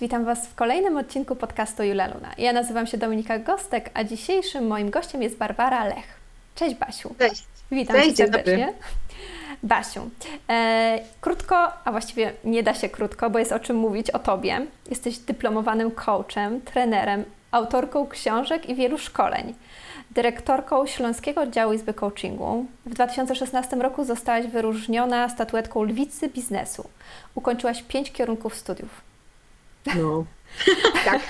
Witam 0.00 0.24
Was 0.24 0.46
w 0.46 0.54
kolejnym 0.54 0.96
odcinku 0.96 1.36
podcastu 1.36 1.82
Jula 1.82 2.06
Luna. 2.06 2.30
Ja 2.38 2.52
nazywam 2.52 2.86
się 2.86 2.98
Dominika 2.98 3.38
Gostek, 3.38 3.90
a 3.94 4.04
dzisiejszym 4.04 4.66
moim 4.66 4.90
gościem 4.90 5.22
jest 5.22 5.36
Barbara 5.36 5.84
Lech. 5.84 6.20
Cześć 6.54 6.74
Basiu. 6.74 7.14
Cześć. 7.18 7.44
Witam 7.70 7.96
Cześć, 7.96 8.08
Cię 8.08 8.16
serdecznie. 8.16 8.66
dobry. 8.66 8.74
Basiu, 9.62 10.10
e, 10.48 10.98
krótko, 11.20 11.56
a 11.84 11.90
właściwie 11.90 12.32
nie 12.44 12.62
da 12.62 12.74
się 12.74 12.88
krótko, 12.88 13.30
bo 13.30 13.38
jest 13.38 13.52
o 13.52 13.58
czym 13.58 13.76
mówić 13.76 14.10
o 14.10 14.18
Tobie. 14.18 14.66
Jesteś 14.90 15.18
dyplomowanym 15.18 15.90
coachem, 15.90 16.60
trenerem, 16.60 17.24
autorką 17.50 18.06
książek 18.06 18.68
i 18.68 18.74
wielu 18.74 18.98
szkoleń. 18.98 19.54
Dyrektorką 20.10 20.86
Śląskiego 20.86 21.40
Oddziału 21.40 21.72
Izby 21.72 21.94
Coachingu. 21.94 22.66
W 22.86 22.94
2016 22.94 23.76
roku 23.76 24.04
zostałaś 24.04 24.46
wyróżniona 24.46 25.28
statuetką 25.28 25.82
Lwicy 25.82 26.28
Biznesu. 26.28 26.88
Ukończyłaś 27.34 27.82
pięć 27.82 28.12
kierunków 28.12 28.54
studiów. 28.54 29.09
No. 29.86 30.24
tak. 31.04 31.20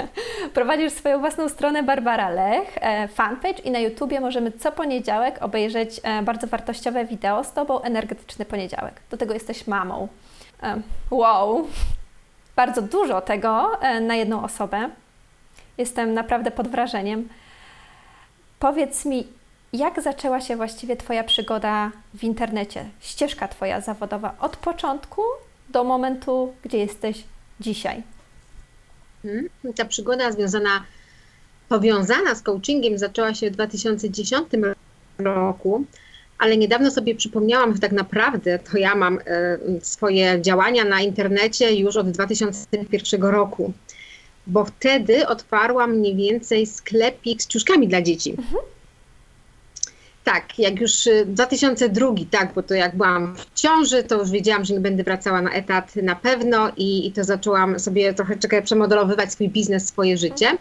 Prowadzisz 0.54 0.92
swoją 0.92 1.20
własną 1.20 1.48
stronę 1.48 1.82
Barbara 1.82 2.30
Lech, 2.30 2.78
e, 2.80 3.08
fanpage 3.08 3.62
i 3.62 3.70
na 3.70 3.78
YouTubie 3.78 4.20
możemy 4.20 4.52
co 4.52 4.72
poniedziałek 4.72 5.42
obejrzeć 5.42 6.00
e, 6.02 6.22
bardzo 6.22 6.46
wartościowe 6.46 7.04
wideo 7.04 7.44
z 7.44 7.52
Tobą, 7.52 7.80
energetyczny 7.82 8.44
poniedziałek. 8.44 8.94
Do 9.10 9.16
tego 9.16 9.34
jesteś 9.34 9.66
mamą. 9.66 10.08
E, 10.62 10.80
Wow! 11.10 11.68
Bardzo 12.56 12.82
dużo 12.82 13.20
tego 13.20 13.78
na 14.00 14.14
jedną 14.14 14.44
osobę. 14.44 14.90
Jestem 15.78 16.14
naprawdę 16.14 16.50
pod 16.50 16.68
wrażeniem. 16.68 17.28
Powiedz 18.58 19.04
mi, 19.04 19.28
jak 19.72 20.02
zaczęła 20.02 20.40
się 20.40 20.56
właściwie 20.56 20.96
Twoja 20.96 21.24
przygoda 21.24 21.90
w 22.14 22.24
internecie? 22.24 22.84
Ścieżka 23.00 23.48
Twoja 23.48 23.80
zawodowa 23.80 24.34
od 24.40 24.56
początku 24.56 25.22
do 25.68 25.84
momentu, 25.84 26.54
gdzie 26.62 26.78
jesteś 26.78 27.24
dzisiaj. 27.60 28.02
Mhm. 29.24 29.48
Ta 29.76 29.84
przygoda 29.84 30.32
związana, 30.32 30.84
powiązana 31.68 32.34
z 32.34 32.42
coachingiem 32.42 32.98
zaczęła 32.98 33.34
się 33.34 33.50
w 33.50 33.52
2010 33.52 34.48
roku, 35.18 35.84
ale 36.38 36.56
niedawno 36.56 36.90
sobie 36.90 37.14
przypomniałam, 37.14 37.74
że 37.74 37.80
tak 37.80 37.92
naprawdę 37.92 38.58
to 38.58 38.78
ja 38.78 38.94
mam 38.94 39.18
e, 39.18 39.58
swoje 39.82 40.42
działania 40.42 40.84
na 40.84 41.00
internecie 41.00 41.74
już 41.74 41.96
od 41.96 42.10
2001 42.10 43.22
roku, 43.22 43.72
bo 44.46 44.64
wtedy 44.64 45.26
otwarłam 45.26 45.96
mniej 45.96 46.16
więcej 46.16 46.66
sklepik 46.66 47.42
z 47.42 47.46
ciuszkami 47.46 47.88
dla 47.88 48.02
dzieci. 48.02 48.36
Tak, 50.32 50.58
jak 50.58 50.80
już 50.80 51.06
y, 51.06 51.26
2002, 51.26 52.06
tak, 52.30 52.54
bo 52.54 52.62
to 52.62 52.74
jak 52.74 52.96
byłam 52.96 53.36
w 53.36 53.54
ciąży, 53.54 54.02
to 54.02 54.18
już 54.18 54.30
wiedziałam, 54.30 54.64
że 54.64 54.74
nie 54.74 54.80
będę 54.80 55.04
wracała 55.04 55.42
na 55.42 55.52
etat 55.52 55.96
na 55.96 56.16
pewno 56.16 56.72
i, 56.76 57.06
i 57.06 57.12
to 57.12 57.24
zaczęłam 57.24 57.78
sobie 57.78 58.14
trochę 58.14 58.36
czekaj, 58.36 58.62
przemodelowywać 58.62 59.32
swój 59.32 59.48
biznes, 59.48 59.88
swoje 59.88 60.16
życie. 60.16 60.58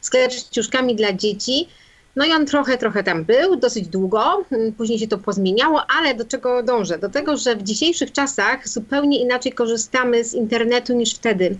Sklep 0.00 0.32
z 0.32 0.50
ciuszkami 0.50 0.96
dla 0.96 1.12
dzieci. 1.12 1.68
No 2.16 2.24
i 2.26 2.32
on 2.32 2.46
trochę, 2.46 2.78
trochę 2.78 3.04
tam 3.04 3.24
był, 3.24 3.56
dosyć 3.56 3.88
długo, 3.88 4.44
mm, 4.52 4.72
później 4.72 4.98
się 4.98 5.08
to 5.08 5.18
pozmieniało, 5.18 5.82
ale 5.98 6.14
do 6.14 6.24
czego 6.24 6.62
dążę? 6.62 6.98
Do 6.98 7.08
tego, 7.08 7.36
że 7.36 7.56
w 7.56 7.62
dzisiejszych 7.62 8.12
czasach 8.12 8.68
zupełnie 8.68 9.20
inaczej 9.20 9.52
korzystamy 9.52 10.24
z 10.24 10.34
internetu 10.34 10.94
niż 10.94 11.14
wtedy. 11.14 11.56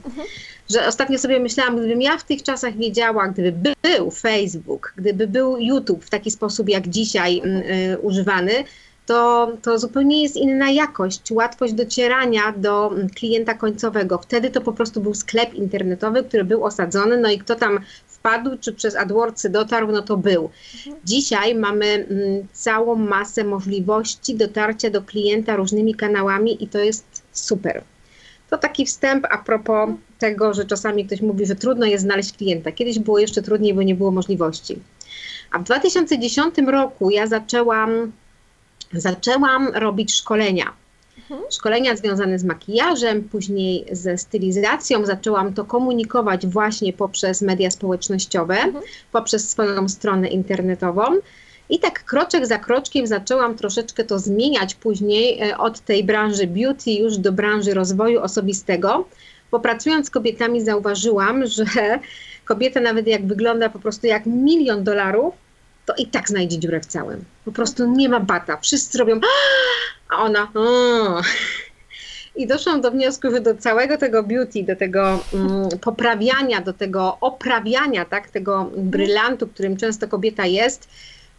Że 0.71 0.87
ostatnio 0.87 1.19
sobie 1.19 1.41
myślałam, 1.41 1.77
gdybym 1.77 2.03
ja 2.03 2.19
w 2.19 2.25
tych 2.25 2.43
czasach 2.43 2.77
wiedziała, 2.77 3.29
gdyby 3.29 3.75
był 3.83 4.11
Facebook, 4.11 4.93
gdyby 4.97 5.27
był 5.27 5.59
YouTube 5.59 6.05
w 6.05 6.11
taki 6.11 6.31
sposób 6.31 6.69
jak 6.69 6.89
dzisiaj 6.89 7.39
mm, 7.45 7.63
y, 7.63 7.99
używany, 7.99 8.53
to, 9.07 9.53
to 9.63 9.79
zupełnie 9.79 10.23
jest 10.23 10.37
inna 10.37 10.71
jakość, 10.71 11.33
łatwość 11.33 11.73
docierania 11.73 12.53
do 12.57 12.91
mm, 12.93 13.09
klienta 13.09 13.55
końcowego. 13.55 14.19
Wtedy 14.19 14.51
to 14.51 14.61
po 14.61 14.73
prostu 14.73 15.01
był 15.01 15.15
sklep 15.15 15.55
internetowy, 15.55 16.25
który 16.25 16.45
był 16.45 16.65
osadzony, 16.65 17.17
no 17.17 17.31
i 17.31 17.39
kto 17.39 17.55
tam 17.55 17.79
wpadł, 18.07 18.51
czy 18.61 18.73
przez 18.73 18.97
AdWordsy 18.97 19.51
dotarł, 19.51 19.93
no 19.93 20.03
to 20.03 20.17
był. 20.17 20.51
Dzisiaj 21.05 21.55
mamy 21.55 21.87
mm, 21.87 22.47
całą 22.53 22.95
masę 22.95 23.45
możliwości 23.45 24.35
dotarcia 24.35 24.91
do 24.91 25.03
klienta 25.03 25.57
różnymi 25.57 25.95
kanałami 25.95 26.65
i 26.65 26.69
to 26.69 26.79
jest 26.79 27.05
super. 27.33 27.83
To 28.51 28.59
taki 28.59 28.87
wstęp 28.87 29.27
a 29.31 29.39
propos 29.39 29.91
tego, 30.21 30.55
że 30.55 30.65
czasami 30.65 31.07
ktoś 31.07 31.21
mówi, 31.21 31.47
że 31.47 31.57
trudno 31.57 31.87
jest 31.87 32.05
znaleźć 32.05 32.37
klienta. 32.37 32.73
Kiedyś 32.73 32.99
było 32.99 33.19
jeszcze 33.19 33.43
trudniej, 33.43 33.75
bo 33.75 33.83
nie 33.83 33.95
było 33.95 34.11
możliwości. 34.11 34.79
A 35.51 35.59
w 35.59 35.65
2010 35.65 36.55
roku 36.67 37.11
ja 37.11 37.27
zaczęłam, 37.27 38.13
zaczęłam 38.93 39.69
robić 39.75 40.15
szkolenia. 40.15 40.73
Szkolenia 41.51 41.97
związane 41.97 42.39
z 42.39 42.45
makijażem, 42.45 43.23
później 43.23 43.87
ze 43.93 44.19
stylizacją. 44.19 45.07
Zaczęłam 45.07 45.55
to 45.55 45.65
komunikować 45.65 46.47
właśnie 46.47 46.93
poprzez 46.93 47.43
media 47.43 47.71
społecznościowe, 47.71 48.57
poprzez 49.13 49.51
swoją 49.51 49.89
stronę 49.89 50.29
internetową. 50.29 51.03
I 51.71 51.79
tak 51.79 52.05
kroczek 52.05 52.47
za 52.47 52.59
kroczkiem 52.59 53.07
zaczęłam 53.07 53.57
troszeczkę 53.57 54.05
to 54.05 54.19
zmieniać 54.19 54.75
później 54.75 55.41
e, 55.43 55.59
od 55.59 55.81
tej 55.81 56.05
branży 56.05 56.47
beauty 56.47 56.91
już 56.91 57.19
do 57.19 57.33
branży 57.33 57.75
rozwoju 57.75 58.21
osobistego. 58.21 59.05
Bo 59.51 59.61
pracując 59.61 60.07
z 60.07 60.11
kobietami 60.11 60.65
zauważyłam, 60.65 61.47
że 61.47 61.65
kobieta 62.45 62.81
nawet 62.81 63.07
jak 63.07 63.27
wygląda 63.27 63.69
po 63.69 63.79
prostu 63.79 64.07
jak 64.07 64.27
milion 64.27 64.85
dolarów, 64.85 65.35
to 65.87 65.95
i 65.99 66.07
tak 66.07 66.29
znajdzie 66.29 66.59
dziurę 66.59 66.81
w 66.81 66.87
całym. 66.87 67.25
Po 67.45 67.53
prostu 67.53 67.91
nie 67.95 68.09
ma 68.09 68.21
bata. 68.21 68.57
Wszyscy 68.57 68.99
robią, 68.99 69.21
a 70.11 70.23
ona. 70.23 70.51
"O". 70.55 71.23
I 72.37 72.47
doszłam 72.47 72.81
do 72.81 72.91
wniosku, 72.91 73.31
że 73.31 73.41
do 73.41 73.55
całego 73.55 73.97
tego 73.99 74.23
beauty, 74.23 74.63
do 74.63 74.77
tego 74.77 75.21
mm, 75.35 75.69
poprawiania, 75.81 76.61
do 76.61 76.73
tego 76.73 77.19
oprawiania, 77.21 78.05
tak, 78.05 78.31
tego 78.31 78.71
brylantu, 78.77 79.49
którym 79.49 79.77
często 79.77 80.09
kobieta 80.09 80.47
jest, 80.47 80.89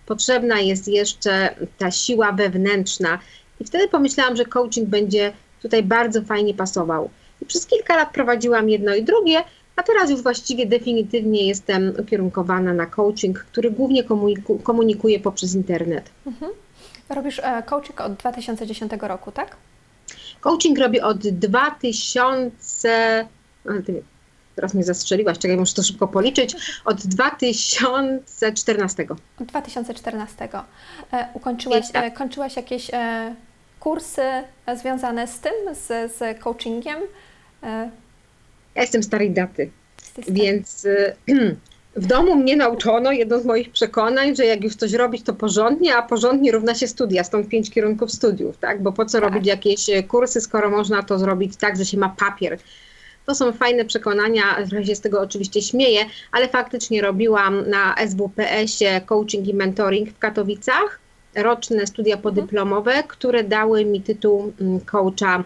potrzebna 0.06 0.60
jest 0.60 0.88
jeszcze 0.88 1.56
ta 1.78 1.92
siła 1.92 2.32
wewnętrzna. 2.32 3.20
I 3.60 3.66
wtedy 3.66 3.88
pomyślałam, 3.88 4.36
że 4.36 4.46
coaching 4.46 4.90
będzie 4.90 5.34
tutaj 5.62 5.84
bardzo 5.84 6.22
fajnie 6.22 6.54
pasował. 6.54 7.10
I 7.42 7.46
przez 7.46 7.66
kilka 7.66 7.96
lat 7.96 8.12
prowadziłam 8.14 8.70
jedno 8.70 8.96
i 8.96 9.04
drugie, 9.04 9.44
a 9.76 9.84
teraz 9.84 10.10
już 10.10 10.22
właściwie 10.22 10.66
definitywnie 10.66 11.48
jestem 11.48 11.94
ukierunkowana 12.00 12.74
na 12.74 12.86
coaching, 12.86 13.40
który 13.40 13.72
głównie 13.72 14.04
komuniku- 14.04 14.62
komunikuje 14.64 15.20
poprzez 15.20 15.56
internet. 15.56 16.10
Robisz 17.10 17.40
e, 17.40 17.64
coaching 17.66 18.02
od 18.02 18.14
2010 18.14 18.92
roku, 19.02 19.32
tak? 19.32 19.56
Coaching 20.42 20.80
robię 20.80 21.04
od 21.06 21.28
2000. 21.28 23.28
a, 23.66 23.70
ty 23.86 24.04
Teraz 24.56 24.74
mnie 24.74 24.84
zastrzeliłaś, 24.84 25.38
czekaj, 25.40 25.58
muszę 25.58 25.74
to 25.76 25.84
szybko 25.84 26.08
policzyć. 26.08 26.56
Od 26.86 27.08
2014. 27.08 29.08
Od 29.40 29.48
2014. 29.48 30.50
E, 31.14 31.28
ukończyłaś, 31.34 31.94
lat. 31.94 32.04
e, 32.06 32.12
kończyłaś 32.12 32.56
jakieś 32.56 32.92
kursy 33.80 34.22
związane 34.76 35.28
z 35.28 35.40
tym, 35.40 35.54
z, 35.76 36.12
z 36.18 36.40
coachingiem? 36.44 37.00
E, 37.64 37.90
Ja 38.76 38.82
jestem 38.82 39.04
starej 39.04 39.32
daty, 39.32 39.70
więc 40.28 40.86
y, 40.86 41.16
w 41.96 42.06
domu 42.06 42.36
mnie 42.36 42.56
nauczono, 42.56 43.12
jedno 43.12 43.40
z 43.40 43.46
moich 43.46 43.72
przekonań, 43.72 44.36
że 44.36 44.46
jak 44.46 44.64
już 44.64 44.76
coś 44.76 44.94
robić, 44.94 45.24
to 45.24 45.34
porządnie, 45.34 45.96
a 45.96 46.02
porządnie 46.02 46.52
równa 46.52 46.76
się 46.76 46.88
studia, 46.88 47.24
stąd 47.24 47.48
pięć 47.50 47.70
kierunków 47.72 48.12
studiów, 48.12 48.58
tak? 48.58 48.84
Bo 48.84 48.92
po 48.92 49.06
co 49.06 49.22
Tak. 49.22 49.30
robić 49.34 49.48
jakieś 49.48 49.90
e, 49.90 50.04
kursy, 50.04 50.42
skoro 50.42 50.70
można 50.70 51.04
to 51.04 51.20
zrobić 51.20 51.56
tak, 51.58 51.78
że 51.78 51.86
się 51.86 51.98
ma 51.98 52.10
papier. 52.10 52.58
To 53.26 53.36
są 53.36 53.52
fajne 53.52 53.86
przekonania, 53.86 54.44
trochę 54.70 54.86
się 54.86 54.96
z 54.96 55.02
tego 55.02 55.22
oczywiście 55.22 55.62
śmieję, 55.62 56.06
ale 56.32 56.48
faktycznie 56.48 57.02
robiłam 57.02 57.70
na 57.70 57.96
SWPS-ie 58.08 59.02
coaching 59.02 59.48
i 59.48 59.54
mentoring 59.54 60.10
w 60.10 60.20
Katowicach, 60.20 61.00
roczne 61.36 61.88
studia 61.88 62.18
podyplomowe, 62.18 63.04
które 63.08 63.44
dały 63.44 63.86
mi 63.86 64.02
tytuł 64.02 64.54
mm, 64.62 64.80
coacha, 64.80 65.44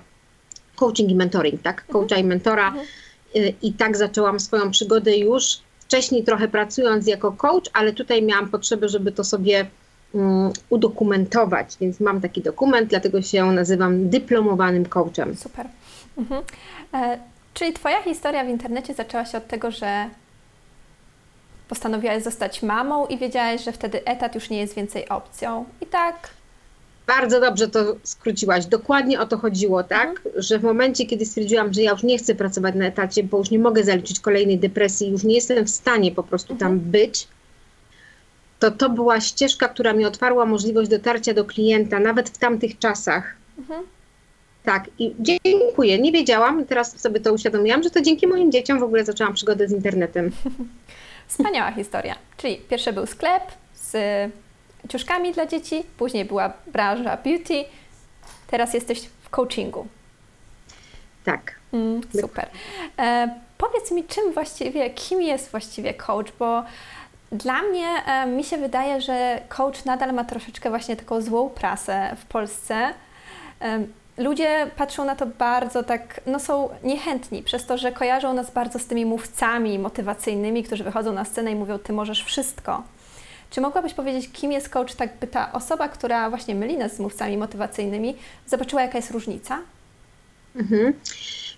coaching 0.76 1.12
i 1.12 1.16
mentoring, 1.16 1.62
tak? 1.62 1.86
Coacha 1.88 2.16
i 2.16 2.24
mentora. 2.24 2.74
Y, 3.36 3.54
I 3.62 3.74
tak 3.74 3.98
zaczęłam 3.98 4.40
swoją 4.40 4.72
przygodę 4.72 5.18
już 5.18 5.60
wcześniej 5.80 6.24
trochę 6.24 6.48
pracując 6.48 7.08
jako 7.08 7.32
coach, 7.32 7.70
ale 7.74 7.94
tutaj 7.94 8.24
miałam 8.24 8.50
potrzebę, 8.50 8.90
żeby 8.90 9.12
to 9.12 9.24
sobie 9.24 9.66
um, 10.14 10.52
udokumentować, 10.70 11.78
więc 11.82 12.00
mam 12.00 12.22
taki 12.22 12.42
dokument, 12.42 12.90
dlatego 12.90 13.22
się 13.22 13.46
nazywam 13.46 14.10
dyplomowanym 14.10 14.86
coachem. 14.86 15.36
Super. 15.36 15.68
Mhm. 16.18 16.44
E, 16.94 17.20
czyli 17.54 17.74
Twoja 17.74 18.02
historia 18.02 18.46
w 18.46 18.50
internecie 18.50 18.94
zaczęła 18.94 19.26
się 19.26 19.38
od 19.38 19.48
tego, 19.48 19.72
że 19.72 20.10
postanowiłaś 21.68 22.24
zostać 22.24 22.64
mamą 22.64 23.08
i 23.08 23.18
wiedziałaś, 23.18 23.64
że 23.64 23.72
wtedy 23.72 24.06
etat 24.06 24.36
już 24.36 24.50
nie 24.50 24.60
jest 24.60 24.76
więcej 24.76 25.10
opcją. 25.10 25.66
I 25.82 25.86
tak. 25.86 26.30
Bardzo 27.08 27.40
dobrze 27.40 27.68
to 27.68 27.96
skróciłaś. 28.04 28.66
Dokładnie 28.66 29.20
o 29.20 29.26
to 29.26 29.38
chodziło, 29.38 29.84
tak? 29.84 30.10
Mhm. 30.10 30.42
Że 30.42 30.60
w 30.60 30.64
momencie, 30.64 31.06
kiedy 31.06 31.26
stwierdziłam, 31.26 31.74
że 31.74 31.82
ja 31.82 31.92
już 31.92 32.04
nie 32.04 32.18
chcę 32.18 32.36
pracować 32.36 32.76
na 32.76 32.86
etacie, 32.86 33.24
bo 33.24 33.38
już 33.38 33.52
nie 33.52 33.60
mogę 33.60 33.84
zaliczyć 33.84 34.20
kolejnej 34.20 34.60
depresji, 34.60 35.12
już 35.12 35.24
nie 35.24 35.36
jestem 35.36 35.66
w 35.66 35.70
stanie 35.70 36.12
po 36.12 36.24
prostu 36.24 36.54
mhm. 36.54 36.72
tam 36.72 36.92
być, 36.92 37.28
to 38.60 38.72
to 38.72 38.90
była 38.90 39.22
ścieżka, 39.22 39.68
która 39.68 39.94
mi 39.94 40.06
otwarła 40.06 40.46
możliwość 40.46 40.90
dotarcia 40.90 41.34
do 41.34 41.46
klienta, 41.46 42.00
nawet 42.00 42.30
w 42.30 42.38
tamtych 42.38 42.80
czasach. 42.80 43.36
Mhm. 43.58 43.84
Tak, 44.64 44.90
i 45.00 45.16
dziękuję. 45.20 46.00
Nie 46.00 46.12
wiedziałam, 46.12 46.66
teraz 46.66 47.00
sobie 47.00 47.20
to 47.20 47.34
uświadomiłam, 47.34 47.84
że 47.84 47.90
to 47.90 48.02
dzięki 48.02 48.28
moim 48.28 48.52
dzieciom 48.52 48.80
w 48.80 48.84
ogóle 48.84 49.06
zaczęłam 49.06 49.34
przygodę 49.34 49.68
z 49.68 49.72
internetem. 49.72 50.32
Wspaniała 51.28 51.72
historia. 51.72 52.16
Czyli 52.38 52.58
pierwszy 52.58 52.94
był 52.94 53.06
sklep 53.06 53.44
z 53.76 53.96
ciuszkami 54.90 55.32
dla 55.32 55.46
dzieci, 55.46 55.84
później 55.98 56.26
była 56.26 56.54
branża 56.68 57.18
beauty, 57.18 57.66
teraz 58.48 58.74
jesteś 58.74 59.10
w 59.22 59.30
coachingu. 59.30 59.88
Tak. 61.24 61.56
Mm, 61.74 62.02
super. 62.22 62.50
E, 63.00 63.40
powiedz 63.58 63.92
mi, 63.92 64.04
czym 64.04 64.34
właściwie, 64.34 64.90
kim 64.90 65.22
jest 65.22 65.52
właściwie 65.52 65.94
coach, 65.94 66.32
bo 66.40 66.64
dla 67.32 67.62
mnie 67.62 67.88
e, 68.06 68.26
mi 68.26 68.44
się 68.44 68.58
wydaje, 68.58 69.02
że 69.02 69.42
coach 69.50 69.86
nadal 69.86 70.14
ma 70.14 70.24
troszeczkę 70.24 70.70
właśnie 70.70 70.96
taką 70.96 71.22
złą 71.22 71.50
prasę 71.50 72.16
w 72.20 72.26
Polsce. 72.26 72.94
E, 73.62 73.80
ludzie 74.18 74.68
patrzą 74.76 75.06
na 75.06 75.16
to 75.16 75.26
bardzo 75.26 75.84
tak, 75.84 76.22
no 76.26 76.40
są 76.40 76.70
niechętni 76.84 77.44
przez 77.44 77.66
to, 77.66 77.78
że 77.78 77.92
kojarzą 77.92 78.34
nas 78.34 78.52
bardzo 78.52 78.80
z 78.80 78.86
tymi 78.86 79.06
mówcami 79.06 79.80
motywacyjnymi, 79.80 80.64
którzy 80.64 80.84
wychodzą 80.84 81.14
na 81.14 81.26
scenę 81.26 81.52
i 81.52 81.56
mówią, 81.56 81.80
ty 81.80 81.94
możesz 81.94 82.24
wszystko. 82.24 82.84
Czy 83.56 83.62
mogłabyś 83.62 83.94
powiedzieć, 83.94 84.30
kim 84.34 84.52
jest 84.52 84.70
coach, 84.70 84.96
tak 84.96 85.10
by 85.22 85.28
ta 85.28 85.52
osoba, 85.52 85.90
która 85.90 86.30
właśnie 86.30 86.56
myli 86.56 86.78
nas 86.78 86.96
z 86.96 87.00
mówcami 87.00 87.38
motywacyjnymi, 87.38 88.16
zobaczyła, 88.48 88.82
jaka 88.82 88.98
jest 88.98 89.12
różnica? 89.12 89.60
Mhm. 90.56 90.94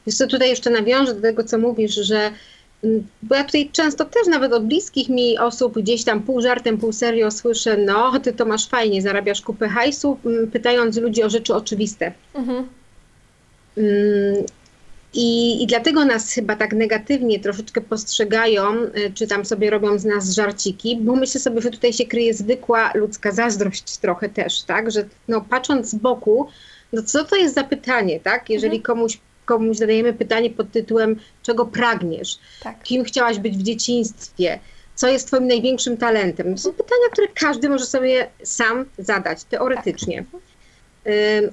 Wiesz 0.08 0.16
co, 0.16 0.28
tutaj 0.28 0.50
jeszcze 0.50 0.70
nawiążę 0.70 1.14
do 1.14 1.22
tego, 1.22 1.44
co 1.44 1.58
mówisz, 1.58 1.96
że 1.96 2.32
mm, 2.84 3.08
bo 3.24 3.36
ja 3.36 3.44
tutaj 3.44 3.70
często 3.72 4.06
też 4.06 4.28
nawet 4.28 4.54
od 4.54 4.66
bliskich 4.66 5.10
mi 5.10 5.38
osób 5.38 5.80
gdzieś 5.80 6.04
tam 6.04 6.24
pół 6.24 6.42
żartem, 6.42 6.78
pół 6.78 6.94
serio 6.94 7.32
słyszę, 7.32 7.78
no 7.78 8.20
ty 8.20 8.34
to 8.34 8.46
masz 8.46 8.68
fajnie, 8.68 9.02
zarabiasz 9.02 9.42
kupę 9.42 9.70
hajsu, 9.70 10.18
mm, 10.26 10.52
pytając 10.52 10.98
ludzi 10.98 11.24
o 11.24 11.30
rzeczy 11.30 11.56
oczywiste. 11.56 12.12
Mhm. 12.36 12.68
I, 15.20 15.64
I 15.64 15.68
dlatego 15.68 16.06
nas 16.06 16.32
chyba 16.32 16.56
tak 16.56 16.74
negatywnie 16.74 17.40
troszeczkę 17.40 17.82
postrzegają, 17.82 18.74
y, 18.74 19.12
czy 19.14 19.28
tam 19.28 19.46
sobie 19.46 19.70
robią 19.70 20.00
z 20.00 20.06
nas 20.06 20.30
żarciki, 20.30 20.98
bo 21.02 21.16
myślę 21.16 21.42
sobie, 21.42 21.62
że 21.62 21.72
tutaj 21.72 21.94
się 21.94 22.06
kryje 22.06 22.34
zwykła 22.34 22.92
ludzka 22.94 23.32
zazdrość 23.32 23.98
trochę 23.98 24.30
też, 24.30 24.64
tak? 24.64 24.92
Że 24.92 25.06
no, 25.28 25.42
patrząc 25.42 25.90
z 25.90 25.96
boku, 25.96 26.48
no 26.94 27.04
co 27.04 27.26
to 27.26 27.36
jest 27.36 27.56
za 27.56 27.64
pytanie, 27.64 28.20
tak? 28.20 28.50
Jeżeli 28.50 28.78
mhm. 28.78 28.84
komuś, 28.84 29.20
komuś 29.46 29.78
zadajemy 29.78 30.14
pytanie 30.14 30.50
pod 30.50 30.72
tytułem, 30.72 31.20
czego 31.44 31.66
pragniesz, 31.66 32.40
tak. 32.64 32.84
kim 32.84 33.04
chciałaś 33.04 33.40
być 33.40 33.58
w 33.58 33.64
dzieciństwie, 33.64 34.60
co 34.96 35.08
jest 35.08 35.28
Twoim 35.28 35.48
największym 35.48 35.98
talentem? 35.98 36.56
To 36.56 36.62
są 36.62 36.74
pytania, 36.74 37.10
które 37.12 37.28
każdy 37.28 37.70
może 37.70 37.86
sobie 37.86 38.28
sam 38.44 38.86
zadać, 38.98 39.44
teoretycznie. 39.44 40.26
Tak. 40.32 40.42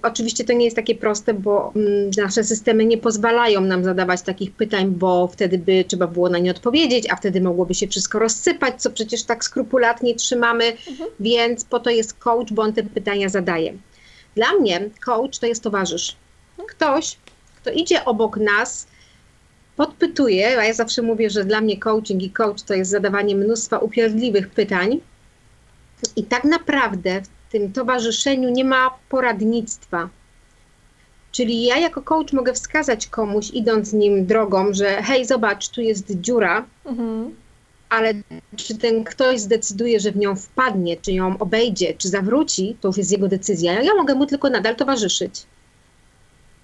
Oczywiście 0.02 0.44
to 0.44 0.52
nie 0.52 0.64
jest 0.64 0.76
takie 0.76 0.94
proste, 0.94 1.34
bo 1.34 1.72
mm, 1.76 2.10
nasze 2.16 2.44
systemy 2.44 2.84
nie 2.84 2.98
pozwalają 2.98 3.60
nam 3.60 3.84
zadawać 3.84 4.22
takich 4.22 4.52
pytań, 4.52 4.88
bo 4.88 5.28
wtedy 5.28 5.58
by 5.58 5.84
trzeba 5.88 6.06
było 6.06 6.28
na 6.28 6.38
nie 6.38 6.50
odpowiedzieć, 6.50 7.10
a 7.10 7.16
wtedy 7.16 7.40
mogłoby 7.40 7.74
się 7.74 7.88
wszystko 7.88 8.18
rozsypać, 8.18 8.82
co 8.82 8.90
przecież 8.90 9.22
tak 9.22 9.44
skrupulatnie 9.44 10.14
trzymamy, 10.14 10.64
mhm. 10.64 11.10
więc 11.20 11.64
po 11.64 11.80
to 11.80 11.90
jest 11.90 12.14
coach, 12.14 12.52
bo 12.52 12.62
on 12.62 12.72
te 12.72 12.82
pytania 12.82 13.28
zadaje. 13.28 13.74
Dla 14.34 14.52
mnie 14.52 14.90
coach 15.04 15.38
to 15.38 15.46
jest 15.46 15.62
towarzysz. 15.62 16.16
Ktoś, 16.68 17.16
kto 17.62 17.70
idzie 17.70 18.04
obok 18.04 18.36
nas, 18.36 18.86
podpytuje, 19.76 20.58
a 20.58 20.64
ja 20.64 20.74
zawsze 20.74 21.02
mówię, 21.02 21.30
że 21.30 21.44
dla 21.44 21.60
mnie 21.60 21.78
coaching 21.78 22.22
i 22.22 22.30
coach 22.30 22.62
to 22.62 22.74
jest 22.74 22.90
zadawanie 22.90 23.36
mnóstwa 23.36 23.78
upierdliwych 23.78 24.50
pytań. 24.50 25.00
I 26.16 26.24
tak 26.24 26.44
naprawdę 26.44 27.22
w 27.22 27.33
tym 27.54 27.72
towarzyszeniu 27.72 28.50
nie 28.50 28.64
ma 28.64 28.90
poradnictwa. 29.08 30.08
Czyli 31.32 31.64
ja 31.64 31.78
jako 31.78 32.02
coach 32.02 32.32
mogę 32.32 32.52
wskazać 32.52 33.06
komuś, 33.06 33.50
idąc 33.50 33.92
nim 33.92 34.26
drogą, 34.26 34.72
że 34.72 35.02
hej, 35.02 35.26
zobacz, 35.26 35.68
tu 35.68 35.80
jest 35.80 36.20
dziura, 36.20 36.64
mhm. 36.86 37.34
ale 37.88 38.12
czy 38.56 38.78
ten 38.78 39.04
ktoś 39.04 39.40
zdecyduje, 39.40 40.00
że 40.00 40.12
w 40.12 40.16
nią 40.16 40.36
wpadnie, 40.36 40.96
czy 40.96 41.12
ją 41.12 41.38
obejdzie, 41.38 41.94
czy 41.98 42.08
zawróci, 42.08 42.76
to 42.80 42.88
już 42.88 42.96
jest 42.96 43.12
jego 43.12 43.28
decyzja. 43.28 43.82
Ja 43.82 43.94
mogę 43.94 44.14
mu 44.14 44.26
tylko 44.26 44.50
nadal 44.50 44.76
towarzyszyć. 44.76 45.42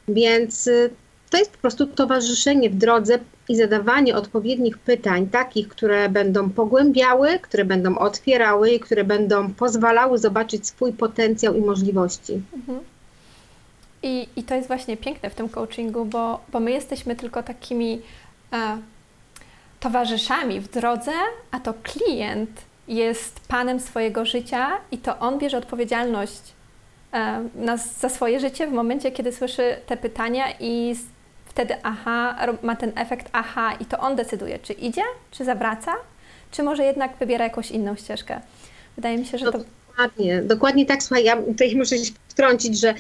Więc 0.09 0.67
y, 0.67 0.91
to 1.31 1.39
jest 1.39 1.51
po 1.51 1.59
prostu 1.59 1.87
towarzyszenie 1.87 2.71
w 2.71 2.75
drodze 2.75 3.19
i 3.51 3.57
zadawanie 3.57 4.17
odpowiednich 4.17 4.79
pytań, 4.79 5.27
takich, 5.27 5.69
które 5.69 6.09
będą 6.09 6.51
pogłębiały, 6.51 7.39
które 7.39 7.65
będą 7.65 7.99
otwierały 7.99 8.71
i 8.71 8.81
które 8.81 9.05
będą 9.05 9.53
pozwalały 9.53 10.19
zobaczyć 10.19 10.67
swój 10.67 10.93
potencjał 10.93 11.55
i 11.55 11.61
możliwości. 11.61 12.43
Mhm. 12.55 12.81
I, 14.03 14.29
I 14.37 14.43
to 14.43 14.55
jest 14.55 14.69
właśnie 14.69 14.97
piękne 14.97 15.31
w 15.31 15.35
tym 15.35 15.49
coachingu, 15.49 16.05
bo, 16.05 16.41
bo 16.53 16.61
my 16.61 16.71
jesteśmy 16.71 17.17
tylko 17.17 17.43
takimi 17.43 18.03
e, 18.53 18.79
towarzyszami 19.81 20.61
w 20.61 20.71
drodze, 20.71 21.13
a 21.51 21.61
to 21.61 21.75
klient 21.83 22.51
jest 22.89 23.41
panem 23.49 23.81
swojego 23.81 24.25
życia 24.25 24.71
i 24.91 24.99
to 24.99 25.19
on 25.19 25.39
bierze 25.39 25.59
odpowiedzialność 25.59 26.41
e, 27.13 27.45
na, 27.55 27.77
za 27.77 28.09
swoje 28.09 28.41
życie 28.41 28.67
w 28.67 28.73
momencie, 28.73 29.13
kiedy 29.13 29.33
słyszy 29.33 29.77
te 29.87 29.97
pytania 29.97 30.45
i 30.61 30.95
wtedy 31.61 31.75
aha, 31.83 32.47
ma 32.63 32.77
ten 32.77 32.93
efekt 32.97 33.29
aha 33.33 33.73
i 33.81 33.85
to 33.85 33.99
on 33.99 34.17
decyduje, 34.17 34.59
czy 34.59 34.73
idzie, 34.73 35.03
czy 35.31 35.45
zawraca, 35.45 35.93
czy 36.51 36.63
może 36.63 36.85
jednak 36.85 37.17
wybiera 37.17 37.45
jakąś 37.45 37.71
inną 37.71 37.97
ścieżkę. 37.97 38.41
Wydaje 38.97 39.19
mi 39.19 39.27
się, 39.27 39.39
że 39.39 39.53
to... 39.53 39.59
Dokładnie, 39.89 40.43
dokładnie 40.43 40.87
tak. 40.87 41.03
Słuchaj, 41.03 41.25
ja 41.25 41.37
tutaj 41.37 41.77
muszę 41.77 41.99
się 41.99 42.13
wtrącić, 42.29 42.81
że 42.81 42.95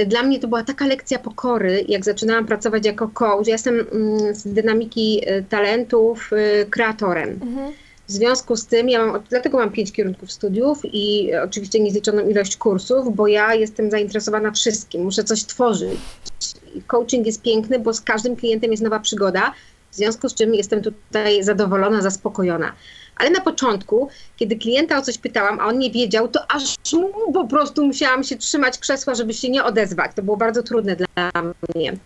y, 0.00 0.06
dla 0.06 0.22
mnie 0.22 0.40
to 0.40 0.48
była 0.48 0.64
taka 0.64 0.86
lekcja 0.86 1.18
pokory, 1.18 1.84
jak 1.88 2.04
zaczynałam 2.04 2.46
pracować 2.46 2.86
jako 2.86 3.08
coach. 3.08 3.46
Ja 3.46 3.52
jestem 3.52 3.74
mm, 3.74 4.34
z 4.34 4.46
dynamiki 4.46 5.28
y, 5.30 5.44
talentów 5.48 6.30
y, 6.32 6.66
kreatorem. 6.70 7.28
Mhm. 7.42 7.72
W 8.08 8.12
związku 8.12 8.56
z 8.56 8.66
tym, 8.66 8.88
ja 8.88 9.06
mam, 9.06 9.22
dlatego 9.30 9.58
mam 9.58 9.70
pięć 9.70 9.92
kierunków 9.92 10.32
studiów 10.32 10.78
i 10.84 11.34
oczywiście 11.44 11.80
niezliczoną 11.80 12.28
ilość 12.28 12.56
kursów, 12.56 13.16
bo 13.16 13.26
ja 13.26 13.54
jestem 13.54 13.90
zainteresowana 13.90 14.50
wszystkim, 14.50 15.04
muszę 15.04 15.24
coś 15.24 15.44
tworzyć 15.44 15.98
coaching 16.86 17.26
jest 17.26 17.42
piękny, 17.42 17.78
bo 17.78 17.94
z 17.94 18.00
każdym 18.00 18.36
klientem 18.36 18.70
jest 18.70 18.82
nowa 18.82 19.00
przygoda, 19.00 19.52
w 19.90 19.96
związku 19.96 20.28
z 20.28 20.34
czym 20.34 20.54
jestem 20.54 20.82
tutaj 20.82 21.44
zadowolona, 21.44 22.02
zaspokojona. 22.02 22.72
Ale 23.16 23.30
na 23.30 23.40
początku, 23.40 24.08
kiedy 24.36 24.56
klienta 24.56 24.98
o 24.98 25.02
coś 25.02 25.18
pytałam, 25.18 25.60
a 25.60 25.66
on 25.66 25.78
nie 25.78 25.90
wiedział, 25.90 26.28
to 26.28 26.40
aż 26.50 26.76
mu 26.92 27.32
po 27.32 27.46
prostu 27.46 27.86
musiałam 27.86 28.24
się 28.24 28.36
trzymać 28.36 28.78
krzesła, 28.78 29.14
żeby 29.14 29.34
się 29.34 29.50
nie 29.50 29.64
odezwać. 29.64 30.12
To 30.14 30.22
było 30.22 30.36
bardzo 30.36 30.62
trudne 30.62 30.96
dla 30.96 31.30
mnie. 31.74 31.96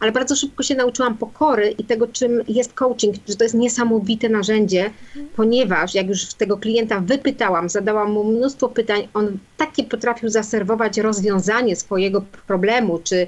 Ale 0.00 0.12
bardzo 0.12 0.36
szybko 0.36 0.62
się 0.62 0.74
nauczyłam 0.74 1.18
pokory 1.18 1.70
i 1.70 1.84
tego, 1.84 2.06
czym 2.06 2.42
jest 2.48 2.72
coaching, 2.72 3.16
że 3.28 3.36
to 3.36 3.44
jest 3.44 3.54
niesamowite 3.54 4.28
narzędzie, 4.28 4.84
mhm. 4.84 5.28
ponieważ 5.36 5.94
jak 5.94 6.08
już 6.08 6.34
tego 6.34 6.56
klienta 6.56 7.00
wypytałam, 7.00 7.68
zadałam 7.68 8.12
mu 8.12 8.24
mnóstwo 8.24 8.68
pytań, 8.68 9.08
on 9.14 9.38
takie 9.56 9.84
potrafił 9.84 10.28
zaserwować 10.28 10.98
rozwiązanie 10.98 11.76
swojego 11.76 12.22
problemu, 12.46 12.98
czy 13.04 13.26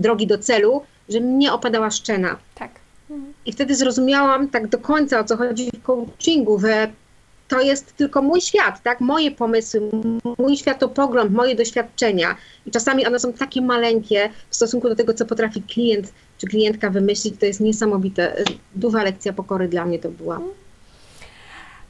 drogi 0.00 0.26
do 0.26 0.38
celu, 0.38 0.82
że 1.08 1.20
mnie 1.20 1.52
opadała 1.52 1.90
szczena. 1.90 2.36
Tak. 2.54 2.70
I 3.46 3.52
wtedy 3.52 3.74
zrozumiałam 3.74 4.48
tak 4.48 4.66
do 4.66 4.78
końca, 4.78 5.20
o 5.20 5.24
co 5.24 5.36
chodzi 5.36 5.70
w 5.70 5.82
coachingu, 5.82 6.60
że 6.60 6.88
to 7.48 7.60
jest 7.60 7.96
tylko 7.96 8.22
mój 8.22 8.40
świat, 8.40 8.82
tak? 8.82 9.00
Moje 9.00 9.30
pomysły, 9.30 9.80
mój 10.38 10.56
światopogląd, 10.56 11.32
moje 11.32 11.54
doświadczenia. 11.54 12.36
I 12.66 12.70
czasami 12.70 13.06
one 13.06 13.18
są 13.18 13.32
takie 13.32 13.62
maleńkie 13.62 14.30
w 14.50 14.56
stosunku 14.56 14.88
do 14.88 14.96
tego, 14.96 15.14
co 15.14 15.26
potrafi 15.26 15.62
klient 15.62 16.12
czy 16.38 16.46
klientka 16.46 16.90
wymyślić. 16.90 17.40
To 17.40 17.46
jest 17.46 17.60
niesamowite. 17.60 18.44
Duża 18.74 19.02
lekcja 19.02 19.32
pokory 19.32 19.68
dla 19.68 19.84
mnie 19.84 19.98
to 19.98 20.08
była. 20.08 20.40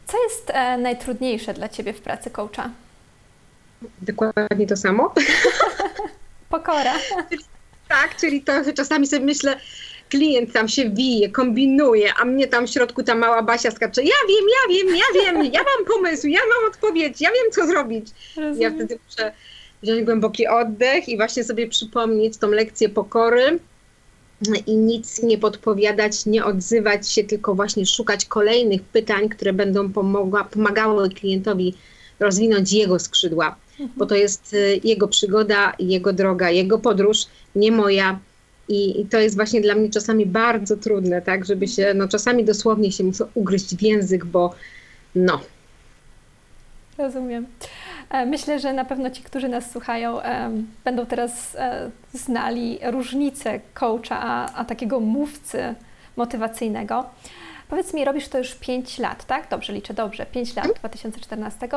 Co 0.06 0.22
jest 0.22 0.50
e, 0.50 0.78
najtrudniejsze 0.78 1.54
dla 1.54 1.68
Ciebie 1.68 1.92
w 1.92 2.00
pracy 2.00 2.30
coacha? 2.30 2.70
Dokładnie 4.02 4.66
to 4.66 4.76
samo. 4.76 5.14
Pokora. 6.50 6.94
Tak, 7.88 8.16
czyli 8.16 8.42
to 8.42 8.52
czasami 8.76 9.06
sobie 9.06 9.24
myślę, 9.24 9.60
klient 10.08 10.52
tam 10.52 10.68
się 10.68 10.90
wije, 10.90 11.28
kombinuje, 11.30 12.14
a 12.14 12.24
mnie 12.24 12.46
tam 12.46 12.66
w 12.66 12.70
środku 12.70 13.02
ta 13.02 13.14
mała 13.14 13.42
Basia 13.42 13.70
skacze, 13.70 14.02
ja 14.02 14.14
wiem, 14.28 14.46
ja 14.48 14.74
wiem, 14.74 14.96
ja 14.96 15.22
wiem, 15.22 15.52
ja 15.52 15.60
mam 15.60 15.86
pomysł, 15.86 16.26
ja 16.26 16.40
mam 16.40 16.70
odpowiedź, 16.70 17.20
ja 17.20 17.30
wiem 17.30 17.52
co 17.52 17.66
zrobić. 17.66 18.08
Rozumiem. 18.36 18.60
Ja 18.60 18.70
wtedy 18.70 18.98
muszę 19.08 19.32
wziąć 19.82 20.04
głęboki 20.04 20.46
oddech 20.46 21.08
i 21.08 21.16
właśnie 21.16 21.44
sobie 21.44 21.68
przypomnieć 21.68 22.36
tą 22.36 22.50
lekcję 22.50 22.88
pokory 22.88 23.58
i 24.66 24.76
nic 24.76 25.22
nie 25.22 25.38
podpowiadać, 25.38 26.26
nie 26.26 26.44
odzywać 26.44 27.12
się, 27.12 27.24
tylko 27.24 27.54
właśnie 27.54 27.86
szukać 27.86 28.24
kolejnych 28.24 28.82
pytań, 28.82 29.28
które 29.28 29.52
będą 29.52 29.92
pomogła, 29.92 30.44
pomagały 30.44 31.10
klientowi 31.10 31.74
rozwinąć 32.20 32.72
jego 32.72 32.98
skrzydła, 32.98 33.56
bo 33.96 34.06
to 34.06 34.14
jest 34.14 34.54
y, 34.54 34.80
jego 34.84 35.08
przygoda, 35.08 35.72
jego 35.78 36.12
droga, 36.12 36.50
jego 36.50 36.78
podróż, 36.78 37.26
nie 37.54 37.72
moja. 37.72 38.18
I, 38.68 39.00
I 39.00 39.06
to 39.06 39.18
jest 39.18 39.36
właśnie 39.36 39.60
dla 39.60 39.74
mnie 39.74 39.90
czasami 39.90 40.26
bardzo 40.26 40.76
trudne, 40.76 41.22
tak, 41.22 41.44
żeby 41.44 41.68
się, 41.68 41.94
no 41.94 42.08
czasami 42.08 42.44
dosłownie 42.44 42.92
się 42.92 43.04
muszę 43.04 43.24
ugryźć 43.34 43.76
w 43.76 43.82
język, 43.82 44.24
bo 44.24 44.54
no, 45.14 45.40
Rozumiem. 46.98 47.46
E, 48.10 48.26
Myślę, 48.26 48.58
że 48.58 48.72
na 48.72 48.84
pewno 48.84 49.10
ci, 49.10 49.22
którzy 49.22 49.48
nas 49.48 49.70
słuchają, 49.70 50.20
em, 50.20 50.66
będą 50.84 51.06
teraz 51.06 51.56
e, 51.56 51.90
znali 52.12 52.78
różnicę 52.82 53.60
coacha, 53.74 54.20
a, 54.20 54.54
a 54.54 54.64
takiego 54.64 55.00
mówcy 55.00 55.74
motywacyjnego. 56.16 57.04
Powiedz 57.68 57.94
mi, 57.94 58.04
robisz 58.04 58.28
to 58.28 58.38
już 58.38 58.54
5 58.54 58.98
lat, 58.98 59.26
tak? 59.26 59.50
Dobrze, 59.50 59.72
liczę 59.72 59.94
dobrze. 59.94 60.26
5 60.26 60.56
lat, 60.56 60.66
2014. 60.78 61.68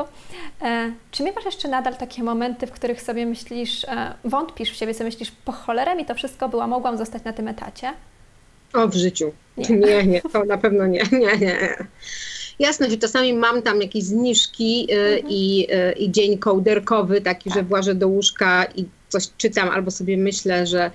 E, 0.62 0.92
czy 1.12 1.24
miewasz 1.24 1.46
jeszcze 1.46 1.68
nadal 1.68 1.96
takie 1.96 2.24
momenty, 2.24 2.68
w 2.68 2.72
których 2.72 3.02
sobie 3.02 3.26
myślisz, 3.26 3.84
e, 3.84 4.14
wątpisz 4.24 4.72
w 4.72 4.76
siebie, 4.76 4.94
sobie 4.94 5.06
myślisz, 5.06 5.32
po 5.46 5.52
cholerę 5.52 5.96
mi 5.96 6.06
to 6.06 6.16
wszystko 6.16 6.50
była, 6.50 6.68
mogłam 6.68 6.98
zostać 6.98 7.24
na 7.24 7.34
tym 7.34 7.48
etacie? 7.48 7.94
O, 8.74 8.88
w 8.88 8.96
życiu. 8.96 9.32
Nie. 9.58 9.70
Nie, 9.88 10.04
nie, 10.04 10.22
to 10.22 10.46
na 10.46 10.58
pewno 10.58 10.88
nie, 10.88 11.04
nie, 11.22 11.38
nie. 11.38 11.76
Jasne, 12.60 12.90
że 12.90 12.98
czasami 12.98 13.34
mam 13.34 13.62
tam 13.62 13.82
jakieś 13.82 14.04
zniżki 14.04 14.88
y, 14.92 15.24
i, 15.30 15.68
y, 15.74 15.92
i 15.92 16.12
dzień 16.12 16.38
kołderkowy, 16.38 17.22
taki, 17.22 17.52
że 17.52 17.64
włażę 17.64 17.96
do 17.96 18.08
łóżka 18.08 18.66
i 18.76 18.86
coś 19.10 19.24
czytam 19.38 19.70
albo 19.70 19.92
sobie 19.92 20.18
myślę, 20.18 20.68
że 20.68 20.92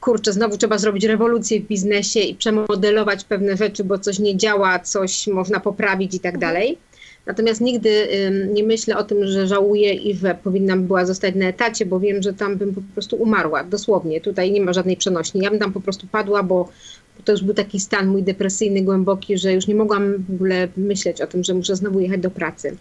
kurczę, 0.00 0.32
znowu 0.32 0.58
trzeba 0.58 0.78
zrobić 0.78 1.04
rewolucję 1.04 1.60
w 1.60 1.66
biznesie 1.66 2.20
i 2.20 2.34
przemodelować 2.34 3.24
pewne 3.24 3.56
rzeczy, 3.56 3.84
bo 3.84 3.98
coś 3.98 4.18
nie 4.18 4.36
działa, 4.36 4.78
coś 4.78 5.26
można 5.26 5.60
poprawić 5.60 6.14
i 6.14 6.20
tak 6.20 6.38
dalej. 6.38 6.78
Natomiast 7.26 7.60
nigdy 7.60 8.08
nie 8.52 8.64
myślę 8.64 8.96
o 8.96 9.04
tym, 9.04 9.26
że 9.26 9.46
żałuję 9.46 9.94
i 9.94 10.16
że 10.16 10.34
powinnam 10.44 10.86
była 10.86 11.06
zostać 11.06 11.34
na 11.34 11.46
etacie, 11.46 11.86
bo 11.86 12.00
wiem, 12.00 12.22
że 12.22 12.32
tam 12.32 12.56
bym 12.56 12.74
po 12.74 12.80
prostu 12.94 13.16
umarła, 13.16 13.64
dosłownie. 13.64 14.20
Tutaj 14.20 14.52
nie 14.52 14.60
ma 14.60 14.72
żadnej 14.72 14.96
przenośni. 14.96 15.40
Ja 15.40 15.50
bym 15.50 15.58
tam 15.58 15.72
po 15.72 15.80
prostu 15.80 16.06
padła, 16.06 16.42
bo 16.42 16.68
bo 17.20 17.24
to 17.24 17.32
już 17.32 17.42
był 17.42 17.54
taki 17.54 17.80
stan 17.80 18.06
mój 18.08 18.22
depresyjny, 18.22 18.82
głęboki, 18.82 19.38
że 19.38 19.52
już 19.52 19.66
nie 19.66 19.74
mogłam 19.74 20.24
w 20.28 20.34
ogóle 20.34 20.68
myśleć 20.76 21.20
o 21.20 21.26
tym, 21.26 21.44
że 21.44 21.54
muszę 21.54 21.76
znowu 21.76 22.00
jechać 22.00 22.20
do 22.20 22.30
pracy. 22.30 22.76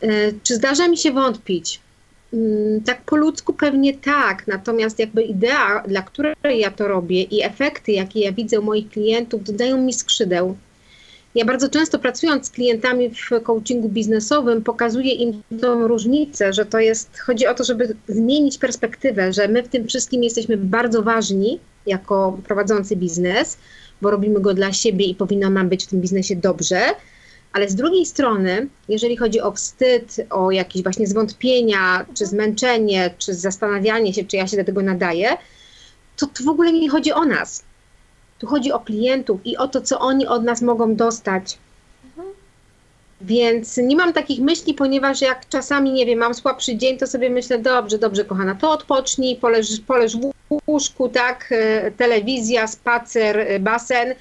E, 0.00 0.32
Czy 0.42 0.56
zdarza 0.56 0.88
mi 0.88 0.96
się 0.96 1.12
wątpić? 1.12 1.80
Mm, 2.32 2.80
Tak 2.80 3.02
po 3.02 3.16
ludzku 3.16 3.52
pewnie 3.52 3.94
tak, 3.94 4.46
natomiast 4.46 4.98
jakby 4.98 5.22
idea, 5.22 5.82
dla 5.88 6.02
której 6.02 6.34
ja 6.60 6.70
to 6.70 6.88
robię 6.88 7.22
i 7.22 7.42
efekty, 7.42 7.92
jakie 7.92 8.20
ja 8.20 8.32
widzę 8.32 8.60
u 8.60 8.62
moich 8.62 8.88
klientów, 8.88 9.44
dodają 9.44 9.82
mi 9.82 9.92
skrzydeł. 9.92 10.56
Ja 11.34 11.44
bardzo 11.44 11.68
często 11.68 11.98
pracując 11.98 12.46
z 12.46 12.50
klientami 12.50 13.10
w 13.10 13.42
coachingu 13.42 13.88
biznesowym, 13.88 14.62
pokazuję 14.62 15.12
im 15.12 15.42
tą 15.60 15.88
różnicę, 15.88 16.52
że 16.52 16.64
to 16.64 16.78
jest, 16.78 17.18
chodzi 17.18 17.46
o 17.46 17.54
to, 17.54 17.64
żeby 17.64 17.96
zmienić 18.08 18.58
perspektywę, 18.58 19.32
że 19.32 19.48
my 19.48 19.62
w 19.62 19.68
tym 19.68 19.86
wszystkim 19.88 20.24
jesteśmy 20.24 20.56
bardzo 20.56 21.02
ważni 21.02 21.58
jako 21.86 22.38
prowadzący 22.44 22.96
biznes, 22.96 23.58
bo 24.02 24.10
robimy 24.10 24.40
go 24.40 24.54
dla 24.54 24.72
siebie 24.72 25.04
i 25.06 25.14
powinno 25.14 25.50
nam 25.50 25.68
być 25.68 25.84
w 25.84 25.88
tym 25.88 26.00
biznesie 26.00 26.36
dobrze. 26.36 26.80
Ale 27.58 27.68
z 27.68 27.74
drugiej 27.74 28.06
strony, 28.06 28.68
jeżeli 28.88 29.16
chodzi 29.16 29.40
o 29.40 29.52
wstyd, 29.52 30.16
o 30.30 30.50
jakieś 30.50 30.82
właśnie 30.82 31.06
zwątpienia, 31.06 32.06
czy 32.14 32.26
zmęczenie, 32.26 33.14
czy 33.18 33.34
zastanawianie 33.34 34.14
się, 34.14 34.24
czy 34.24 34.36
ja 34.36 34.46
się 34.46 34.56
do 34.56 34.64
tego 34.64 34.82
nadaję, 34.82 35.28
to 36.16 36.26
tu 36.26 36.44
w 36.44 36.48
ogóle 36.48 36.72
nie 36.72 36.90
chodzi 36.90 37.12
o 37.12 37.24
nas. 37.24 37.64
Tu 38.38 38.46
chodzi 38.46 38.72
o 38.72 38.80
klientów 38.80 39.40
i 39.44 39.56
o 39.56 39.68
to, 39.68 39.80
co 39.80 40.00
oni 40.00 40.26
od 40.26 40.44
nas 40.44 40.62
mogą 40.62 40.94
dostać. 40.94 41.58
Więc 43.20 43.76
nie 43.76 43.96
mam 43.96 44.12
takich 44.12 44.40
myśli, 44.40 44.74
ponieważ 44.74 45.20
jak 45.20 45.48
czasami, 45.48 45.92
nie 45.92 46.06
wiem, 46.06 46.18
mam 46.18 46.34
słabszy 46.34 46.76
dzień, 46.76 46.98
to 46.98 47.06
sobie 47.06 47.30
myślę, 47.30 47.58
dobrze, 47.58 47.98
dobrze, 47.98 48.24
kochana, 48.24 48.54
to 48.54 48.70
odpocznij, 48.70 49.36
poleż, 49.36 49.80
poleż 49.86 50.16
w 50.16 50.32
łóżku, 50.66 51.08
tak, 51.08 51.48
e, 51.50 51.90
telewizja, 51.90 52.66
spacer, 52.66 53.38
e, 53.38 53.60
basen, 53.60 54.14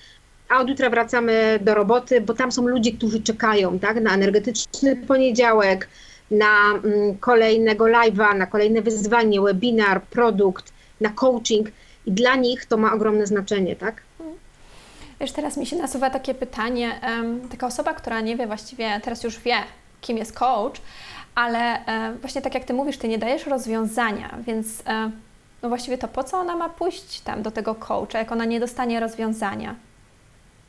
a 0.50 0.60
od 0.60 0.70
jutra 0.70 0.90
wracamy 0.90 1.60
do 1.62 1.74
roboty, 1.74 2.22
bo 2.22 2.34
tam 2.34 2.52
są 2.52 2.68
ludzie, 2.68 2.92
którzy 2.92 3.24
czekają, 3.24 3.80
tak, 3.80 4.02
na 4.02 4.14
energetyczny 4.14 4.96
poniedziałek, 4.96 5.88
na 6.32 6.72
mm, 6.72 7.18
kolejnego 7.18 7.86
live'a, 7.86 8.38
na 8.38 8.46
kolejne 8.46 8.82
wyzwanie, 8.82 9.42
webinar, 9.42 10.02
produkt, 10.04 10.74
na 11.02 11.10
coaching 11.10 11.68
i 12.06 12.12
dla 12.12 12.36
nich 12.36 12.66
to 12.66 12.78
ma 12.78 12.94
ogromne 12.94 13.28
znaczenie, 13.28 13.76
tak? 13.76 14.02
Wiesz, 15.20 15.32
teraz 15.32 15.58
mi 15.58 15.66
się 15.66 15.76
nasuwa 15.76 16.10
takie 16.10 16.34
pytanie, 16.34 17.02
taka 17.52 17.68
osoba, 17.68 17.94
która 17.94 18.22
nie 18.22 18.38
wie 18.38 18.48
właściwie, 18.48 19.02
teraz 19.04 19.24
już 19.24 19.40
wie, 19.40 19.56
kim 20.02 20.18
jest 20.18 20.34
coach, 20.34 20.82
ale 21.36 21.86
e, 21.86 22.14
właśnie 22.22 22.42
tak 22.42 22.54
jak 22.54 22.66
Ty 22.66 22.74
mówisz, 22.74 22.98
Ty 22.98 23.08
nie 23.08 23.18
dajesz 23.18 23.48
rozwiązania, 23.48 24.38
więc 24.48 24.84
e, 24.88 25.12
no 25.64 25.70
właściwie 25.70 25.98
to 25.98 26.08
po 26.08 26.24
co 26.24 26.38
ona 26.38 26.56
ma 26.56 26.70
pójść 26.70 27.20
tam 27.22 27.42
do 27.42 27.52
tego 27.52 27.76
coacha, 27.76 28.20
jak 28.20 28.32
ona 28.32 28.46
nie 28.46 28.60
dostanie 28.60 29.00
rozwiązania? 29.00 29.76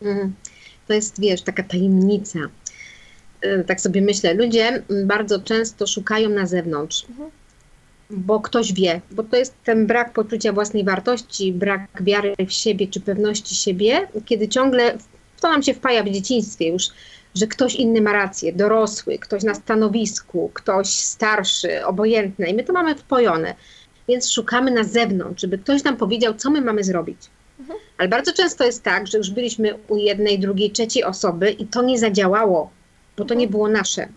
Mhm. 0.03 0.35
To 0.89 0.95
jest, 0.95 1.21
wiesz, 1.21 1.43
taka 1.43 1.63
tajemnica. 1.63 2.39
Y, 3.45 3.65
Tak 3.67 3.81
sobie 3.81 4.03
myślę. 4.03 4.35
Ludzie 4.35 4.83
bardzo 5.05 5.41
często 5.41 5.87
szukają 5.87 6.29
na 6.29 6.47
zewnątrz, 6.47 7.07
bo 8.11 8.41
ktoś 8.41 8.73
wie, 8.73 9.01
bo 9.11 9.23
to 9.23 9.37
jest 9.37 9.55
ten 9.65 9.87
brak 9.87 10.13
poczucia 10.13 10.53
własnej 10.53 10.85
wartości, 10.85 11.53
brak 11.53 12.03
wiary 12.03 12.35
w 12.47 12.53
siebie 12.53 12.87
czy 12.89 13.01
pewności 13.01 13.55
siebie, 13.55 14.09
kiedy 14.27 14.49
ciągle 14.49 14.99
to 15.41 15.51
nam 15.51 15.63
się 15.63 15.75
wpaja 15.75 16.03
w 16.03 16.11
dzieciństwie 16.11 16.69
już, 16.69 16.85
że 17.35 17.47
ktoś 17.47 17.75
inny 17.75 18.01
ma 18.01 18.13
rację, 18.13 18.53
dorosły, 18.53 19.19
ktoś 19.19 19.43
na 19.43 19.55
stanowisku, 19.55 20.51
ktoś 20.55 20.89
starszy, 20.89 21.87
obojętny 21.87 22.47
i 22.47 22.55
my 22.55 22.65
to 22.65 22.73
mamy 22.73 22.95
wpojone. 22.95 23.55
Więc 24.09 24.31
szukamy 24.33 24.71
na 24.71 24.85
zewnątrz, 24.85 25.43
żeby 25.43 25.59
ktoś 25.59 25.85
nam 25.85 25.97
powiedział, 25.97 26.35
co 26.35 26.51
my 26.51 26.61
mamy 26.61 26.85
zrobić. 26.85 27.19
Ale 27.99 28.09
bardzo 28.09 28.33
często 28.33 28.65
jest 28.65 28.83
tak, 28.83 29.07
że 29.07 29.19
już 29.19 29.31
byliśmy 29.31 29.75
u 29.89 29.97
jednej, 29.97 30.39
drugiej, 30.39 30.71
trzeciej 30.71 31.05
osoby 31.05 31.51
i 31.51 31.67
to 31.67 31.83
nie 31.83 31.99
zadziałało, 31.99 32.71
bo 33.17 33.25
to 33.25 33.35
nie 33.35 33.49
było 33.49 33.69
nasze. 33.69 34.09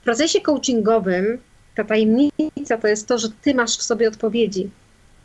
W 0.00 0.04
procesie 0.04 0.40
coachingowym 0.40 1.38
ta 1.74 1.84
tajemnica 1.84 2.78
to 2.82 2.88
jest 2.88 3.08
to, 3.08 3.18
że 3.18 3.28
ty 3.42 3.54
masz 3.54 3.76
w 3.76 3.82
sobie 3.82 4.08
odpowiedzi, 4.08 4.70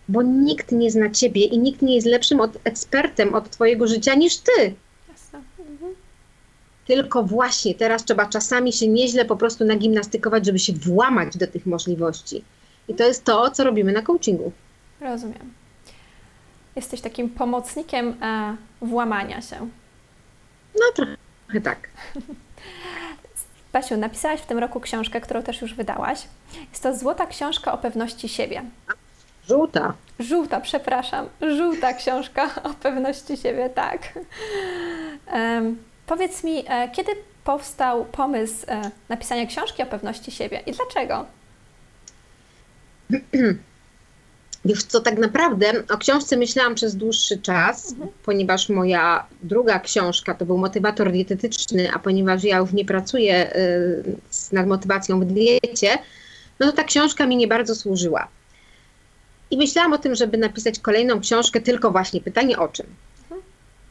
bo 0.08 0.22
nikt 0.22 0.72
nie 0.72 0.92
zna 0.92 1.10
ciebie 1.10 1.46
i 1.46 1.60
nikt 1.60 1.82
nie 1.82 1.96
jest 1.96 2.08
lepszym 2.08 2.40
od, 2.42 2.58
ekspertem 2.64 3.36
od 3.36 3.50
twojego 3.50 3.88
życia 3.88 4.16
niż 4.16 4.38
ty. 4.38 4.74
Jasne. 5.10 5.42
Tylko 6.88 7.24
właśnie 7.24 7.76
teraz 7.76 8.06
trzeba 8.06 8.26
czasami 8.26 8.74
się 8.74 8.88
nieźle 8.88 9.26
po 9.26 9.36
prostu 9.36 9.66
nagimnastykować, 9.66 10.46
żeby 10.46 10.60
się 10.60 10.74
włamać 10.74 11.38
do 11.38 11.48
tych 11.48 11.66
możliwości. 11.66 12.44
I 12.88 12.94
to 12.94 13.04
jest 13.04 13.24
to, 13.24 13.52
co 13.52 13.64
robimy 13.64 13.92
na 13.92 14.02
coachingu. 14.02 14.52
Rozumiem. 15.02 15.59
Jesteś 16.80 17.02
takim 17.02 17.30
pomocnikiem 17.30 18.16
e, 18.22 18.56
włamania 18.82 19.42
się. 19.42 19.70
No 20.76 20.86
trochę 20.96 21.62
tak. 21.64 21.90
Basiu, 23.74 23.98
napisałaś 23.98 24.42
w 24.42 24.46
tym 24.46 24.58
roku 24.58 24.80
książkę, 24.80 25.22
którą 25.22 25.44
też 25.44 25.62
już 25.62 25.74
wydałaś. 25.74 26.28
Jest 26.70 26.84
to 26.84 26.96
Złota 26.96 27.28
Książka 27.28 27.72
o 27.72 27.78
pewności 27.78 28.30
siebie. 28.30 28.62
Żółta. 29.48 29.94
Żółta, 30.20 30.62
przepraszam, 30.62 31.30
żółta 31.58 31.94
książka 31.94 32.50
o 32.72 32.74
pewności 32.74 33.38
siebie, 33.38 33.70
tak. 33.70 34.20
Em, 35.28 35.84
powiedz 36.06 36.44
mi, 36.44 36.64
e, 36.68 36.90
kiedy 36.90 37.12
powstał 37.44 38.06
pomysł 38.06 38.66
e, 38.68 38.92
napisania 39.10 39.46
książki 39.46 39.84
o 39.84 39.86
pewności 39.86 40.32
siebie 40.32 40.62
i 40.66 40.72
dlaczego? 40.72 41.26
Wiesz 44.66 44.84
co, 44.84 45.00
tak 45.02 45.18
naprawdę 45.18 45.84
o 45.90 45.98
książce 45.98 46.38
myślałam 46.38 46.76
przez 46.76 46.96
dłuższy 46.96 47.38
czas, 47.38 47.96
ponieważ 48.26 48.70
moja 48.70 49.26
druga 49.44 49.80
książka 49.80 50.34
to 50.36 50.46
był 50.46 50.58
motywator 50.58 51.12
dietetyczny, 51.12 51.92
a 51.94 52.00
ponieważ 52.00 52.44
ja 52.44 52.58
już 52.58 52.74
nie 52.74 52.86
pracuję 52.86 53.56
y, 53.56 54.04
nad 54.52 54.68
motywacją 54.68 55.20
w 55.20 55.26
diecie, 55.26 55.98
no 56.60 56.66
to 56.66 56.72
ta 56.72 56.84
książka 56.84 57.26
mi 57.26 57.38
nie 57.38 57.48
bardzo 57.48 57.76
służyła. 57.76 58.28
I 59.52 59.58
myślałam 59.58 59.94
o 59.94 59.98
tym, 59.98 60.16
żeby 60.16 60.38
napisać 60.38 60.80
kolejną 60.80 61.20
książkę, 61.20 61.62
tylko 61.62 61.92
właśnie 61.92 62.22
pytanie 62.22 62.60
o 62.60 62.68
czym. 62.68 62.86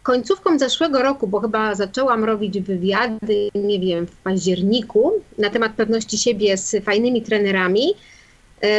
Końcówką 0.03 0.59
zeszłego 0.59 1.03
roku, 1.03 1.27
bo 1.27 1.41
chyba 1.41 1.75
zaczęłam 1.75 2.25
robić 2.25 2.61
wywiady, 2.61 3.49
nie 3.55 3.81
wiem, 3.81 4.07
w 4.07 4.17
październiku 4.17 5.13
na 5.39 5.51
temat 5.51 5.73
pewności 5.73 6.19
siebie 6.19 6.57
z 6.57 6.85
fajnymi 6.85 7.23
trenerami, 7.23 7.95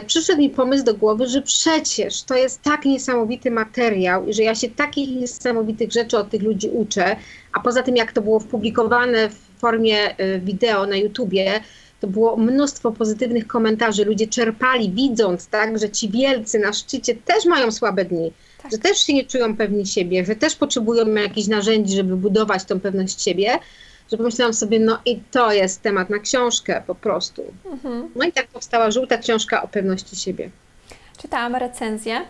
przyszedł 0.08 0.40
mi 0.40 0.50
pomysł 0.50 0.86
do 0.86 0.94
głowy, 0.94 1.28
że 1.28 1.42
przecież 1.42 2.24
to 2.24 2.36
jest 2.36 2.62
tak 2.62 2.86
niesamowity 2.86 3.52
materiał 3.52 4.26
i 4.28 4.34
że 4.34 4.44
ja 4.44 4.56
się 4.56 4.70
takich 4.70 5.10
niesamowitych 5.10 5.92
rzeczy 5.92 6.18
od 6.18 6.30
tych 6.30 6.42
ludzi 6.42 6.70
uczę, 6.70 7.16
a 7.54 7.60
poza 7.60 7.84
tym 7.84 7.96
jak 7.96 8.12
to 8.12 8.22
było 8.22 8.40
wpublikowane 8.40 9.30
w 9.30 9.60
formie 9.60 10.18
e, 10.18 10.40
wideo 10.40 10.88
na 10.88 10.96
YouTubie, 10.96 11.62
to 12.00 12.08
było 12.08 12.38
mnóstwo 12.38 12.92
pozytywnych 12.92 13.48
komentarzy. 13.48 14.06
Ludzie 14.06 14.28
czerpali, 14.28 14.92
widząc, 14.92 15.48
tak, 15.48 15.80
że 15.80 15.90
ci 15.90 16.10
wielcy 16.10 16.60
na 16.60 16.74
szczycie 16.74 17.16
też 17.16 17.46
mają 17.46 17.72
słabe 17.72 18.06
dni, 18.06 18.32
tak. 18.62 18.72
że 18.72 18.78
też 18.78 18.98
się 18.98 19.14
nie 19.14 19.26
czują 19.26 19.58
pewni 19.58 19.86
siebie, 19.86 20.26
że 20.26 20.36
też 20.36 20.56
potrzebują 20.56 21.14
jakichś 21.14 21.48
narzędzi, 21.48 21.96
żeby 21.96 22.18
budować 22.18 22.64
tą 22.64 22.80
pewność 22.80 23.22
siebie. 23.22 23.60
Że 24.12 24.18
pomyślałam 24.18 24.54
sobie, 24.54 24.80
no 24.80 25.00
i 25.06 25.20
to 25.32 25.52
jest 25.52 25.82
temat 25.82 26.10
na 26.10 26.20
książkę 26.20 26.84
po 26.88 26.96
prostu. 26.96 27.44
Mhm. 27.66 28.10
No 28.16 28.26
i 28.26 28.32
tak 28.32 28.48
powstała 28.48 28.92
żółta 28.92 29.18
książka 29.18 29.64
o 29.64 29.68
pewności 29.68 30.16
siebie. 30.16 30.50
Czytałam 31.18 31.56
recenzję. 31.56 32.22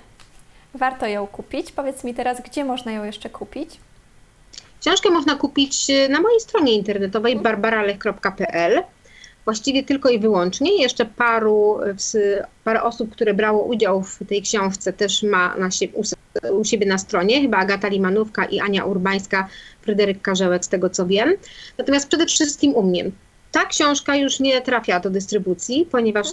Warto 0.73 1.07
ją 1.07 1.27
kupić. 1.27 1.71
Powiedz 1.71 2.03
mi 2.03 2.13
teraz, 2.13 2.41
gdzie 2.41 2.65
można 2.65 2.91
ją 2.91 3.03
jeszcze 3.03 3.29
kupić? 3.29 3.77
Książkę 4.81 5.09
można 5.09 5.35
kupić 5.35 5.87
na 6.09 6.21
mojej 6.21 6.39
stronie 6.39 6.73
internetowej 6.73 7.33
mhm. 7.33 7.43
barbaralech.pl 7.43 8.83
właściwie 9.45 9.83
tylko 9.83 10.09
i 10.09 10.19
wyłącznie. 10.19 10.81
Jeszcze 10.81 11.05
paru, 11.05 11.79
parę 12.63 12.83
osób, 12.83 13.11
które 13.11 13.33
brało 13.33 13.63
udział 13.63 14.03
w 14.03 14.19
tej 14.29 14.41
książce 14.41 14.93
też 14.93 15.23
ma 15.23 15.55
na 15.57 15.71
siebie, 15.71 15.93
u, 16.51 16.63
siebie 16.63 16.85
na 16.85 16.97
stronie, 16.97 17.41
chyba 17.41 17.57
Agata 17.57 17.87
Limanówka 17.87 18.45
i 18.45 18.59
Ania 18.59 18.85
Urbańska, 18.85 19.47
Fryderyk 19.89 20.21
Karzełek, 20.21 20.65
z 20.65 20.69
tego 20.69 20.89
co 20.89 21.05
wiem. 21.05 21.33
Natomiast 21.77 22.07
przede 22.07 22.25
wszystkim 22.25 22.75
u 22.75 22.83
mnie. 22.83 23.11
Ta 23.51 23.65
książka 23.65 24.15
już 24.15 24.39
nie 24.39 24.61
trafia 24.61 24.99
do 24.99 25.09
dystrybucji, 25.09 25.87
ponieważ 25.91 26.27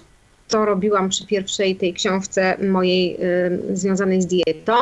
to 0.48 0.64
robiłam 0.64 1.08
przy 1.08 1.26
pierwszej 1.26 1.76
tej 1.76 1.94
książce 1.94 2.56
mojej 2.68 3.16
y, 3.72 3.76
związanej 3.76 4.22
z 4.22 4.26
dietą. 4.26 4.74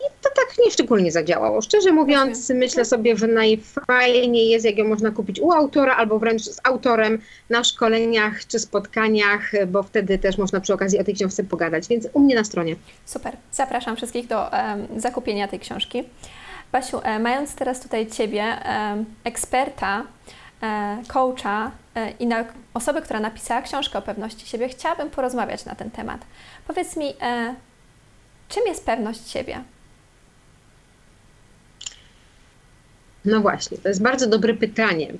I 0.00 0.04
to 0.22 0.30
tak 0.36 0.56
nieszczególnie 0.64 1.12
zadziałało. 1.12 1.62
Szczerze 1.62 1.92
mówiąc, 1.92 2.50
myślę 2.50 2.84
sobie, 2.84 3.16
że 3.16 3.26
najfajniej 3.26 4.48
jest, 4.48 4.64
jak 4.64 4.78
ją 4.78 4.88
można 4.88 5.10
kupić 5.10 5.40
u 5.40 5.52
autora 5.52 5.96
albo 5.96 6.18
wręcz 6.18 6.42
z 6.42 6.60
autorem 6.64 7.18
na 7.50 7.64
szkoleniach 7.64 8.46
czy 8.46 8.58
spotkaniach, 8.58 9.52
bo 9.66 9.82
wtedy 9.82 10.18
też 10.18 10.38
można 10.38 10.60
przy 10.60 10.74
okazji 10.74 10.98
o 10.98 11.04
tej 11.04 11.14
książce 11.14 11.44
pogadać. 11.44 11.88
Więc 11.88 12.08
u 12.12 12.20
mnie 12.20 12.34
na 12.34 12.44
stronie. 12.44 12.76
Super. 13.04 13.36
Zapraszam 13.52 13.96
wszystkich 13.96 14.26
do 14.26 14.40
um, 14.40 15.00
zakupienia 15.00 15.48
tej 15.48 15.60
książki. 15.60 16.04
Basiu, 16.72 17.00
e, 17.02 17.18
mając 17.18 17.54
teraz 17.54 17.80
tutaj 17.80 18.06
Ciebie, 18.06 18.42
e, 18.42 19.04
eksperta, 19.24 20.06
e, 20.62 21.02
coacha 21.08 21.70
i 22.20 22.26
na 22.26 22.44
osobę, 22.74 23.02
która 23.02 23.20
napisała 23.20 23.62
książkę 23.62 23.98
o 23.98 24.02
pewności 24.02 24.46
siebie, 24.46 24.68
chciałabym 24.68 25.10
porozmawiać 25.10 25.64
na 25.64 25.74
ten 25.74 25.90
temat. 25.90 26.20
Powiedz 26.66 26.96
mi, 26.96 27.14
czym 28.48 28.62
jest 28.66 28.86
pewność 28.86 29.30
siebie? 29.30 29.62
No 33.24 33.40
właśnie, 33.40 33.78
to 33.78 33.88
jest 33.88 34.02
bardzo 34.02 34.26
dobre 34.26 34.54
pytanie. 34.54 35.12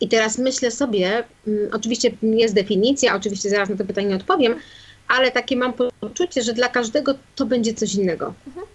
I 0.00 0.08
teraz 0.08 0.38
myślę 0.38 0.70
sobie, 0.70 1.24
mm, 1.46 1.70
oczywiście 1.72 2.10
jest 2.22 2.54
definicja, 2.54 3.16
oczywiście 3.16 3.50
zaraz 3.50 3.68
na 3.68 3.76
to 3.76 3.84
pytanie 3.84 4.16
odpowiem, 4.16 4.54
ale 5.08 5.30
takie 5.30 5.56
mam 5.56 5.72
poczucie, 6.00 6.42
że 6.42 6.52
dla 6.52 6.68
każdego 6.68 7.14
to 7.34 7.46
będzie 7.46 7.74
coś 7.74 7.94
innego. 7.94 8.34
Mhm. 8.46 8.66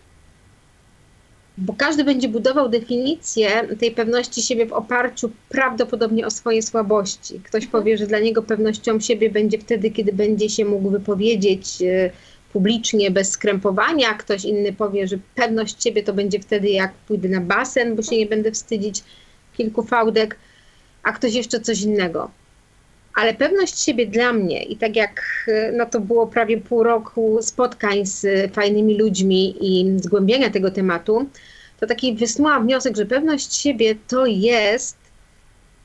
Bo 1.57 1.73
każdy 1.73 2.03
będzie 2.03 2.29
budował 2.29 2.69
definicję 2.69 3.67
tej 3.79 3.91
pewności 3.91 4.41
siebie 4.41 4.65
w 4.65 4.73
oparciu 4.73 5.31
prawdopodobnie 5.49 6.25
o 6.25 6.31
swoje 6.31 6.61
słabości. 6.61 7.39
Ktoś 7.43 7.63
mhm. 7.63 7.71
powie, 7.71 7.97
że 7.97 8.07
dla 8.07 8.19
niego 8.19 8.43
pewnością 8.43 8.99
siebie 8.99 9.29
będzie 9.29 9.57
wtedy, 9.57 9.91
kiedy 9.91 10.13
będzie 10.13 10.49
się 10.49 10.65
mógł 10.65 10.89
wypowiedzieć 10.89 11.81
y, 11.81 12.11
publicznie, 12.53 13.11
bez 13.11 13.29
skrępowania. 13.29 14.13
Ktoś 14.13 14.45
inny 14.45 14.73
powie, 14.73 15.07
że 15.07 15.17
pewność 15.35 15.83
siebie 15.83 16.03
to 16.03 16.13
będzie 16.13 16.39
wtedy, 16.39 16.69
jak 16.69 16.93
pójdę 16.93 17.29
na 17.29 17.41
basen, 17.41 17.95
bo 17.95 18.01
się 18.01 18.17
nie 18.17 18.25
będę 18.25 18.51
wstydzić 18.51 19.03
kilku 19.57 19.83
fałdek, 19.83 20.37
a 21.03 21.11
ktoś 21.11 21.33
jeszcze 21.33 21.59
coś 21.59 21.81
innego. 21.81 22.31
Ale 23.17 23.33
pewność 23.33 23.79
siebie 23.79 24.07
dla 24.07 24.33
mnie 24.33 24.63
i 24.63 24.77
tak 24.77 24.95
jak 24.95 25.21
no 25.73 25.85
to 25.85 25.99
było 25.99 26.27
prawie 26.27 26.57
pół 26.57 26.83
roku 26.83 27.39
spotkań 27.41 28.05
z 28.05 28.53
fajnymi 28.53 28.97
ludźmi 28.97 29.55
i 29.61 29.99
zgłębiania 29.99 30.49
tego 30.49 30.71
tematu, 30.71 31.29
to 31.79 31.87
taki 31.87 32.15
wysnułam 32.15 32.63
wniosek, 32.63 32.95
że 32.97 33.05
pewność 33.05 33.55
siebie 33.55 33.95
to 34.07 34.25
jest 34.25 34.97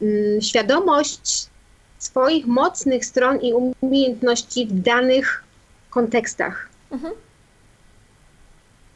mm, 0.02 0.40
świadomość 0.40 1.46
swoich 1.98 2.46
mocnych 2.46 3.04
stron 3.04 3.40
i 3.40 3.52
umiejętności 3.80 4.66
w 4.66 4.80
danych 4.80 5.44
kontekstach. 5.90 6.68
Mhm. 6.90 7.14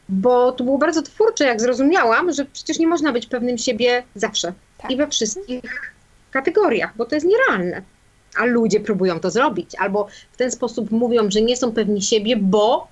Bo 0.09 0.51
to 0.51 0.63
było 0.63 0.77
bardzo 0.77 1.01
twórcze, 1.01 1.45
jak 1.45 1.61
zrozumiałam, 1.61 2.33
że 2.33 2.45
przecież 2.45 2.79
nie 2.79 2.87
można 2.87 3.11
być 3.11 3.25
pewnym 3.25 3.57
siebie 3.57 4.03
zawsze 4.15 4.53
tak. 4.77 4.91
i 4.91 4.97
we 4.97 5.07
wszystkich 5.07 5.93
kategoriach, 6.31 6.97
bo 6.97 7.05
to 7.05 7.15
jest 7.15 7.27
nierealne. 7.27 7.96
A 8.37 8.45
ludzie 8.45 8.79
próbują 8.79 9.19
to 9.19 9.31
zrobić, 9.31 9.75
albo 9.75 10.07
w 10.31 10.37
ten 10.37 10.51
sposób 10.51 10.91
mówią, 10.91 11.31
że 11.31 11.41
nie 11.41 11.57
są 11.57 11.71
pewni 11.71 12.01
siebie, 12.01 12.37
bo, 12.37 12.87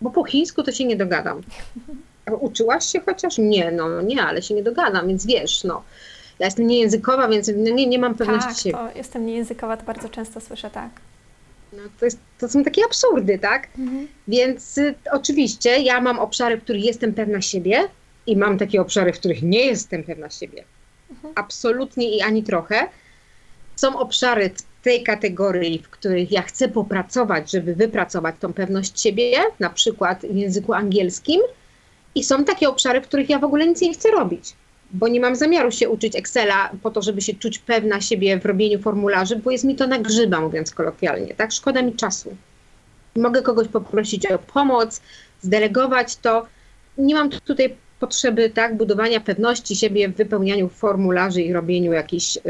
bo 0.00 0.10
po 0.10 0.24
chińsku 0.24 0.62
to 0.62 0.72
się 0.72 0.84
nie 0.84 0.96
dogadam. 0.96 1.40
Uczyłaś 2.40 2.84
się 2.84 3.00
chociaż? 3.00 3.38
Nie, 3.38 3.70
no 3.70 4.02
nie, 4.02 4.22
ale 4.22 4.42
się 4.42 4.54
nie 4.54 4.62
dogadam, 4.62 5.08
więc 5.08 5.26
wiesz, 5.26 5.64
no. 5.64 5.82
Ja 6.38 6.46
jestem 6.46 6.66
niejęzykowa, 6.66 7.28
więc 7.28 7.48
nie, 7.56 7.86
nie 7.86 7.98
mam 7.98 8.14
pewności 8.14 8.48
tak, 8.48 8.58
siebie. 8.58 8.76
To 8.76 8.98
jestem 8.98 9.26
niejęzykowa, 9.26 9.76
to 9.76 9.84
bardzo 9.84 10.08
często 10.08 10.40
słyszę 10.40 10.70
tak. 10.70 10.90
No, 11.72 11.82
to, 11.98 12.04
jest, 12.04 12.18
to 12.38 12.48
są 12.48 12.64
takie 12.64 12.84
absurdy, 12.84 13.38
tak? 13.38 13.68
Mhm. 13.78 14.08
Więc 14.28 14.78
y, 14.78 14.94
oczywiście 15.12 15.78
ja 15.78 16.00
mam 16.00 16.18
obszary, 16.18 16.56
w 16.56 16.64
których 16.64 16.84
jestem 16.84 17.14
pewna 17.14 17.40
siebie 17.40 17.88
i 18.26 18.36
mam 18.36 18.58
takie 18.58 18.80
obszary, 18.80 19.12
w 19.12 19.18
których 19.18 19.42
nie 19.42 19.66
jestem 19.66 20.04
pewna 20.04 20.30
siebie. 20.30 20.64
Mhm. 21.10 21.34
Absolutnie 21.36 22.16
i 22.16 22.22
ani 22.22 22.42
trochę. 22.42 22.88
Są 23.80 23.98
obszary 23.98 24.50
tej 24.82 25.02
kategorii, 25.02 25.78
w 25.78 25.88
których 25.88 26.32
ja 26.32 26.42
chcę 26.42 26.68
popracować, 26.68 27.50
żeby 27.50 27.74
wypracować 27.74 28.34
tą 28.40 28.52
pewność 28.52 29.00
siebie, 29.00 29.32
na 29.60 29.70
przykład 29.70 30.26
w 30.30 30.36
języku 30.36 30.72
angielskim. 30.72 31.40
I 32.14 32.24
są 32.24 32.44
takie 32.44 32.68
obszary, 32.68 33.00
w 33.00 33.08
których 33.08 33.30
ja 33.30 33.38
w 33.38 33.44
ogóle 33.44 33.66
nic 33.66 33.80
nie 33.80 33.94
chcę 33.94 34.10
robić 34.10 34.54
bo 34.92 35.08
nie 35.08 35.20
mam 35.20 35.36
zamiaru 35.36 35.70
się 35.70 35.88
uczyć 35.88 36.16
Excela 36.16 36.70
po 36.82 36.90
to, 36.90 37.02
żeby 37.02 37.20
się 37.20 37.34
czuć 37.34 37.58
pewna 37.58 38.00
siebie 38.00 38.40
w 38.40 38.46
robieniu 38.46 38.78
formularzy, 38.82 39.36
bo 39.36 39.50
jest 39.50 39.64
mi 39.64 39.76
to 39.76 39.86
na 39.86 39.98
grzyba, 39.98 40.40
mówiąc 40.40 40.74
kolokwialnie, 40.74 41.34
tak? 41.34 41.52
Szkoda 41.52 41.82
mi 41.82 41.94
czasu. 41.94 42.36
Mogę 43.16 43.42
kogoś 43.42 43.68
poprosić 43.68 44.26
o 44.26 44.38
pomoc, 44.38 45.00
zdelegować 45.40 46.16
to. 46.16 46.46
Nie 46.98 47.14
mam 47.14 47.30
tutaj 47.30 47.76
potrzeby, 48.00 48.50
tak, 48.50 48.76
budowania 48.76 49.20
pewności 49.20 49.76
siebie 49.76 50.08
w 50.08 50.16
wypełnianiu 50.16 50.68
formularzy 50.68 51.42
i 51.42 51.52
robieniu 51.52 51.92
jakiś 51.92 52.36
y, 52.36 52.40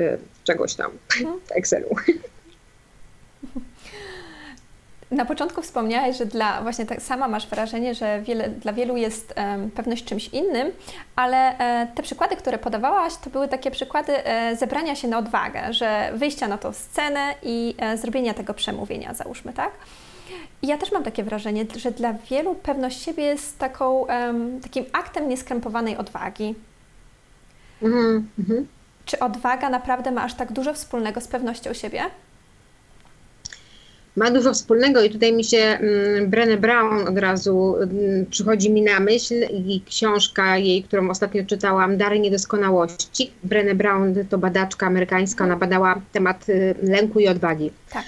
czegoś 0.44 0.74
tam 0.74 0.90
mhm. 1.20 1.40
w 1.46 1.52
Excelu. 1.52 1.88
Na 5.10 5.24
początku 5.24 5.62
wspomniałaś, 5.62 6.18
że 6.18 6.26
dla, 6.26 6.62
właśnie 6.62 6.86
tak 6.86 7.02
sama 7.02 7.28
masz 7.28 7.46
wrażenie, 7.46 7.94
że 7.94 8.22
wiele, 8.22 8.48
dla 8.48 8.72
wielu 8.72 8.96
jest 8.96 9.34
um, 9.36 9.70
pewność 9.70 10.04
czymś 10.04 10.28
innym, 10.28 10.72
ale 11.16 11.58
e, 11.58 11.86
te 11.94 12.02
przykłady, 12.02 12.36
które 12.36 12.58
podawałaś, 12.58 13.12
to 13.24 13.30
były 13.30 13.48
takie 13.48 13.70
przykłady 13.70 14.24
e, 14.24 14.56
zebrania 14.56 14.96
się 14.96 15.08
na 15.08 15.18
odwagę, 15.18 15.72
że 15.72 16.10
wyjścia 16.14 16.48
na 16.48 16.58
tą 16.58 16.72
scenę 16.72 17.34
i 17.42 17.74
e, 17.78 17.96
zrobienia 17.96 18.34
tego 18.34 18.54
przemówienia, 18.54 19.14
załóżmy, 19.14 19.52
tak? 19.52 19.70
Ja 20.62 20.78
też 20.78 20.92
mam 20.92 21.04
takie 21.04 21.24
wrażenie, 21.24 21.66
że 21.76 21.90
dla 21.90 22.12
wielu 22.12 22.54
pewność 22.54 23.02
siebie 23.02 23.22
jest 23.22 23.58
taką, 23.58 24.06
takim 24.62 24.84
aktem 24.92 25.28
nieskrępowanej 25.28 25.96
odwagi. 25.96 26.54
Mm 27.82 28.28
-hmm. 28.38 28.64
Czy 29.04 29.18
odwaga 29.18 29.70
naprawdę 29.70 30.10
ma 30.10 30.22
aż 30.22 30.34
tak 30.34 30.52
dużo 30.52 30.74
wspólnego 30.74 31.20
z 31.20 31.28
pewnością 31.28 31.74
siebie? 31.74 32.02
ma 34.16 34.30
dużo 34.30 34.52
wspólnego 34.52 35.02
i 35.02 35.10
tutaj 35.10 35.32
mi 35.32 35.44
się 35.44 35.58
mm, 35.58 36.30
Brené 36.30 36.56
Brown 36.56 37.08
od 37.08 37.18
razu 37.18 37.76
mm, 37.76 38.26
przychodzi 38.30 38.70
mi 38.70 38.82
na 38.82 39.00
myśl 39.00 39.34
i 39.50 39.82
książka 39.88 40.56
jej, 40.56 40.82
którą 40.82 41.10
ostatnio 41.10 41.44
czytałam, 41.44 41.96
Dary 41.96 42.20
Niedoskonałości. 42.20 43.32
Brené 43.44 43.74
Brown 43.74 44.14
to 44.30 44.38
badaczka 44.38 44.86
amerykańska, 44.86 45.44
ona 45.44 45.56
badała 45.56 46.00
temat 46.12 46.48
y, 46.48 46.74
lęku 46.82 47.18
i 47.18 47.28
odwagi. 47.28 47.70
Tak. 47.90 48.04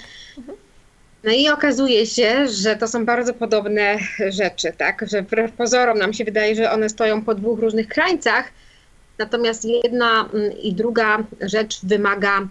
No 1.23 1.31
i 1.31 1.49
okazuje 1.49 2.05
się, 2.05 2.47
że 2.47 2.75
to 2.75 2.87
są 2.87 3.05
bardzo 3.05 3.33
podobne 3.33 3.97
rzeczy, 4.39 4.73
tak? 4.77 5.05
Że 5.07 5.21
wbrew 5.21 5.51
pozorom 5.51 5.97
nam 5.97 6.13
się 6.13 6.25
wydaje, 6.25 6.55
że 6.55 6.71
one 6.71 6.89
stoją 6.89 7.21
po 7.21 7.35
dwóch 7.35 7.59
różnych 7.59 7.87
krańcach, 7.87 8.51
natomiast 9.17 9.65
jedna 9.65 10.29
mm, 10.33 10.57
i 10.61 10.73
druga 10.73 11.23
rzecz 11.41 11.85
wymaga 11.85 12.47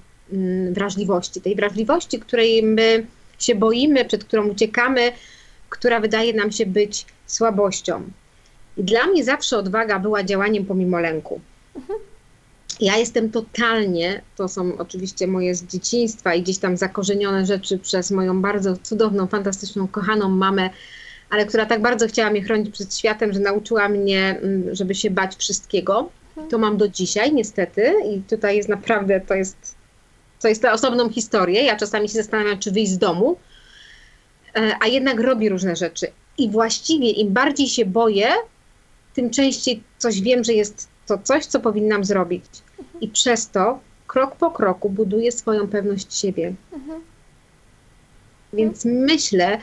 wrażliwości. 0.72 1.40
Tej 1.40 1.56
wrażliwości, 1.56 2.18
której 2.18 2.62
my 2.62 3.06
się 3.38 3.54
boimy, 3.54 4.04
przed 4.04 4.24
którą 4.24 4.48
uciekamy, 4.48 5.12
która 5.68 6.00
wydaje 6.00 6.32
nam 6.32 6.52
się 6.52 6.66
być 6.66 7.06
słabością. 7.26 8.02
I 8.76 8.85
dla 8.85 9.06
mnie 9.06 9.24
zawsze 9.24 9.58
odwaga 9.58 9.98
była 9.98 10.24
działaniem 10.24 10.64
pomimo 10.64 11.00
lęku. 11.00 11.40
Mhm. 11.76 11.98
Ja 12.80 12.96
jestem 12.96 13.30
totalnie, 13.30 14.22
to 14.37 14.48
są 14.48 14.78
oczywiście 14.78 15.26
moje 15.26 15.54
z 15.54 15.64
dzieciństwa 15.64 16.35
i 16.35 16.42
gdzieś 16.42 16.58
tam 16.58 16.76
zakorzenione 16.76 17.46
rzeczy 17.46 17.78
przez 17.78 18.11
moją 18.11 18.42
bardzo 18.42 18.76
cudowną, 18.76 19.26
fantastyczną, 19.26 19.88
kochaną 19.88 20.28
mamę, 20.28 20.70
ale 21.30 21.46
która 21.46 21.66
tak 21.66 21.82
bardzo 21.82 22.08
chciała 22.08 22.30
mnie 22.30 22.42
chronić 22.42 22.70
przed 22.70 22.96
światem, 22.98 23.32
że 23.32 23.40
nauczyła 23.40 23.88
mnie, 23.88 24.38
mm, 24.42 24.74
żeby 24.74 24.94
się 24.94 25.11
bać 25.11 25.37
wszystkiego. 25.37 26.11
To 26.50 26.58
mam 26.58 26.76
do 26.76 26.88
dzisiaj, 26.88 27.32
niestety, 27.32 27.94
i 28.14 28.20
tutaj 28.20 28.56
jest 28.56 28.68
naprawdę, 28.68 29.20
to 29.20 29.35
jest, 29.35 29.74
to 30.40 30.48
jest 30.48 30.62
ta 30.62 30.72
osobną 30.72 31.11
historię. 31.11 31.62
Ja 31.62 31.76
czasami 31.76 32.08
się 32.08 32.14
zastanawiam, 32.14 32.58
czy 32.58 32.70
wyjść 32.70 32.92
z 32.92 32.98
domu, 32.98 33.37
e, 34.56 34.76
a 34.80 34.87
jednak 34.87 35.20
robi 35.20 35.48
różne 35.48 35.76
rzeczy. 35.76 36.06
I 36.38 36.50
właściwie 36.50 37.11
im 37.11 37.32
bardziej 37.32 37.68
się 37.68 37.87
boję, 37.87 38.28
tym 39.14 39.30
częściej 39.30 39.82
coś 39.98 40.20
wiem, 40.20 40.44
że 40.44 40.52
jest 40.52 40.91
to 41.07 41.19
coś, 41.19 41.47
co 41.47 41.61
powinnam 41.61 42.05
zrobić. 42.05 42.45
I 43.01 43.09
przez 43.09 43.51
to 43.51 43.79
krok 44.07 44.37
po 44.37 44.51
kroku 44.51 44.91
buduję 44.91 45.33
swoją 45.33 45.69
pewność 45.69 46.19
siebie. 46.19 46.55
Więc 48.53 48.85
myślę, 48.85 49.59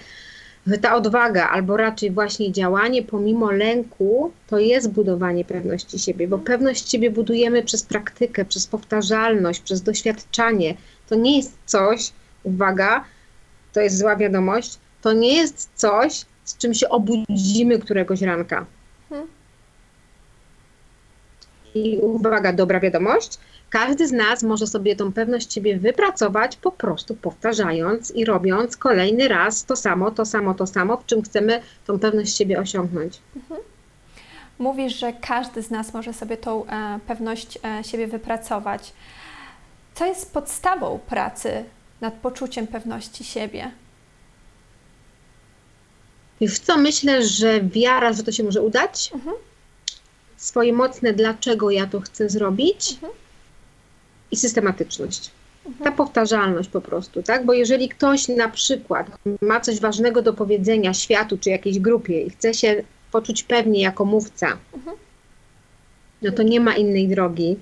że 0.68 0.78
ta 0.78 0.96
odwaga, 0.96 1.50
albo 1.50 1.78
raczej 1.78 2.12
właśnie 2.12 2.52
działanie 2.52 3.04
pomimo 3.04 3.52
lęku, 3.52 4.32
to 4.48 4.60
jest 4.60 4.92
budowanie 4.92 5.46
pewności 5.46 6.00
siebie, 6.00 6.28
bo 6.28 6.38
pewność 6.40 6.90
siebie 6.90 7.12
budujemy 7.12 7.64
przez 7.64 7.84
praktykę, 7.84 8.46
przez 8.46 8.68
powtarzalność, 8.68 9.60
przez 9.60 9.82
doświadczanie. 9.82 10.76
To 11.10 11.16
nie 11.16 11.38
jest 11.38 11.54
coś, 11.66 12.12
uwaga, 12.44 13.04
to 13.74 13.82
jest 13.82 13.98
zła 13.98 14.16
wiadomość, 14.16 14.78
to 15.02 15.14
nie 15.14 15.38
jest 15.38 15.70
coś, 15.76 16.26
z 16.46 16.58
czym 16.58 16.74
się 16.74 16.90
obudzimy 16.90 17.80
któregoś 17.80 18.22
ranka. 18.22 18.66
I 21.76 21.98
uwaga, 21.98 22.54
dobra 22.54 22.80
wiadomość. 22.80 23.38
Każdy 23.70 24.08
z 24.08 24.12
nas 24.12 24.44
może 24.44 24.68
sobie 24.68 24.96
tą 24.96 25.14
pewność 25.14 25.54
siebie 25.54 25.78
wypracować 25.80 26.56
po 26.58 26.72
prostu 26.72 27.16
powtarzając 27.16 28.12
i 28.12 28.26
robiąc 28.26 28.78
kolejny 28.78 29.28
raz 29.28 29.66
to 29.66 29.76
samo, 29.76 30.12
to 30.12 30.26
samo, 30.26 30.54
to 30.54 30.68
samo, 30.68 30.98
w 30.98 31.06
czym 31.06 31.22
chcemy 31.22 31.62
tą 31.88 32.00
pewność 32.00 32.38
siebie 32.38 32.60
osiągnąć. 32.60 33.22
Mówisz, 34.60 35.00
że 35.00 35.14
każdy 35.14 35.62
z 35.62 35.70
nas 35.72 35.94
może 35.94 36.14
sobie 36.14 36.38
tą 36.38 36.66
e, 36.66 37.00
pewność 37.08 37.60
e, 37.64 37.84
siebie 37.84 38.08
wypracować. 38.08 38.94
Co 39.96 40.06
jest 40.06 40.34
podstawą 40.34 41.00
pracy 41.08 41.64
nad 42.02 42.14
poczuciem 42.14 42.68
pewności 42.68 43.24
siebie? 43.24 43.72
Wiesz 46.42 46.60
co, 46.60 46.78
myślę, 46.78 47.26
że 47.26 47.62
wiara, 47.62 48.14
że 48.14 48.24
to 48.24 48.32
się 48.32 48.44
może 48.44 48.62
udać, 48.62 49.12
Mhm. 49.16 49.36
Swoje 50.40 50.74
mocne 50.74 51.14
dlaczego 51.14 51.72
ja 51.72 51.88
to 51.88 52.02
chcę 52.02 52.30
zrobić 52.30 52.94
Mhm. 52.94 53.14
i 54.32 54.36
systematyczność. 54.38 55.32
Ta 55.84 55.92
powtarzalność 55.92 56.70
po 56.70 56.82
prostu, 56.82 57.24
tak? 57.24 57.46
Bo 57.46 57.54
jeżeli 57.54 57.90
ktoś 57.90 58.28
na 58.28 58.50
przykład 58.50 59.08
ma 59.42 59.60
coś 59.60 59.80
ważnego 59.80 60.22
do 60.22 60.34
powiedzenia 60.34 60.94
światu 60.94 61.38
czy 61.38 61.50
jakiejś 61.50 61.80
grupie 61.80 62.22
i 62.22 62.30
chce 62.30 62.54
się 62.54 62.84
poczuć 63.12 63.44
pewnie 63.44 63.82
jako 63.82 64.06
mówca, 64.06 64.58
no 66.22 66.32
to 66.32 66.44
nie 66.44 66.60
ma 66.60 66.76
innej 66.76 67.08
drogi 67.08 67.58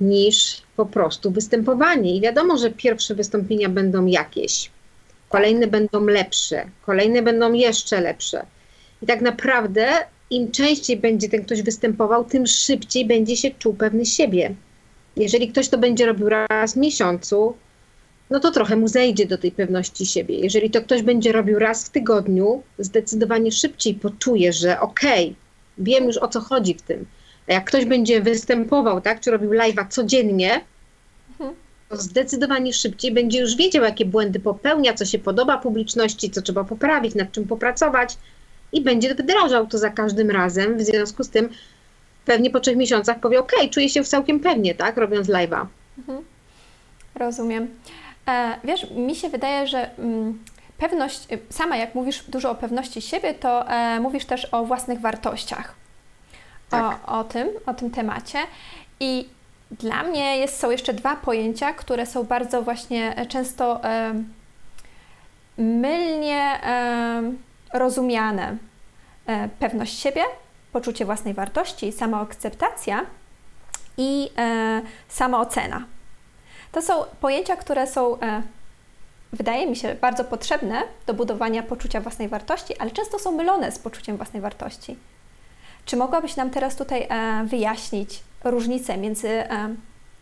niż 0.00 0.62
po 0.76 0.86
prostu 0.86 1.30
występowanie. 1.30 2.16
I 2.16 2.20
wiadomo, 2.20 2.58
że 2.58 2.70
pierwsze 2.70 3.14
wystąpienia 3.14 3.68
będą 3.68 4.06
jakieś, 4.06 4.70
kolejne 5.28 5.66
będą 5.66 6.06
lepsze, 6.06 6.64
kolejne 6.86 7.22
będą 7.22 7.52
jeszcze 7.52 8.00
lepsze. 8.00 8.46
I 9.02 9.06
tak 9.06 9.20
naprawdę 9.20 9.88
im 10.30 10.50
częściej 10.50 10.96
będzie 10.96 11.28
ten 11.28 11.44
ktoś 11.44 11.62
występował, 11.62 12.24
tym 12.24 12.46
szybciej 12.46 13.06
będzie 13.06 13.36
się 13.36 13.50
czuł 13.50 13.74
pewny 13.74 14.06
siebie. 14.06 14.54
Jeżeli 15.16 15.48
ktoś 15.48 15.68
to 15.68 15.78
będzie 15.78 16.06
robił 16.06 16.28
raz 16.28 16.74
w 16.74 16.76
miesiącu, 16.76 17.54
no 18.30 18.40
to 18.40 18.50
trochę 18.50 18.76
mu 18.76 18.88
zejdzie 18.88 19.26
do 19.26 19.38
tej 19.38 19.52
pewności 19.52 20.06
siebie. 20.06 20.38
Jeżeli 20.38 20.70
to 20.70 20.80
ktoś 20.80 21.02
będzie 21.02 21.32
robił 21.32 21.58
raz 21.58 21.86
w 21.86 21.90
tygodniu, 21.90 22.62
zdecydowanie 22.78 23.52
szybciej 23.52 23.94
poczuje, 23.94 24.52
że 24.52 24.80
okej, 24.80 25.34
wiem 25.78 26.04
już 26.04 26.16
o 26.16 26.28
co 26.28 26.40
chodzi 26.40 26.74
w 26.74 26.82
tym. 26.82 27.06
A 27.48 27.52
jak 27.52 27.64
ktoś 27.64 27.84
będzie 27.84 28.20
występował, 28.20 29.00
tak, 29.00 29.20
czy 29.20 29.30
robił 29.30 29.50
live'a 29.50 29.88
codziennie, 29.88 30.60
to 31.88 31.96
zdecydowanie 31.96 32.72
szybciej 32.72 33.12
będzie 33.12 33.40
już 33.40 33.56
wiedział, 33.56 33.84
jakie 33.84 34.04
błędy 34.04 34.40
popełnia, 34.40 34.94
co 34.94 35.04
się 35.04 35.18
podoba 35.18 35.58
publiczności, 35.58 36.30
co 36.30 36.42
trzeba 36.42 36.64
poprawić, 36.64 37.14
nad 37.14 37.32
czym 37.32 37.44
popracować 37.44 38.16
i 38.72 38.80
będzie 38.80 39.14
wdrażał 39.14 39.66
to 39.66 39.78
za 39.78 39.90
każdym 39.90 40.30
razem. 40.30 40.78
W 40.78 40.82
związku 40.82 41.24
z 41.24 41.30
tym 41.30 41.48
pewnie 42.24 42.50
po 42.50 42.60
trzech 42.60 42.76
miesiącach 42.76 43.20
powie, 43.20 43.40
ok, 43.40 43.52
czuję 43.70 43.88
się 43.88 44.04
całkiem 44.04 44.40
pewnie, 44.40 44.74
tak, 44.74 44.96
robiąc 44.96 45.28
live'a. 45.28 45.66
Rozumiem. 47.14 47.68
E, 48.28 48.56
wiesz, 48.64 48.90
mi 48.90 49.16
się 49.16 49.28
wydaje, 49.28 49.66
że 49.66 49.98
mm, 49.98 50.38
pewność, 50.78 51.32
y, 51.32 51.38
sama 51.50 51.76
jak 51.76 51.94
mówisz 51.94 52.24
dużo 52.28 52.50
o 52.50 52.54
pewności 52.54 53.02
siebie, 53.02 53.34
to 53.34 53.68
e, 53.68 54.00
mówisz 54.00 54.24
też 54.24 54.48
o 54.52 54.64
własnych 54.64 55.00
wartościach. 55.00 55.74
Tak. 56.70 57.08
O, 57.08 57.18
o 57.18 57.24
tym, 57.24 57.48
o 57.66 57.74
tym 57.74 57.90
temacie. 57.90 58.38
I 59.00 59.28
dla 59.70 60.02
mnie 60.02 60.36
jest, 60.36 60.60
są 60.60 60.70
jeszcze 60.70 60.92
dwa 60.92 61.16
pojęcia, 61.16 61.72
które 61.72 62.06
są 62.06 62.24
bardzo 62.24 62.62
właśnie 62.62 63.16
e, 63.16 63.26
często 63.26 63.84
e, 63.84 64.14
mylnie 65.58 66.60
rozumiane. 67.72 68.56
E, 69.28 69.48
pewność 69.48 69.98
siebie, 69.98 70.22
poczucie 70.72 71.04
własnej 71.04 71.34
wartości, 71.34 71.92
samoakceptacja 71.92 73.06
i 73.96 74.30
e, 74.38 74.82
samoocena. 75.08 75.84
To 76.72 76.82
są 76.82 77.04
pojęcia, 77.20 77.56
które 77.56 77.86
są, 77.86 78.20
e, 78.20 78.42
wydaje 79.32 79.66
mi 79.66 79.76
się, 79.76 79.94
bardzo 79.94 80.24
potrzebne 80.24 80.82
do 81.06 81.14
budowania 81.14 81.62
poczucia 81.62 82.00
własnej 82.00 82.28
wartości, 82.28 82.78
ale 82.78 82.90
często 82.90 83.18
są 83.18 83.32
mylone 83.32 83.72
z 83.72 83.78
poczuciem 83.78 84.16
własnej 84.16 84.42
wartości. 84.42 84.96
Czy 85.84 85.96
mogłabyś 85.96 86.36
nam 86.36 86.50
teraz 86.50 86.76
tutaj 86.76 87.08
wyjaśnić 87.44 88.22
różnicę 88.44 88.96
między 88.96 89.42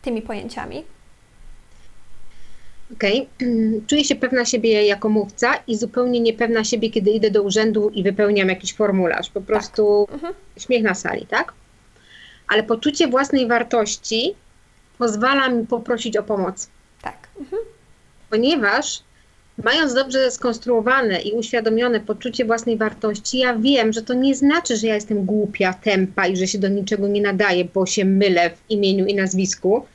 tymi 0.02 0.22
pojęciami? 0.22 0.84
Okej, 2.92 3.28
czuję 3.88 4.04
się 4.04 4.14
pewna 4.14 4.44
siebie 4.44 4.86
jako 4.86 5.08
mówca 5.08 5.54
i 5.66 5.76
zupełnie 5.76 6.20
niepewna 6.20 6.64
siebie, 6.64 6.90
kiedy 6.90 7.10
idę 7.10 7.30
do 7.30 7.42
urzędu 7.42 7.90
i 7.90 8.02
wypełniam 8.02 8.48
jakiś 8.48 8.74
formularz. 8.74 9.30
Po 9.30 9.40
prostu 9.40 10.08
Mhm. 10.12 10.34
śmiech 10.58 10.82
na 10.82 10.94
sali, 10.94 11.26
tak? 11.26 11.52
Ale 12.48 12.62
poczucie 12.62 13.08
własnej 13.08 13.48
wartości 13.48 14.34
pozwala 14.98 15.48
mi 15.48 15.66
poprosić 15.66 16.16
o 16.16 16.22
pomoc. 16.22 16.68
Tak. 17.02 17.28
Mhm. 17.40 17.62
ponieważ 18.30 19.02
mając 19.64 19.94
dobrze 19.94 20.30
skonstruowane 20.30 21.20
i 21.22 21.32
uświadomione 21.32 22.00
poczucie 22.00 22.44
własnej 22.44 22.76
wartości, 22.76 23.38
ja 23.38 23.54
wiem, 23.54 23.92
że 23.92 24.02
to 24.02 24.14
nie 24.14 24.34
znaczy, 24.34 24.76
że 24.76 24.86
ja 24.86 24.94
jestem 24.94 25.24
głupia, 25.24 25.72
tempa 25.74 26.26
i 26.26 26.36
że 26.36 26.46
się 26.46 26.58
do 26.58 26.68
niczego 26.68 27.08
nie 27.08 27.22
nadaję, 27.22 27.64
bo 27.64 27.86
się 27.86 28.04
mylę 28.04 28.50
w 28.50 28.70
imieniu 28.70 29.06
i 29.06 29.14
nazwisku, 29.14 29.86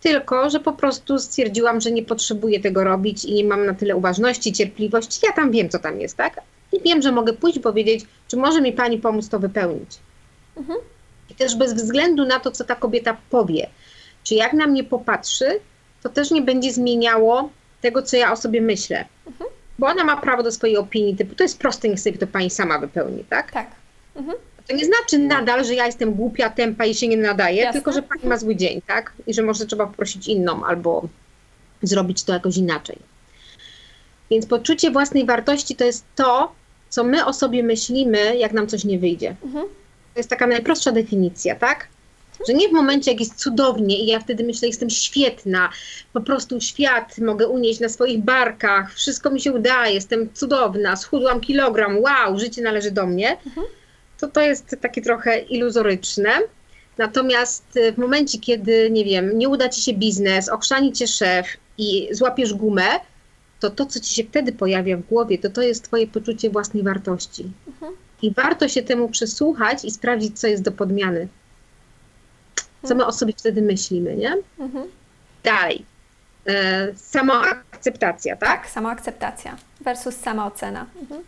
tylko 0.00 0.50
że 0.50 0.60
po 0.60 0.72
prostu 0.72 1.18
stwierdziłam, 1.18 1.80
że 1.80 1.90
nie 1.90 2.02
potrzebuję 2.02 2.60
tego 2.60 2.84
robić 2.84 3.24
i 3.24 3.34
nie 3.34 3.44
mam 3.44 3.66
na 3.66 3.74
tyle 3.74 3.96
uważności, 3.96 4.52
cierpliwości. 4.52 5.20
Ja 5.26 5.32
tam 5.32 5.50
wiem, 5.50 5.68
co 5.68 5.78
tam 5.78 6.00
jest, 6.00 6.16
tak? 6.16 6.40
I 6.72 6.80
wiem, 6.80 7.02
że 7.02 7.12
mogę 7.12 7.32
pójść 7.32 7.56
i 7.56 7.60
powiedzieć, 7.60 8.04
czy 8.28 8.36
może 8.36 8.60
mi 8.60 8.72
pani 8.72 8.98
pomóc 8.98 9.28
to 9.28 9.38
wypełnić. 9.38 9.98
I 11.30 11.34
też 11.34 11.56
bez 11.56 11.74
względu 11.74 12.24
na 12.24 12.40
to, 12.40 12.50
co 12.50 12.64
ta 12.64 12.74
kobieta 12.74 13.16
powie, 13.30 13.70
czy 14.24 14.34
jak 14.34 14.52
na 14.52 14.66
mnie 14.66 14.84
popatrzy, 14.84 15.60
to 16.02 16.08
też 16.08 16.30
nie 16.30 16.42
będzie 16.42 16.72
zmieniało 16.72 17.50
tego, 17.80 18.02
co 18.02 18.16
ja 18.16 18.32
o 18.32 18.36
sobie 18.36 18.60
myślę. 18.60 19.04
Bo 19.78 19.86
ona 19.86 20.04
ma 20.04 20.16
prawo 20.16 20.42
do 20.42 20.52
swojej 20.52 20.76
opinii, 20.76 21.16
typu 21.16 21.34
to 21.34 21.42
jest 21.42 21.58
proste, 21.58 21.88
niech 21.88 22.00
sobie 22.00 22.18
to 22.18 22.26
pani 22.26 22.50
sama 22.50 22.78
wypełni, 22.78 23.24
tak? 23.24 23.52
Tak. 23.52 23.70
To 24.68 24.76
nie 24.76 24.84
znaczy 24.84 25.18
nadal, 25.18 25.64
że 25.64 25.74
ja 25.74 25.86
jestem 25.86 26.14
głupia, 26.14 26.50
tempa 26.50 26.84
i 26.84 26.94
się 26.94 27.08
nie 27.08 27.16
nadaję, 27.16 27.56
Jasne. 27.56 27.72
tylko 27.72 27.92
że 27.92 28.02
pani 28.02 28.26
ma 28.26 28.36
zły 28.36 28.56
dzień, 28.56 28.82
tak? 28.86 29.12
I 29.26 29.34
że 29.34 29.42
może 29.42 29.66
trzeba 29.66 29.86
poprosić 29.86 30.28
inną 30.28 30.64
albo 30.64 31.08
zrobić 31.82 32.22
to 32.22 32.32
jakoś 32.32 32.56
inaczej. 32.56 32.98
Więc 34.30 34.46
poczucie 34.46 34.90
własnej 34.90 35.26
wartości 35.26 35.76
to 35.76 35.84
jest 35.84 36.04
to, 36.16 36.52
co 36.88 37.04
my 37.04 37.24
o 37.24 37.32
sobie 37.32 37.62
myślimy, 37.62 38.36
jak 38.36 38.52
nam 38.52 38.66
coś 38.66 38.84
nie 38.84 38.98
wyjdzie. 38.98 39.36
To 40.14 40.20
jest 40.20 40.30
taka 40.30 40.46
najprostsza 40.46 40.92
definicja, 40.92 41.54
tak? 41.54 41.88
Że 42.48 42.54
nie 42.54 42.68
w 42.68 42.72
momencie, 42.72 43.10
jak 43.10 43.20
jest 43.20 43.34
cudownie 43.34 43.98
i 43.98 44.06
ja 44.06 44.20
wtedy 44.20 44.44
myślę, 44.44 44.68
jestem 44.68 44.90
świetna, 44.90 45.68
po 46.12 46.20
prostu 46.20 46.60
świat 46.60 47.18
mogę 47.18 47.48
unieść 47.48 47.80
na 47.80 47.88
swoich 47.88 48.18
barkach, 48.18 48.94
wszystko 48.94 49.30
mi 49.30 49.40
się 49.40 49.52
udaje, 49.52 49.94
jestem 49.94 50.28
cudowna, 50.34 50.96
schudłam 50.96 51.40
kilogram, 51.40 51.98
wow, 51.98 52.38
życie 52.38 52.62
należy 52.62 52.90
do 52.90 53.06
mnie, 53.06 53.36
to 54.18 54.28
to 54.28 54.40
jest 54.40 54.76
takie 54.80 55.02
trochę 55.02 55.38
iluzoryczne. 55.38 56.30
Natomiast 56.98 57.76
y, 57.76 57.92
w 57.92 57.98
momencie, 57.98 58.38
kiedy, 58.38 58.90
nie 58.90 59.04
wiem, 59.04 59.38
nie 59.38 59.48
uda 59.48 59.68
ci 59.68 59.82
się 59.82 59.92
biznes, 59.92 60.48
okrzani 60.48 60.92
cię 60.92 61.06
szef 61.06 61.46
i 61.78 62.08
złapiesz 62.12 62.54
gumę, 62.54 62.88
to 63.60 63.70
to, 63.70 63.86
co 63.86 64.00
ci 64.00 64.14
się 64.14 64.24
wtedy 64.24 64.52
pojawia 64.52 64.96
w 64.96 65.02
głowie, 65.02 65.38
to 65.38 65.50
to 65.50 65.62
jest 65.62 65.84
twoje 65.84 66.06
poczucie 66.06 66.50
własnej 66.50 66.82
wartości. 66.82 67.50
I 68.22 68.34
warto 68.34 68.68
się 68.68 68.82
temu 68.82 69.08
przysłuchać 69.08 69.84
i 69.84 69.90
sprawdzić, 69.90 70.40
co 70.40 70.46
jest 70.46 70.62
do 70.62 70.72
podmiany. 70.72 71.28
Co 72.82 72.94
my 72.94 73.06
o 73.06 73.12
sobie 73.12 73.32
wtedy 73.36 73.62
myślimy, 73.62 74.16
nie? 74.16 74.36
Mhm. 74.58 74.88
Dalej. 75.44 75.84
E, 76.46 76.88
samoakceptacja, 76.96 78.36
tak? 78.36 78.60
Tak, 78.60 78.70
samoakceptacja 78.70 79.56
versus 79.80 80.16
samoocena. 80.16 80.86
Mhm. 81.00 81.22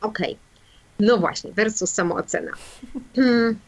Okej. 0.00 0.43
No 1.00 1.16
właśnie, 1.16 1.52
versus 1.52 1.90
samoocena. 1.90 2.50
Hmm. 3.16 3.58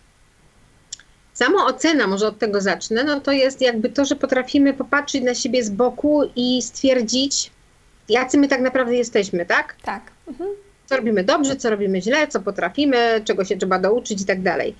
Samoocena, 1.35 2.07
może 2.07 2.27
od 2.27 2.39
tego 2.39 2.61
zacznę, 2.61 3.05
no 3.05 3.21
to 3.21 3.33
jest 3.33 3.61
jakby 3.61 3.89
to, 3.89 4.05
że 4.05 4.17
potrafimy 4.17 4.75
popatrzeć 4.75 5.23
na 5.23 5.35
siebie 5.35 5.65
z 5.65 5.71
boku 5.71 6.23
i 6.37 6.63
stwierdzić, 6.63 7.51
jacy 8.09 8.39
my 8.39 8.49
tak 8.49 8.61
naprawdę 8.61 8.97
jesteśmy, 8.97 9.47
tak? 9.47 9.77
Tak. 9.83 10.03
Mhm. 10.29 10.51
Co 10.87 10.97
robimy 10.97 11.25
dobrze, 11.25 11.57
co 11.57 11.71
robimy 11.71 12.03
źle, 12.03 12.29
co 12.29 12.41
potrafimy, 12.41 13.21
czego 13.25 13.45
się 13.45 13.57
trzeba 13.57 13.79
douczyć 13.79 14.23
i 14.23 14.25
tak 14.25 14.43
dalej. 14.43 14.77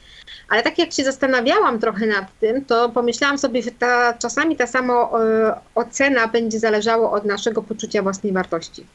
Ale 0.49 0.63
tak 0.63 0.79
jak 0.79 0.93
się 0.93 1.05
zastanawiałam 1.05 1.79
trochę 1.79 2.07
nad 2.07 2.39
tym, 2.41 2.65
to 2.65 2.89
pomyślałam 2.89 3.39
sobie, 3.39 3.63
że 3.63 3.71
ta, 3.71 4.15
czasami 4.19 4.57
ta 4.57 4.67
samo 4.67 5.25
e, 5.25 5.55
ocena 5.75 6.29
będzie 6.29 6.59
zależała 6.59 7.11
od 7.11 7.25
naszego 7.25 7.63
poczucia 7.63 8.03
własnej 8.03 8.33
wartości. 8.33 8.87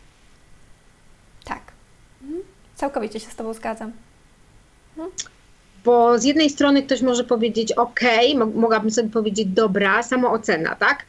Całkowicie 2.82 3.20
się 3.20 3.30
z 3.30 3.36
Tobą 3.36 3.54
zgadzam. 3.54 3.91
Bo 5.86 6.20
z 6.20 6.24
jednej 6.24 6.50
strony 6.50 6.84
ktoś 6.84 7.02
może 7.02 7.24
powiedzieć, 7.24 7.72
ok, 7.72 8.00
mogłabym 8.56 8.91
sobie 8.91 9.10
powiedzieć, 9.10 9.48
dobra, 9.48 10.04
samoocena, 10.04 10.76
tak? 10.76 11.06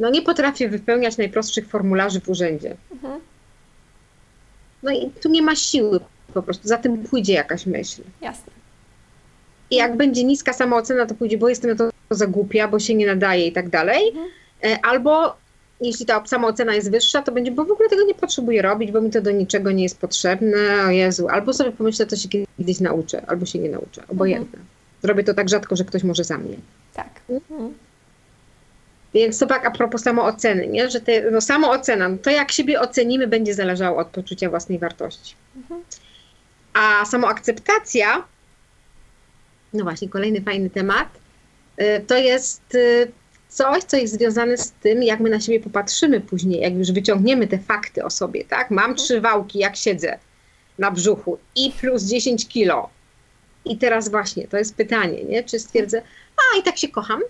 No 0.00 0.10
nie 0.10 0.22
potrafię 0.22 0.68
wypełniać 0.68 1.16
najprostszych 1.16 1.68
formularzy 1.68 2.20
w 2.20 2.28
urzędzie. 2.28 2.76
Mhm. 2.92 3.20
No 4.82 4.92
i 4.92 5.10
tu 5.22 5.28
nie 5.28 5.42
ma 5.42 5.56
siły 5.56 6.00
po 6.34 6.42
prostu, 6.42 6.68
za 6.68 6.78
tym 6.78 7.04
pójdzie 7.04 7.32
jakaś 7.32 7.66
myśl. 7.66 8.02
Jasne. 8.20 8.52
I 9.70 9.76
jak 9.76 9.96
będzie 9.96 10.24
niska 10.24 10.52
samoocena, 10.52 11.06
to 11.06 11.14
pójdzie, 11.14 11.38
bo 11.38 11.48
jestem 11.48 11.70
na 11.70 11.76
to 11.76 11.90
za 12.10 12.26
głupia, 12.26 12.68
bo 12.68 12.78
się 12.78 12.94
nie 12.94 13.06
nadaje 13.06 13.46
i 13.46 13.52
tak 13.52 13.68
dalej. 13.68 14.08
Mhm. 14.08 14.28
E, 14.64 14.78
Albo 14.84 15.36
jeśli 15.80 16.06
ta 16.06 16.26
samoocena 16.26 16.74
jest 16.74 16.90
wyższa, 16.90 17.22
to 17.22 17.32
będzie, 17.32 17.50
bo 17.50 17.64
w 17.64 17.70
ogóle 17.70 17.88
tego 17.88 18.04
nie 18.04 18.14
potrzebuję 18.14 18.62
robić, 18.62 18.92
bo 18.92 19.00
mi 19.00 19.10
to 19.10 19.20
do 19.20 19.30
niczego 19.30 19.72
nie 19.72 19.82
jest 19.82 19.98
potrzebne, 19.98 20.58
o 20.86 20.90
Jezu. 20.90 21.28
Albo 21.28 21.52
sobie 21.52 21.72
pomyślę, 21.72 22.06
to 22.06 22.16
się 22.16 22.28
kiedyś 22.28 22.80
nauczę, 22.80 23.22
albo 23.26 23.46
się 23.46 23.58
nie 23.58 23.68
nauczę, 23.68 24.02
obojętne. 24.08 24.58
Zrobię 25.02 25.24
to 25.24 25.34
tak 25.34 25.48
rzadko, 25.48 25.76
że 25.76 25.84
ktoś 25.84 26.02
może 26.02 26.24
za 26.24 26.38
mnie. 26.38 26.56
Tak. 26.94 27.10
Mhm. 27.30 27.74
Więc 29.14 29.38
to 29.38 29.46
tak 29.46 29.66
a 29.66 29.70
propos 29.70 30.02
samooceny, 30.02 30.66
nie? 30.66 30.90
że 30.90 31.00
te, 31.00 31.30
no 31.30 31.40
samoocena, 31.40 32.08
no 32.08 32.16
to 32.18 32.30
jak 32.30 32.52
siebie 32.52 32.80
ocenimy, 32.80 33.26
będzie 33.26 33.54
zależało 33.54 33.98
od 33.98 34.08
poczucia 34.08 34.50
własnej 34.50 34.78
wartości. 34.78 35.34
A 36.74 37.04
samoakceptacja, 37.04 38.24
no 39.72 39.84
właśnie, 39.84 40.08
kolejny 40.08 40.40
fajny 40.40 40.70
temat, 40.70 41.08
y, 41.80 42.04
to 42.06 42.16
jest 42.16 42.74
y, 42.74 43.12
coś, 43.56 43.84
co 43.84 43.96
jest 43.96 44.14
związane 44.14 44.56
z 44.56 44.72
tym, 44.72 45.02
jak 45.02 45.20
my 45.20 45.30
na 45.30 45.40
siebie 45.40 45.60
popatrzymy 45.60 46.20
później, 46.20 46.60
jak 46.60 46.74
już 46.74 46.92
wyciągniemy 46.92 47.46
te 47.46 47.58
fakty 47.58 48.04
o 48.04 48.10
sobie, 48.10 48.44
tak? 48.44 48.70
Mam 48.70 48.94
trzy 48.94 49.20
wałki, 49.20 49.58
jak 49.58 49.76
siedzę 49.76 50.18
na 50.78 50.90
brzuchu 50.90 51.38
i 51.56 51.72
plus 51.80 52.02
10 52.02 52.48
kilo. 52.48 52.90
I 53.64 53.78
teraz 53.78 54.08
właśnie, 54.08 54.48
to 54.48 54.56
jest 54.56 54.74
pytanie, 54.74 55.24
nie? 55.24 55.44
Czy 55.44 55.58
stwierdzę, 55.58 56.02
a 56.36 56.58
i 56.58 56.62
tak 56.62 56.78
się 56.78 56.88
kocham, 56.88 57.20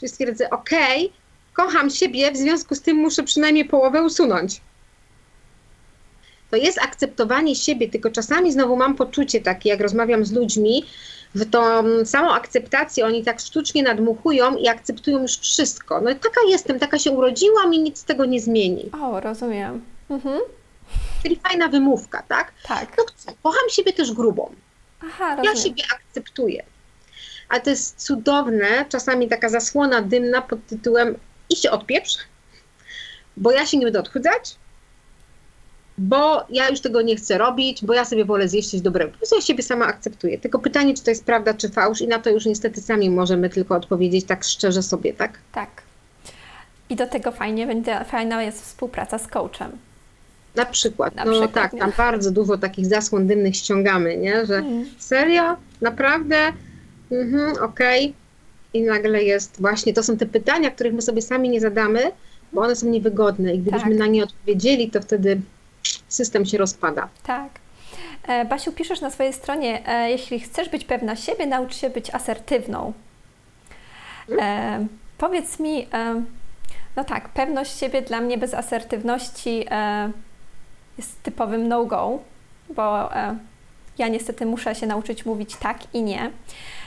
czy 0.00 0.08
stwierdzę, 0.08 0.50
okej, 0.50 1.12
kocham 1.52 1.90
siebie, 1.90 2.32
w 2.32 2.36
związku 2.36 2.74
z 2.74 2.80
tym 2.80 2.96
muszę 2.96 3.22
przynajmniej 3.22 3.64
połowę 3.64 4.02
usunąć. 4.02 4.60
To 6.52 6.56
jest 6.56 6.78
akceptowanie 6.82 7.56
siebie, 7.56 7.88
tylko 7.88 8.10
czasami 8.10 8.52
znowu 8.52 8.76
mam 8.76 8.94
poczucie 8.96 9.40
takie, 9.40 9.68
jak 9.70 9.80
rozmawiam 9.80 10.24
z 10.24 10.32
ludźmi, 10.32 10.84
że 11.34 11.46
tą 11.46 11.60
samą 12.04 12.32
akceptację 12.32 13.06
oni 13.06 13.24
tak 13.24 13.40
sztucznie 13.40 13.82
nadmuchują 13.82 14.56
i 14.56 14.68
akceptują 14.68 15.22
już 15.22 15.38
wszystko. 15.38 16.00
No 16.00 16.14
taka 16.14 16.40
jestem, 16.48 16.78
taka 16.78 16.98
się 16.98 17.10
urodziłam 17.10 17.74
i 17.74 17.78
nic 17.78 17.98
z 17.98 18.04
tego 18.04 18.24
nie 18.24 18.40
zmieni. 18.40 18.90
O, 19.02 19.20
rozumiem. 19.20 19.84
Mhm. 20.10 20.40
Czyli 21.22 21.36
fajna 21.48 21.68
wymówka, 21.68 22.22
tak? 22.28 22.52
Tak. 22.68 22.96
No 22.98 23.04
kocham 23.42 23.68
siebie 23.70 23.92
też 23.92 24.12
grubą. 24.12 24.54
Aha, 25.04 25.28
Ja 25.28 25.36
rozumiem. 25.36 25.56
siebie 25.56 25.82
akceptuję. 25.94 26.64
Ale 27.48 27.60
to 27.60 27.70
jest 27.70 28.04
cudowne, 28.06 28.84
czasami 28.88 29.28
taka 29.28 29.48
zasłona 29.48 30.02
dymna 30.02 30.42
pod 30.42 30.66
tytułem 30.66 31.14
i 31.50 31.56
się 31.56 31.70
odpieprz, 31.70 32.18
bo 33.36 33.52
ja 33.52 33.66
się 33.66 33.78
nie 33.78 33.84
będę 33.86 34.00
odchudzać, 34.00 34.56
bo 36.02 36.44
ja 36.50 36.68
już 36.68 36.80
tego 36.80 37.02
nie 37.02 37.16
chcę 37.16 37.38
robić, 37.38 37.84
bo 37.84 37.94
ja 37.94 38.04
sobie 38.04 38.24
wolę 38.24 38.48
zjeść 38.48 38.70
coś 38.70 38.80
dobrego. 38.80 39.10
Po 39.10 39.16
prostu 39.16 39.36
ja 39.36 39.42
siebie 39.42 39.62
sama 39.62 39.86
akceptuję. 39.86 40.38
Tylko 40.38 40.58
pytanie, 40.58 40.94
czy 40.94 41.04
to 41.04 41.10
jest 41.10 41.24
prawda, 41.24 41.54
czy 41.54 41.68
fałsz 41.68 42.00
i 42.00 42.08
na 42.08 42.18
to 42.18 42.30
już 42.30 42.46
niestety 42.46 42.80
sami 42.80 43.10
możemy 43.10 43.50
tylko 43.50 43.76
odpowiedzieć 43.76 44.24
tak 44.24 44.44
szczerze 44.44 44.82
sobie, 44.82 45.14
tak? 45.14 45.38
Tak. 45.52 45.68
I 46.90 46.96
do 46.96 47.06
tego 47.06 47.32
fajnie 47.32 47.66
będzie, 47.66 48.04
fajna 48.04 48.42
jest 48.42 48.62
współpraca 48.62 49.18
z 49.18 49.26
coachem. 49.26 49.70
Na 50.54 50.64
przykład. 50.64 51.14
Na 51.14 51.24
no 51.24 51.30
przykład, 51.30 51.52
tak, 51.52 51.72
nie? 51.72 51.78
tam 51.78 51.92
bardzo 51.96 52.30
dużo 52.30 52.58
takich 52.58 52.86
zasłon 52.86 53.26
dymnych 53.26 53.56
ściągamy, 53.56 54.16
nie? 54.16 54.46
Że 54.46 54.56
Mhm. 54.56 54.86
serio? 54.98 55.56
Naprawdę? 55.80 56.36
Mhm, 57.10 57.64
okej. 57.64 58.14
I 58.74 58.82
nagle 58.82 59.22
jest 59.22 59.60
właśnie, 59.60 59.94
to 59.94 60.02
są 60.02 60.16
te 60.16 60.26
pytania, 60.26 60.70
których 60.70 60.94
my 60.94 61.02
sobie 61.02 61.22
sami 61.22 61.48
nie 61.48 61.60
zadamy, 61.60 62.00
bo 62.52 62.60
one 62.60 62.76
są 62.76 62.86
niewygodne 62.86 63.54
i 63.54 63.58
gdybyśmy 63.58 63.90
Tak. 63.90 63.98
na 63.98 64.06
nie 64.06 64.24
odpowiedzieli, 64.24 64.90
to 64.90 65.00
wtedy 65.00 65.40
system 66.08 66.46
się 66.46 66.58
rozpada. 66.58 67.08
Tak. 67.22 67.48
E, 68.28 68.44
Basiu, 68.44 68.72
piszesz 68.72 69.00
na 69.00 69.10
swojej 69.10 69.32
stronie, 69.32 69.88
e, 69.88 70.10
jeśli 70.10 70.40
chcesz 70.40 70.68
być 70.68 70.84
pewna 70.84 71.16
siebie, 71.16 71.46
naucz 71.46 71.76
się 71.76 71.90
być 71.90 72.14
asertywną. 72.14 72.92
E, 74.40 74.86
powiedz 75.18 75.60
mi, 75.60 75.88
no 76.96 77.04
tak, 77.04 77.28
pewność 77.28 77.78
siebie 77.78 78.02
dla 78.02 78.20
mnie 78.20 78.38
bez 78.38 78.54
asertywności 78.54 79.66
jest 80.98 81.22
typowym 81.22 81.68
no-go, 81.68 82.18
bo 82.70 83.08
ja 83.98 84.08
niestety 84.08 84.46
muszę 84.46 84.74
się 84.74 84.86
nauczyć 84.86 85.26
mówić 85.26 85.56
tak 85.56 85.94
i 85.94 86.02
nie. 86.02 86.30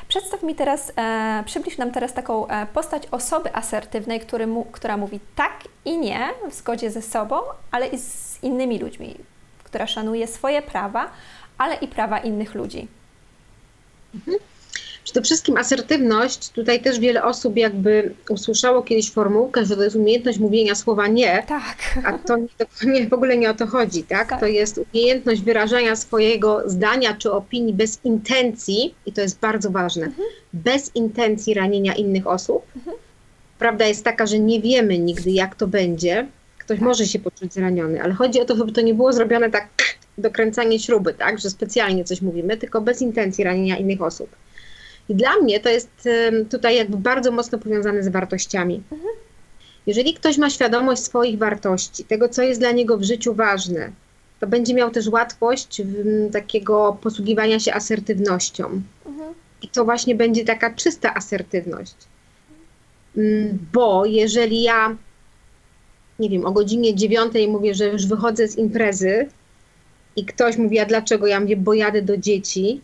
Przedstaw 0.07 0.43
mi 0.43 0.55
teraz, 0.55 0.91
e, 0.97 1.43
przybliż 1.45 1.77
nam 1.77 1.91
teraz 1.91 2.13
taką 2.13 2.47
postać 2.73 3.07
osoby 3.11 3.55
asertywnej, 3.55 4.19
który 4.19 4.47
mu, 4.47 4.65
która 4.65 4.97
mówi 4.97 5.19
tak 5.35 5.59
i 5.85 5.97
nie 5.97 6.29
w 6.49 6.53
zgodzie 6.53 6.91
ze 6.91 7.01
sobą, 7.01 7.35
ale 7.71 7.87
i 7.87 7.97
z 7.97 8.24
innymi 8.43 8.79
ludźmi, 8.79 9.15
która 9.63 9.87
szanuje 9.87 10.27
swoje 10.27 10.61
prawa, 10.61 11.11
ale 11.57 11.75
i 11.75 11.87
prawa 11.87 12.19
innych 12.19 12.55
ludzi. 12.55 12.87
Przede 15.03 15.21
wszystkim 15.21 15.57
asertywność, 15.57 16.49
tutaj 16.49 16.81
też 16.81 16.99
wiele 16.99 17.23
osób 17.23 17.57
jakby 17.57 18.13
usłyszało 18.29 18.81
kiedyś 18.83 19.11
formułkę, 19.11 19.65
że 19.65 19.75
to 19.75 19.83
jest 19.83 19.95
umiejętność 19.95 20.39
mówienia 20.39 20.75
słowa 20.75 21.07
nie, 21.07 21.43
Tak. 21.47 21.77
a 22.05 22.17
to 22.17 22.37
nie, 22.85 23.09
w 23.09 23.13
ogóle 23.13 23.37
nie 23.37 23.49
o 23.49 23.53
to 23.53 23.67
chodzi, 23.67 24.03
tak? 24.03 24.29
Tak. 24.29 24.39
To 24.39 24.45
jest 24.45 24.79
umiejętność 24.93 25.41
wyrażania 25.41 25.95
swojego 25.95 26.69
zdania 26.69 27.13
czy 27.13 27.31
opinii 27.31 27.73
bez 27.73 27.99
intencji, 28.03 28.95
i 29.05 29.11
to 29.13 29.21
jest 29.21 29.39
bardzo 29.39 29.71
ważne, 29.71 30.11
bez 30.53 30.95
intencji 30.95 31.53
ranienia 31.53 31.93
innych 31.95 32.27
osób. 32.27 32.65
Prawda 33.59 33.85
jest 33.85 34.03
taka, 34.03 34.25
że 34.25 34.39
nie 34.39 34.61
wiemy 34.61 34.97
nigdy, 34.99 35.31
jak 35.31 35.55
to 35.55 35.67
będzie. 35.67 36.27
Ktoś 36.65 36.79
może 36.79 37.05
się 37.05 37.19
poczuć 37.19 37.53
zraniony, 37.53 38.03
ale 38.03 38.13
chodzi 38.13 38.41
o 38.41 38.45
to, 38.45 38.55
żeby 38.55 38.71
to 38.71 38.81
nie 38.81 38.93
było 38.93 39.13
zrobione 39.13 39.51
tak 39.51 39.67
dokręcanie 40.17 40.79
śruby, 40.79 41.13
tak? 41.13 41.39
Że 41.39 41.49
specjalnie 41.49 42.03
coś 42.03 42.21
mówimy, 42.21 42.57
tylko 42.57 42.81
bez 42.81 43.01
intencji 43.01 43.43
ranienia 43.43 43.77
innych 43.77 44.01
osób. 44.01 44.29
I 45.09 45.15
dla 45.15 45.35
mnie 45.37 45.59
to 45.59 45.69
jest 45.69 46.09
tutaj 46.51 46.75
jakby 46.75 46.97
bardzo 46.97 47.31
mocno 47.31 47.57
powiązane 47.57 48.03
z 48.03 48.07
wartościami. 48.07 48.83
Jeżeli 49.87 50.13
ktoś 50.13 50.37
ma 50.37 50.49
świadomość 50.49 51.03
swoich 51.03 51.37
wartości, 51.37 52.03
tego, 52.03 52.29
co 52.29 52.43
jest 52.43 52.59
dla 52.59 52.71
niego 52.71 52.97
w 52.97 53.03
życiu 53.03 53.33
ważne, 53.33 53.91
to 54.39 54.47
będzie 54.47 54.73
miał 54.73 54.91
też 54.91 55.07
łatwość 55.07 55.81
takiego 56.31 56.97
posługiwania 57.01 57.59
się 57.59 57.73
asertywnością. 57.73 58.81
Mhm. 59.05 59.33
I 59.61 59.67
to 59.67 59.85
właśnie 59.85 60.15
będzie 60.15 60.45
taka 60.45 60.73
czysta 60.73 61.13
asertywność. 61.13 61.95
Mm, 63.17 63.59
Bo 63.73 64.05
jeżeli 64.05 64.63
ja, 64.63 64.95
nie 66.19 66.29
wiem, 66.29 66.45
o 66.45 66.51
godzinie 66.51 66.95
dziewiątej 66.95 67.47
mówię, 67.47 67.75
że 67.75 67.85
już 67.85 68.07
wychodzę 68.07 68.47
z 68.47 68.57
imprezy 68.57 69.29
i 70.15 70.25
ktoś 70.25 70.57
mówi, 70.57 70.79
a 70.79 70.85
dlaczego? 70.85 71.27
Ja 71.27 71.39
mówię, 71.39 71.57
bo 71.57 71.73
jadę 71.73 72.01
do 72.01 72.17
dzieci. 72.17 72.81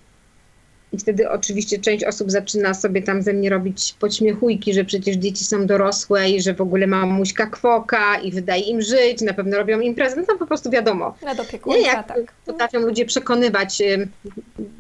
I 0.93 0.97
wtedy 0.97 1.30
oczywiście 1.30 1.80
część 1.80 2.04
osób 2.04 2.32
zaczyna 2.32 2.73
sobie 2.73 3.01
tam 3.01 3.21
ze 3.21 3.34
mnie 3.34 3.49
robić 3.49 3.95
podśmiechujki, 3.99 4.73
że 4.73 4.86
przecież 4.86 5.15
dzieci 5.15 5.45
są 5.45 5.65
dorosłe 5.65 6.30
i 6.30 6.41
że 6.41 6.54
w 6.54 6.62
ogóle 6.62 6.88
mamuśka 6.88 7.45
kwoka 7.45 8.19
i 8.19 8.32
wydaje 8.32 8.62
im 8.62 8.82
żyć, 8.82 9.21
na 9.21 9.34
pewno 9.34 9.58
robią 9.58 9.80
imprezę. 9.80 10.15
No 10.15 10.23
to 10.25 10.38
po 10.38 10.47
prostu 10.47 10.69
wiadomo. 10.69 11.15
Nie, 11.67 11.82
jak 11.82 12.08
tak. 12.08 12.34
potrafią 12.45 12.80
ludzie 12.80 13.06
przekonywać 13.06 13.82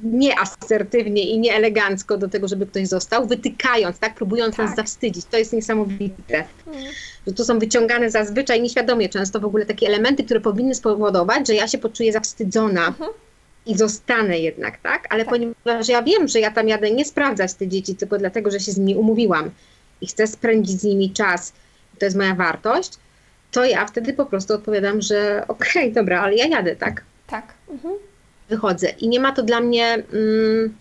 nieasertywnie 0.03 1.23
i 1.23 1.39
nieelegancko 1.39 2.17
do 2.17 2.27
tego, 2.27 2.47
żeby 2.47 2.65
ktoś 2.65 2.87
został, 2.87 3.27
wytykając, 3.27 3.99
tak, 3.99 4.15
próbując 4.15 4.57
nas 4.57 4.69
Tak. 4.69 4.75
zawstydzić. 4.75 5.25
To 5.25 5.37
jest 5.37 5.53
niesamowite. 5.53 6.43
Mhm. 6.67 6.85
Że 7.27 7.33
tu 7.33 7.45
są 7.45 7.59
wyciągane 7.59 8.11
zazwyczaj 8.11 8.61
nieświadomie 8.61 9.09
często 9.09 9.39
w 9.39 9.45
ogóle 9.45 9.65
takie 9.65 9.87
elementy, 9.87 10.23
które 10.23 10.41
powinny 10.41 10.75
spowodować, 10.75 11.47
że 11.47 11.53
ja 11.53 11.67
się 11.67 11.77
poczuję 11.77 12.13
zawstydzona. 12.13 12.87
Mhm. 12.87 13.09
I 13.65 13.77
zostanę 13.77 14.39
jednak, 14.39 14.77
tak? 14.77 15.07
Ale 15.09 15.25
tak. 15.25 15.33
ponieważ 15.33 15.87
ja 15.87 16.03
wiem, 16.03 16.27
że 16.27 16.39
ja 16.39 16.51
tam 16.51 16.67
jadę 16.67 16.91
nie 16.91 17.05
sprawdzać 17.05 17.53
te 17.53 17.67
dzieci, 17.67 17.95
tylko 17.95 18.17
dlatego, 18.17 18.51
że 18.51 18.59
się 18.59 18.71
z 18.71 18.77
nimi 18.77 18.95
umówiłam 18.95 19.51
i 20.01 20.07
chcę 20.07 20.27
spędzić 20.27 20.81
z 20.81 20.83
nimi 20.83 21.11
czas, 21.11 21.53
to 21.99 22.05
jest 22.05 22.17
moja 22.17 22.35
wartość, 22.35 22.93
to 23.51 23.65
ja 23.65 23.85
wtedy 23.85 24.13
po 24.13 24.25
prostu 24.25 24.53
odpowiadam, 24.53 25.01
że 25.01 25.45
okej, 25.47 25.83
okay, 25.83 25.91
dobra, 25.91 26.21
ale 26.21 26.35
ja 26.35 26.47
jadę, 26.47 26.75
tak? 26.75 27.03
Tak. 27.27 27.53
Mhm. 27.69 27.93
Wychodzę. 28.49 28.89
I 28.89 29.07
nie 29.07 29.19
ma 29.19 29.31
to 29.31 29.43
dla 29.43 29.61
mnie 29.61 29.93
mm, 29.93 30.75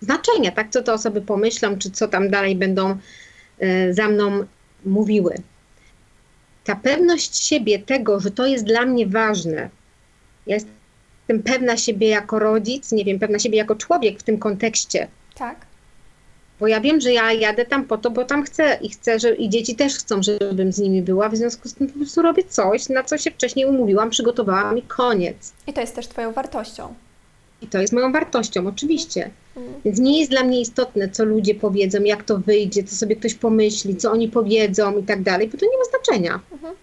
znaczenia, 0.00 0.50
tak? 0.50 0.70
Co 0.70 0.82
te 0.82 0.92
osoby 0.92 1.20
pomyślą, 1.20 1.78
czy 1.78 1.90
co 1.90 2.08
tam 2.08 2.30
dalej 2.30 2.56
będą 2.56 2.96
y, 3.62 3.94
za 3.94 4.08
mną 4.08 4.44
mówiły. 4.84 5.34
Ta 6.64 6.76
pewność 6.76 7.44
siebie, 7.44 7.78
tego, 7.78 8.20
że 8.20 8.30
to 8.30 8.46
jest 8.46 8.64
dla 8.64 8.86
mnie 8.86 9.06
ważne. 9.06 9.70
Ja 10.46 10.54
jestem 10.54 10.75
pewna 11.44 11.76
siebie 11.76 12.08
jako 12.08 12.38
rodzic, 12.38 12.92
nie 12.92 13.04
wiem, 13.04 13.18
pewna 13.18 13.38
siebie 13.38 13.58
jako 13.58 13.76
człowiek 13.76 14.18
w 14.18 14.22
tym 14.22 14.38
kontekście. 14.38 15.08
Tak. 15.34 15.66
Bo 16.60 16.66
ja 16.66 16.80
wiem, 16.80 17.00
że 17.00 17.12
ja 17.12 17.32
jadę 17.32 17.64
tam 17.64 17.84
po 17.84 17.98
to, 17.98 18.10
bo 18.10 18.24
tam 18.24 18.42
chcę 18.42 18.78
i 18.82 18.88
chcę, 18.88 19.18
że 19.18 19.34
i 19.34 19.48
dzieci 19.48 19.74
też 19.74 19.94
chcą, 19.94 20.22
żebym 20.22 20.72
z 20.72 20.78
nimi 20.78 21.02
była. 21.02 21.28
W 21.28 21.36
związku 21.36 21.68
z 21.68 21.74
tym 21.74 21.86
po 21.88 21.98
prostu 21.98 22.22
robię 22.22 22.42
coś, 22.48 22.88
na 22.88 23.02
co 23.02 23.18
się 23.18 23.30
wcześniej 23.30 23.66
umówiłam, 23.66 24.10
przygotowałam 24.10 24.78
i 24.78 24.82
koniec. 24.82 25.52
I 25.66 25.72
to 25.72 25.80
jest 25.80 25.94
też 25.94 26.08
Twoją 26.08 26.32
wartością. 26.32 26.94
I 27.62 27.66
to 27.66 27.78
jest 27.78 27.92
moją 27.92 28.12
wartością, 28.12 28.66
oczywiście. 28.66 29.30
Mhm. 29.56 29.74
Więc 29.84 29.98
nie 29.98 30.18
jest 30.18 30.30
dla 30.30 30.44
mnie 30.44 30.60
istotne, 30.60 31.08
co 31.08 31.24
ludzie 31.24 31.54
powiedzą, 31.54 32.02
jak 32.02 32.22
to 32.22 32.38
wyjdzie, 32.38 32.84
co 32.84 32.96
sobie 32.96 33.16
ktoś 33.16 33.34
pomyśli, 33.34 33.96
co 33.96 34.12
oni 34.12 34.28
powiedzą 34.28 34.98
i 34.98 35.02
tak 35.02 35.22
dalej, 35.22 35.48
bo 35.48 35.58
to 35.58 35.66
nie 35.66 35.78
ma 35.78 35.84
znaczenia. 35.84 36.40
Mhm. 36.52 36.74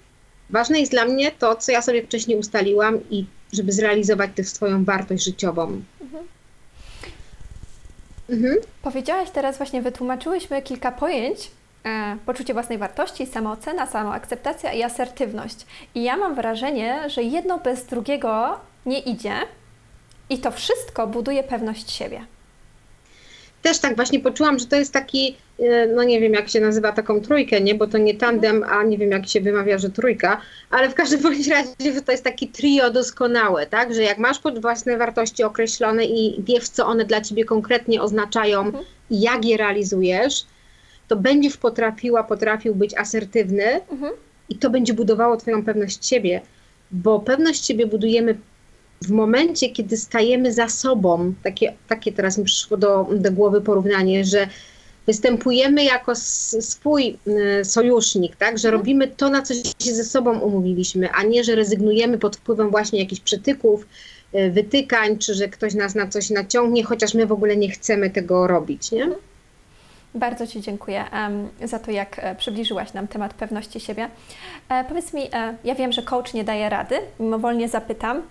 Ważne 0.49 0.79
jest 0.79 0.91
dla 0.91 1.05
mnie 1.05 1.31
to, 1.31 1.55
co 1.55 1.71
ja 1.71 1.81
sobie 1.81 2.03
wcześniej 2.03 2.39
ustaliłam 2.39 2.99
i 3.09 3.25
żeby 3.53 3.71
zrealizować 3.71 4.31
tę 4.35 4.43
swoją 4.43 4.83
wartość 4.83 5.23
życiową. 5.23 5.81
Mhm. 6.01 6.23
Mhm. 8.29 8.55
Powiedziałaś 8.81 9.29
teraz, 9.29 9.57
właśnie 9.57 9.81
wytłumaczyłyśmy 9.81 10.61
kilka 10.61 10.91
pojęć, 10.91 11.51
e, 11.85 12.17
poczucie 12.25 12.53
własnej 12.53 12.77
wartości, 12.77 13.25
samoocena, 13.25 13.87
samoakceptacja 13.87 14.73
i 14.73 14.83
asertywność. 14.83 15.65
I 15.95 16.03
ja 16.03 16.17
mam 16.17 16.35
wrażenie, 16.35 17.09
że 17.09 17.23
jedno 17.23 17.59
bez 17.59 17.85
drugiego 17.85 18.59
nie 18.85 18.99
idzie 18.99 19.35
i 20.29 20.37
to 20.37 20.51
wszystko 20.51 21.07
buduje 21.07 21.43
pewność 21.43 21.91
siebie 21.91 22.25
też 23.63 23.79
tak 23.79 23.95
właśnie 23.95 24.19
poczułam, 24.19 24.59
że 24.59 24.65
to 24.65 24.75
jest 24.75 24.93
taki, 24.93 25.35
e, 25.59 25.87
no 25.87 26.03
nie 26.03 26.19
wiem 26.21 26.33
jak 26.33 26.49
się 26.49 26.59
nazywa 26.59 26.91
taką 26.91 27.21
trójkę, 27.21 27.61
nie, 27.61 27.75
bo 27.75 27.87
to 27.87 27.97
nie 27.97 28.13
tandem, 28.13 28.63
a 28.63 28.83
nie 28.83 28.97
wiem 28.97 29.11
jak 29.11 29.27
się 29.27 29.41
wymawia, 29.41 29.77
że 29.77 29.89
trójka, 29.89 30.41
ale 30.69 30.89
w 30.89 30.93
każdym 30.93 31.21
bądź 31.23 31.47
razie, 31.47 32.01
to 32.05 32.11
jest 32.11 32.23
taki 32.23 32.47
trio 32.47 32.91
doskonałe, 32.91 33.67
tak, 33.67 33.93
że 33.93 34.03
jak 34.03 34.17
masz 34.17 34.39
pod 34.39 34.61
własne 34.61 34.97
wartości 34.97 35.43
określone 35.43 36.05
i 36.05 36.43
wiesz, 36.43 36.69
co 36.69 36.87
one 36.87 37.05
dla 37.05 37.21
ciebie 37.21 37.45
konkretnie 37.45 38.01
oznaczają 38.01 38.61
mhm. 38.61 38.85
i 39.09 39.21
jak 39.21 39.45
je 39.45 39.57
realizujesz, 39.57 40.45
to 41.07 41.15
będziesz 41.15 41.57
potrafiła, 41.57 42.23
potrafił 42.23 42.75
być 42.75 42.97
asertywny 42.97 43.81
mhm. 43.91 44.13
i 44.49 44.55
to 44.55 44.69
będzie 44.69 44.93
budowało 44.93 45.37
twoją 45.37 45.65
pewność 45.65 46.07
siebie, 46.07 46.41
bo 46.91 47.19
pewność 47.19 47.65
siebie 47.65 47.87
budujemy 47.87 48.37
w 49.07 49.11
momencie, 49.11 49.69
kiedy 49.69 49.97
stajemy 49.97 50.53
za 50.53 50.69
sobą, 50.69 51.33
takie, 51.43 51.73
takie 51.87 52.11
teraz 52.11 52.37
mi 52.37 52.43
przyszło 52.45 52.77
do, 52.77 53.07
do 53.15 53.31
głowy 53.31 53.61
porównanie, 53.61 54.25
że 54.25 54.47
występujemy 55.07 55.83
jako 55.83 56.15
swój 56.15 57.17
y, 57.27 57.65
sojusznik, 57.65 58.35
tak, 58.35 58.57
że 58.57 58.67
mhm. 58.67 58.81
robimy 58.81 59.07
to, 59.07 59.29
na 59.29 59.41
co 59.41 59.53
się 59.53 59.93
ze 59.93 60.03
sobą 60.03 60.39
umówiliśmy, 60.39 61.11
a 61.11 61.23
nie, 61.23 61.43
że 61.43 61.55
rezygnujemy 61.55 62.17
pod 62.17 62.35
wpływem 62.35 62.69
właśnie 62.69 62.99
jakichś 62.99 63.21
przytyków, 63.21 63.87
y, 64.35 64.51
wytykań, 64.51 65.17
czy 65.17 65.33
że 65.33 65.47
ktoś 65.47 65.73
nas 65.73 65.95
na 65.95 66.07
coś 66.07 66.29
naciągnie, 66.29 66.83
chociaż 66.83 67.13
my 67.13 67.25
w 67.25 67.31
ogóle 67.31 67.57
nie 67.57 67.69
chcemy 67.69 68.09
tego 68.09 68.47
robić, 68.47 68.91
nie? 68.91 69.03
Mhm. 69.03 69.21
Bardzo 70.15 70.47
Ci 70.47 70.61
dziękuję 70.61 71.05
za 71.63 71.79
to, 71.79 71.91
jak 71.91 72.19
e, 72.19 72.35
przybliżyłaś 72.35 72.93
nam 72.93 73.07
temat 73.07 73.33
pewności 73.33 73.79
siebie. 73.79 74.09
E, 74.69 74.83
powiedz 74.83 75.13
mi, 75.13 75.21
e, 75.33 75.57
ja 75.63 75.75
wiem, 75.75 75.91
że 75.91 76.01
coach 76.01 76.33
nie 76.33 76.43
daje 76.43 76.69
rady, 76.69 76.95
mimowolnie 77.19 77.69
zapytam, 77.69 78.21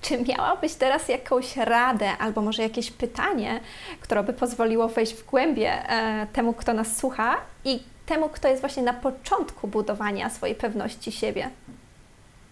czy 0.00 0.22
miałabyś 0.22 0.74
teraz 0.74 1.08
jakąś 1.08 1.56
radę 1.56 2.10
albo 2.18 2.42
może 2.42 2.62
jakieś 2.62 2.90
pytanie, 2.90 3.60
które 4.00 4.22
by 4.22 4.32
pozwoliło 4.32 4.88
wejść 4.88 5.14
w 5.14 5.26
głębie 5.26 5.90
e, 5.90 6.26
temu, 6.32 6.52
kto 6.52 6.72
nas 6.72 6.96
słucha 6.96 7.36
i 7.64 7.80
temu, 8.06 8.28
kto 8.28 8.48
jest 8.48 8.60
właśnie 8.60 8.82
na 8.82 8.92
początku 8.92 9.68
budowania 9.68 10.30
swojej 10.30 10.54
pewności 10.54 11.12
siebie? 11.12 11.50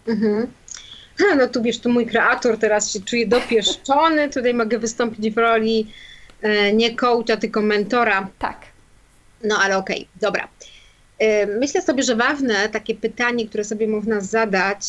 Mhm. 0.09 0.47
Ha, 1.19 1.35
no 1.37 1.47
tu 1.47 1.63
wiesz, 1.63 1.79
tu 1.81 1.89
mój 1.89 2.07
kreator 2.07 2.59
teraz 2.59 2.93
się 2.93 3.01
czuje 3.01 3.27
dopieszczony, 3.27 4.31
tutaj 4.31 4.55
mogę 4.55 4.79
wystąpić 4.79 5.35
w 5.35 5.39
roli 5.39 5.93
e, 6.43 6.73
nie 6.73 6.97
coacha, 6.97 7.37
tylko 7.37 7.63
mentora. 7.63 8.29
Tak. 8.39 8.61
No 9.45 9.59
ale 9.63 9.79
okej, 9.79 9.97
okay, 9.97 10.09
dobra. 10.21 10.49
E, 11.19 11.47
myślę 11.47 11.83
sobie, 11.83 12.03
że 12.03 12.17
ważne 12.17 12.69
takie 12.69 12.95
pytanie, 12.95 13.49
które 13.49 13.65
sobie 13.65 13.89
można 13.89 14.21
zadać, 14.21 14.85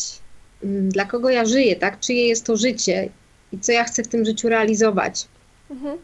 dla 0.62 1.04
kogo 1.04 1.30
ja 1.30 1.44
żyję, 1.44 1.76
tak? 1.76 2.00
Czyje 2.00 2.28
jest 2.28 2.44
to 2.44 2.56
życie 2.56 3.08
i 3.52 3.58
co 3.58 3.72
ja 3.72 3.84
chcę 3.84 4.02
w 4.02 4.08
tym 4.08 4.24
życiu 4.24 4.48
realizować. 4.48 5.26
Mhm. 5.70 5.98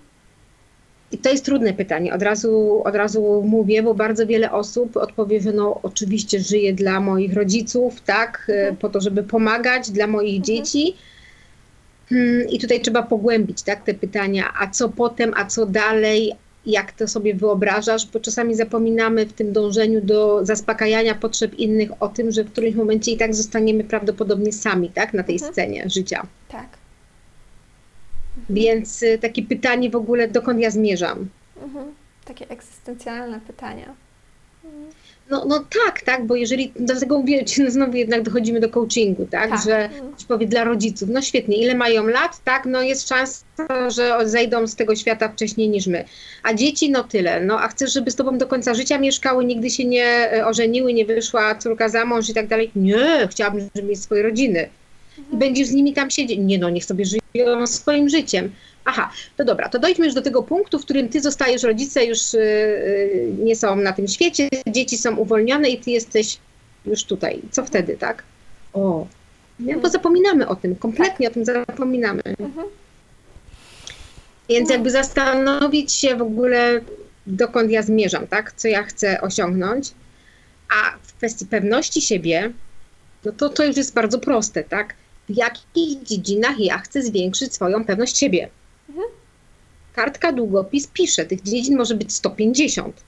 I 1.12 1.18
to 1.18 1.30
jest 1.30 1.44
trudne 1.44 1.72
pytanie. 1.72 2.14
Od 2.14 2.22
razu, 2.22 2.82
od 2.84 2.94
razu 2.94 3.42
mówię, 3.46 3.82
bo 3.82 3.94
bardzo 3.94 4.26
wiele 4.26 4.52
osób 4.52 4.96
odpowie, 4.96 5.40
że 5.40 5.52
no 5.52 5.80
oczywiście 5.82 6.40
żyję 6.40 6.72
dla 6.72 7.00
moich 7.00 7.34
rodziców, 7.34 8.00
tak, 8.00 8.46
mhm. 8.48 8.76
po 8.76 8.88
to, 8.88 9.00
żeby 9.00 9.22
pomagać, 9.22 9.90
dla 9.90 10.06
moich 10.06 10.36
mhm. 10.36 10.44
dzieci. 10.44 10.96
Hmm, 12.08 12.48
I 12.48 12.58
tutaj 12.58 12.80
trzeba 12.80 13.02
pogłębić 13.02 13.62
tak, 13.62 13.84
te 13.84 13.94
pytania, 13.94 14.54
a 14.60 14.70
co 14.70 14.88
potem, 14.88 15.32
a 15.36 15.44
co 15.44 15.66
dalej, 15.66 16.32
jak 16.66 16.92
to 16.92 17.09
sobie 17.09 17.35
wyobrażasz, 17.35 18.07
bo 18.07 18.20
czasami 18.20 18.55
zapominamy 18.55 19.27
w 19.27 19.33
tym 19.33 19.53
dążeniu 19.53 20.00
do 20.00 20.44
zaspokajania 20.44 21.14
potrzeb 21.14 21.55
innych 21.55 21.90
o 22.03 22.09
tym, 22.09 22.31
że 22.33 22.44
w 22.44 22.53
którymś 22.53 22.77
momencie 22.77 23.12
i 23.12 23.16
tak 23.16 23.35
zostaniemy 23.35 23.85
prawdopodobnie 23.85 24.53
sami, 24.53 24.90
tak, 24.90 25.14
na 25.14 25.22
tej 25.22 25.35
mhm. 25.35 25.53
scenie 25.53 25.90
życia. 25.90 26.27
Tak. 26.48 26.66
Więc 28.50 29.03
y, 29.03 29.18
takie 29.18 29.42
pytanie 29.42 29.90
w 29.90 29.96
ogóle, 29.96 30.29
dokąd 30.29 30.61
ja 30.61 30.70
zmierzam? 30.70 31.29
Mhm. 31.62 31.94
Takie 32.24 32.48
egzystencjalne 32.48 33.40
pytania. 33.40 33.94
Mhm. 35.30 35.48
No, 35.48 35.56
no 35.56 35.64
tak, 35.84 36.02
tak, 36.02 36.26
bo 36.26 36.37
jeżeli, 36.37 36.72
dlatego 36.76 37.18
mówię, 37.18 37.44
znowu 37.68 37.96
jednak 37.96 38.22
dochodzimy 38.22 38.60
do 38.60 38.68
coachingu, 38.68 39.26
tak, 39.30 39.50
tak. 39.50 39.64
że 39.64 39.88
ktoś 40.12 40.24
powie 40.24 40.46
dla 40.46 40.64
rodziców, 40.64 41.08
no 41.12 41.22
świetnie, 41.22 41.56
ile 41.56 41.74
mają 41.74 42.06
lat, 42.06 42.44
tak, 42.44 42.66
no 42.66 42.82
jest 42.82 43.08
szansa, 43.08 43.44
że 43.88 44.18
zejdą 44.24 44.66
z 44.66 44.76
tego 44.76 44.96
świata 44.96 45.28
wcześniej 45.28 45.68
niż 45.68 45.87
my, 45.87 46.04
a 46.42 46.54
dzieci, 46.54 46.90
no 46.90 47.04
tyle, 47.04 47.40
no 47.40 47.60
a 47.60 47.68
chcesz, 47.68 47.92
żeby 47.92 48.10
z 48.10 48.16
tobą 48.16 48.38
do 48.38 48.46
końca 48.46 48.74
życia 48.74 48.98
mieszkały, 48.98 49.44
nigdy 49.44 49.70
się 49.70 49.84
nie 49.84 50.32
e, 50.32 50.46
ożeniły, 50.46 50.92
nie 50.92 51.06
wyszła 51.06 51.54
córka 51.54 51.88
za 51.88 52.04
mąż 52.04 52.28
i 52.28 52.34
tak 52.34 52.46
dalej, 52.46 52.70
nie, 52.76 53.28
chciałabym, 53.30 53.68
żeby 53.74 53.88
mieć 53.88 54.02
swoje 54.02 54.22
rodziny. 54.22 54.68
I 55.32 55.37
będziesz 55.37 55.68
z 55.68 55.72
nimi 55.72 55.92
tam 55.92 56.10
siedzieć, 56.10 56.38
nie 56.42 56.58
no, 56.58 56.70
niech 56.70 56.84
sobie 56.84 57.04
żyją 57.04 57.23
swoim 57.66 58.08
życiem, 58.08 58.52
Aha, 58.84 59.10
to 59.36 59.44
dobra, 59.44 59.68
to 59.68 59.78
dojdźmy 59.78 60.06
już 60.06 60.14
do 60.14 60.22
tego 60.22 60.42
punktu, 60.42 60.78
w 60.78 60.84
którym 60.84 61.08
ty 61.08 61.20
zostajesz, 61.20 61.62
rodzice 61.62 62.04
już 62.04 62.32
yy, 62.32 63.32
nie 63.38 63.56
są 63.56 63.76
na 63.76 63.92
tym 63.92 64.08
świecie, 64.08 64.48
dzieci 64.66 64.98
są 64.98 65.16
uwolnione 65.16 65.68
i 65.68 65.78
ty 65.78 65.90
jesteś 65.90 66.38
już 66.86 67.04
tutaj. 67.04 67.40
Co 67.50 67.64
wtedy, 67.64 67.96
tak? 67.96 68.22
O, 68.72 69.06
nie, 69.60 69.76
bo 69.76 69.88
zapominamy 69.88 70.48
o 70.48 70.56
tym, 70.56 70.76
kompletnie 70.76 71.28
o 71.28 71.30
tym 71.30 71.44
zapominamy. 71.44 72.22
Mhm. 72.38 72.66
Więc 74.48 74.70
jakby 74.70 74.90
zastanowić 74.90 75.92
się 75.92 76.16
w 76.16 76.22
ogóle, 76.22 76.80
dokąd 77.26 77.70
ja 77.70 77.82
zmierzam, 77.82 78.26
tak? 78.26 78.52
Co 78.52 78.68
ja 78.68 78.82
chcę 78.82 79.20
osiągnąć. 79.20 79.90
A 80.68 80.96
w 81.02 81.14
kwestii 81.14 81.46
pewności 81.46 82.00
siebie, 82.00 82.52
no 83.24 83.32
to 83.32 83.48
to 83.48 83.64
już 83.64 83.76
jest 83.76 83.94
bardzo 83.94 84.18
proste, 84.18 84.64
tak? 84.64 84.94
W 85.28 85.37
jakich 85.37 86.02
dziedzinach 86.02 86.58
ja 86.58 86.78
chcę 86.78 87.02
zwiększyć 87.02 87.54
swoją 87.54 87.84
pewność 87.84 88.18
siebie? 88.18 88.48
Kartka, 89.94 90.32
długopis 90.32 90.87
pisze, 90.87 91.24
tych 91.24 91.42
dziedzin 91.42 91.76
może 91.76 91.94
być 91.94 92.14
150. 92.14 93.02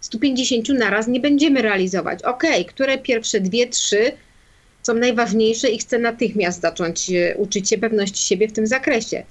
150 0.00 0.68
naraz 0.68 1.06
nie 1.06 1.20
będziemy 1.20 1.62
realizować. 1.62 2.22
Ok, 2.22 2.42
które 2.68 2.98
pierwsze 2.98 3.40
dwie, 3.40 3.66
trzy 3.66 4.12
są 4.82 4.94
najważniejsze 4.94 5.68
i 5.68 5.78
chcę 5.78 5.98
natychmiast 5.98 6.60
zacząć 6.60 7.10
e, 7.10 7.36
uczyć 7.36 7.68
się 7.68 7.78
pewności 7.78 8.26
siebie 8.26 8.48
w 8.48 8.52
tym 8.52 8.66
zakresie. 8.66 9.24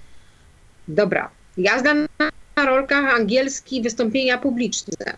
Dobra, 0.87 1.29
jazda 1.57 1.93
na 1.93 2.65
rolkach, 2.65 3.15
angielski, 3.15 3.81
wystąpienia 3.81 4.37
publiczne. 4.37 5.17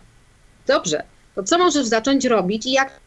Dobrze, 0.66 1.02
to 1.34 1.42
co 1.42 1.58
możesz 1.58 1.86
zacząć 1.86 2.24
robić 2.24 2.66
i 2.66 2.72
jak 2.72 3.00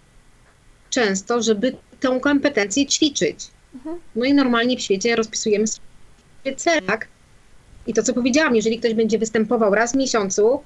często, 0.90 1.42
żeby 1.42 1.76
tę 2.00 2.20
kompetencję 2.22 2.86
ćwiczyć? 2.86 3.48
Mhm. 3.76 4.00
No 4.16 4.26
i 4.26 4.34
normalnie 4.34 4.78
w 4.78 4.82
świecie 4.82 5.16
rozpisujemy 5.16 5.68
sobie 5.68 6.56
cel, 6.56 6.82
tak? 6.82 7.08
I 7.88 7.94
to, 7.94 8.04
co 8.04 8.14
powiedziałam, 8.14 8.56
jeżeli 8.56 8.80
ktoś 8.80 8.94
będzie 8.94 9.20
występował 9.20 9.76
raz 9.76 9.92
w 9.92 9.96
miesiącu, 9.96 10.64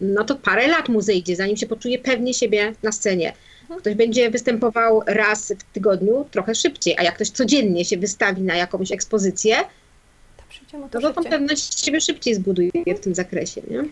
no 0.00 0.24
to 0.24 0.36
parę 0.36 0.68
lat 0.68 0.88
mu 0.88 1.00
zejdzie, 1.00 1.36
zanim 1.36 1.56
się 1.56 1.66
poczuje 1.66 1.98
pewnie 1.98 2.34
siebie 2.34 2.74
na 2.82 2.92
scenie. 2.92 3.32
Mhm. 3.62 3.80
Ktoś 3.80 3.94
będzie 3.94 4.30
występował 4.30 5.02
raz 5.06 5.52
w 5.52 5.72
tygodniu, 5.72 6.26
trochę 6.30 6.54
szybciej, 6.54 6.94
a 6.98 7.02
jak 7.02 7.14
ktoś 7.14 7.30
codziennie 7.30 7.84
się 7.84 7.96
wystawi 7.96 8.42
na 8.42 8.54
jakąś 8.54 8.92
ekspozycję, 8.92 9.56
no 10.72 10.88
to 10.88 11.12
tą 11.12 11.24
pewność 11.24 11.84
siebie 11.84 12.00
szybciej 12.00 12.34
zbuduje 12.34 12.70
w 12.96 13.00
tym 13.00 13.14
zakresie, 13.14 13.62
nie? 13.70 13.84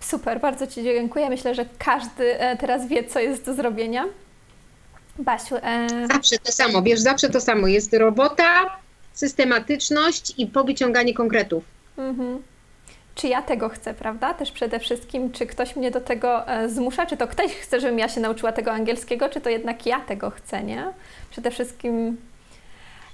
Super, 0.00 0.40
bardzo 0.40 0.66
Ci 0.66 0.82
dziękuję. 0.82 1.30
Myślę, 1.30 1.54
że 1.54 1.66
każdy 1.78 2.40
e, 2.40 2.56
teraz 2.56 2.88
wie, 2.88 3.04
co 3.04 3.20
jest 3.20 3.46
do 3.46 3.54
zrobienia. 3.54 4.04
Basiu. 5.18 5.56
E... 5.56 5.88
Zawsze 6.12 6.38
to 6.38 6.52
samo, 6.52 6.82
wiesz, 6.82 7.00
zawsze 7.00 7.28
to 7.28 7.40
samo. 7.40 7.66
Jest 7.66 7.94
robota, 7.94 8.76
systematyczność 9.12 10.34
i 10.38 10.46
powyciąganie 10.46 11.14
konkretów. 11.14 11.64
Mhm. 11.98 12.42
Czy 13.14 13.28
ja 13.28 13.42
tego 13.42 13.68
chcę, 13.68 13.94
prawda? 13.94 14.34
Też 14.34 14.52
przede 14.52 14.80
wszystkim, 14.80 15.32
czy 15.32 15.46
ktoś 15.46 15.76
mnie 15.76 15.90
do 15.90 16.00
tego 16.00 16.48
e, 16.48 16.68
zmusza, 16.68 17.06
czy 17.06 17.16
to 17.16 17.28
ktoś 17.28 17.52
chce, 17.52 17.80
żebym 17.80 17.98
ja 17.98 18.08
się 18.08 18.20
nauczyła 18.20 18.52
tego 18.52 18.72
angielskiego, 18.72 19.28
czy 19.28 19.40
to 19.40 19.50
jednak 19.50 19.86
ja 19.86 20.00
tego 20.00 20.30
chcę, 20.30 20.62
nie? 20.62 20.84
Przede 21.30 21.50
wszystkim 21.50 22.16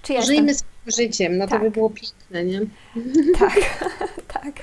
czy 0.02 0.12
ja 0.12 0.22
Żyjmy 0.22 0.48
jestem... 0.48 0.68
swoim 0.68 1.08
życiem, 1.08 1.38
no 1.38 1.46
tak. 1.46 1.58
to 1.58 1.64
by 1.64 1.70
było 1.70 1.90
piękne, 1.90 2.44
nie? 2.44 2.60
Tak, 3.38 3.54
tak. 4.42 4.54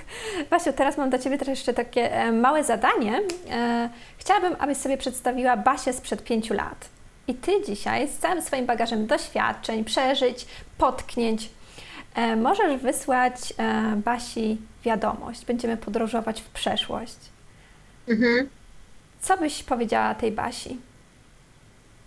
Basiu, 0.50 0.74
teraz 0.74 0.98
mam 0.98 1.10
dla 1.10 1.20
Ciebie 1.20 1.38
też 1.38 1.48
jeszcze 1.48 1.74
takie 1.74 2.14
e, 2.14 2.32
małe 2.32 2.64
zadanie. 2.64 3.22
E, 3.50 3.90
chciałabym, 4.18 4.56
abyś 4.60 4.78
sobie 4.78 4.98
przedstawiła 4.98 5.58
Basię 5.58 5.94
sprzed 5.94 6.24
pięciu 6.24 6.54
lat. 6.54 6.90
I 7.28 7.34
Ty 7.34 7.52
dzisiaj 7.68 8.08
z 8.08 8.18
całym 8.18 8.42
swoim 8.42 8.66
bagażem 8.66 9.08
doświadczeń, 9.08 9.84
przeżyć, 9.84 10.46
potknięć, 10.78 11.50
e, 12.16 12.36
możesz 12.36 12.82
wysłać 12.82 13.54
Basi 14.06 14.58
wiadomość. 14.86 15.46
Będziemy 15.46 15.78
podróżować 15.78 16.42
w 16.42 16.50
przeszłość. 16.50 17.18
Mhm. 18.08 18.50
Co 19.22 19.38
byś 19.38 19.64
powiedziała 19.64 20.16
tej 20.16 20.32
Basi? 20.32 20.78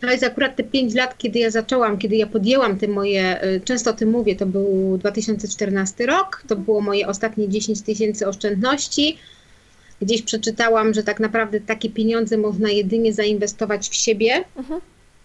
To 0.00 0.10
jest 0.10 0.24
akurat 0.24 0.56
te 0.56 0.64
5 0.64 0.94
lat, 0.94 1.18
kiedy 1.18 1.38
ja 1.38 1.50
zaczęłam, 1.50 1.98
kiedy 1.98 2.16
ja 2.16 2.26
podjęłam 2.26 2.78
te 2.78 2.88
moje, 2.88 3.44
y, 3.44 3.60
często 3.64 3.90
o 3.90 3.92
tym 3.92 4.10
mówię, 4.10 4.36
to 4.36 4.46
był 4.46 4.98
2014 4.98 6.06
rok, 6.06 6.42
to 6.48 6.56
było 6.56 6.80
moje 6.80 7.08
ostatnie 7.08 7.48
10 7.48 7.82
tysięcy 7.82 8.28
oszczędności. 8.28 9.18
Gdzieś 10.02 10.22
przeczytałam, 10.22 10.94
że 10.94 11.02
tak 11.02 11.20
naprawdę 11.20 11.60
takie 11.60 11.90
pieniądze 11.90 12.36
można 12.36 12.70
jedynie 12.70 13.12
zainwestować 13.12 13.88
w 13.88 13.94
siebie, 13.94 14.44
mhm. 14.56 14.80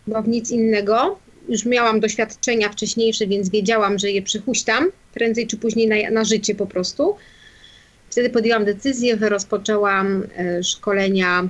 Bo 0.07 0.21
w 0.21 0.27
nic 0.27 0.51
innego. 0.51 1.19
Już 1.49 1.65
miałam 1.65 1.99
doświadczenia 1.99 2.69
wcześniejsze, 2.69 3.27
więc 3.27 3.49
wiedziałam, 3.49 3.99
że 3.99 4.11
je 4.11 4.21
przychuśtam 4.21 4.91
prędzej 5.13 5.47
czy 5.47 5.57
później 5.57 5.87
na, 5.87 6.11
na 6.11 6.23
życie 6.23 6.55
po 6.55 6.65
prostu. 6.65 7.15
Wtedy 8.09 8.29
podjęłam 8.29 8.65
decyzję, 8.65 9.15
rozpoczęłam 9.15 10.23
y, 10.23 10.63
szkolenia 10.63 11.47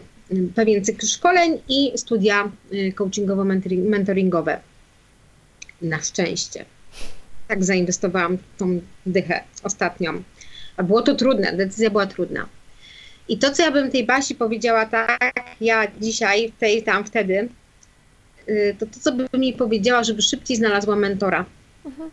pewien 0.56 0.86
cykl 0.86 1.06
szkoleń 1.06 1.60
i 1.70 1.92
studia 1.96 2.52
y, 2.74 2.94
coachingowo-mentoringowe. 2.96 4.58
Na 5.82 6.02
szczęście. 6.02 6.66
Tak 7.48 7.64
zainwestowałam 7.64 8.38
tą 8.58 8.82
dychę 9.06 9.44
ostatnią. 9.64 10.24
A 10.78 10.84
było 10.84 11.02
to 11.02 11.16
trudne, 11.16 11.54
decyzja 11.54 11.90
była 11.90 12.06
trudna. 12.06 12.48
I 13.28 13.38
to, 13.38 13.52
co 13.52 13.64
ja 13.64 13.72
bym 13.72 13.92
tej 13.92 14.06
Basi 14.06 14.36
powiedziała 14.36 14.86
tak, 14.86 15.34
ja 15.62 15.88
dzisiaj, 16.02 16.54
tej, 16.60 16.84
tam, 16.84 17.06
wtedy, 17.06 17.50
to 18.80 18.86
to, 18.86 19.00
co 19.00 19.12
bym 19.12 19.28
mi 19.34 19.54
powiedziała, 19.54 20.04
żeby 20.04 20.22
szybciej 20.22 20.58
znalazła 20.58 20.96
mentora. 20.96 21.46
Mhm. 21.86 22.10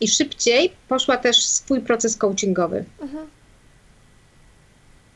I 0.00 0.08
szybciej 0.08 0.72
poszła 0.88 1.16
też 1.16 1.44
swój 1.44 1.80
proces 1.80 2.16
coachingowy. 2.16 2.84
Mhm 3.00 3.26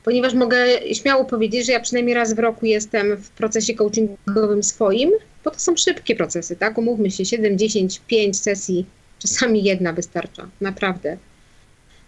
ponieważ 0.08 0.34
mogę 0.34 0.56
śmiało 0.94 1.24
powiedzieć, 1.24 1.66
że 1.66 1.72
ja 1.72 1.80
przynajmniej 1.80 2.14
raz 2.14 2.34
w 2.34 2.38
roku 2.38 2.66
jestem 2.66 3.16
w 3.16 3.30
procesie 3.30 3.74
coachingowym 3.74 4.62
swoim, 4.62 5.10
bo 5.44 5.50
to 5.50 5.58
są 5.58 5.76
szybkie 5.76 6.16
procesy, 6.16 6.56
tak? 6.56 6.78
Umówmy 6.78 7.10
się, 7.10 7.24
7, 7.24 7.58
10, 7.58 8.00
5 8.06 8.40
sesji, 8.40 8.86
czasami 9.18 9.64
jedna 9.64 9.92
wystarcza, 9.92 10.48
naprawdę. 10.60 11.16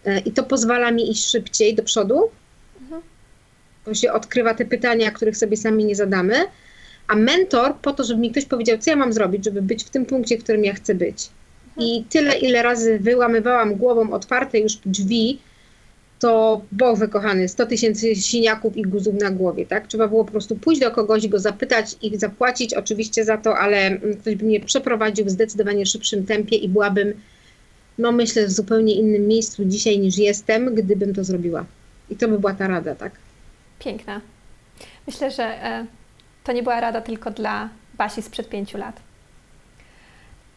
E, 0.05 0.19
I 0.19 0.33
to 0.33 0.43
pozwala 0.43 0.91
mi 0.91 1.11
iść 1.11 1.31
szybciej 1.31 1.75
do 1.75 1.83
przodu, 1.83 2.31
mhm. 2.83 3.03
bo 3.87 3.95
się 3.95 4.13
odkrywa 4.13 4.55
te 4.55 4.65
pytania, 4.65 5.11
których 5.11 5.37
sobie 5.37 5.57
sami 5.57 5.85
nie 5.85 5.97
zadamy, 5.97 6.35
a 7.11 7.17
mentor 7.17 7.75
po 7.83 7.93
to, 7.93 8.05
żeby 8.05 8.21
mi 8.21 8.31
ktoś 8.31 8.45
powiedział, 8.45 8.79
co 8.79 8.91
ja 8.91 8.97
mam 8.97 9.13
zrobić, 9.13 9.45
żeby 9.45 9.63
być 9.63 9.85
w 9.85 9.91
tym 9.91 10.07
punkcie, 10.07 10.39
w 10.39 10.45
którym 10.45 10.65
ja 10.65 10.75
chcę 10.75 10.95
być. 10.95 11.29
I 11.77 11.91
mhm. 11.91 12.05
tyle, 12.05 12.39
ile 12.39 12.63
razy 12.63 12.99
wyłamywałam 12.99 13.75
głową 13.75 14.13
otwarte 14.13 14.59
już 14.59 14.77
drzwi, 14.87 15.39
to 16.19 16.61
Boże 16.73 17.09
kochany, 17.09 17.49
100 17.49 17.67
tysięcy 17.67 18.17
siniaków 18.17 18.77
i 18.77 18.83
guzów 18.83 19.15
na 19.15 19.31
głowie, 19.31 19.67
tak? 19.67 19.87
Trzeba 19.87 20.09
było 20.09 20.25
po 20.25 20.31
prostu 20.31 20.57
pójść 20.57 20.81
do 20.81 20.91
kogoś, 20.91 21.29
go 21.29 21.39
zapytać 21.39 21.97
i 22.03 22.19
zapłacić 22.19 22.75
oczywiście 22.75 23.25
za 23.25 23.37
to, 23.37 23.59
ale 23.59 23.99
ktoś 24.21 24.35
by 24.35 24.45
mnie 24.45 24.61
przeprowadził 24.61 25.25
w 25.25 25.31
zdecydowanie 25.31 25.87
szybszym 25.87 26.27
tempie 26.27 26.57
i 26.57 26.69
byłabym, 26.69 27.13
no 27.99 28.13
myślę, 28.13 28.47
w 28.47 28.53
zupełnie 28.53 28.95
innym 28.95 29.27
miejscu 29.27 29.65
dzisiaj 29.65 29.99
niż 29.99 30.19
jestem, 30.19 30.75
gdybym 30.75 31.15
to 31.15 31.25
zrobiła. 31.25 31.65
I 32.11 32.17
to 32.17 32.29
by 32.29 32.39
była 32.39 32.55
ta 32.55 32.67
rada, 32.67 32.95
tak? 32.95 33.13
Piękna. 33.79 34.21
Myślę, 35.07 35.31
że 35.31 35.45
e, 35.45 35.87
to 36.51 36.55
nie 36.55 36.63
była 36.63 36.81
rada 36.81 37.01
tylko 37.01 37.31
dla 37.31 37.69
Basi 37.95 38.23
sprzed 38.23 38.49
pięciu 38.49 38.79
lat. 38.79 39.01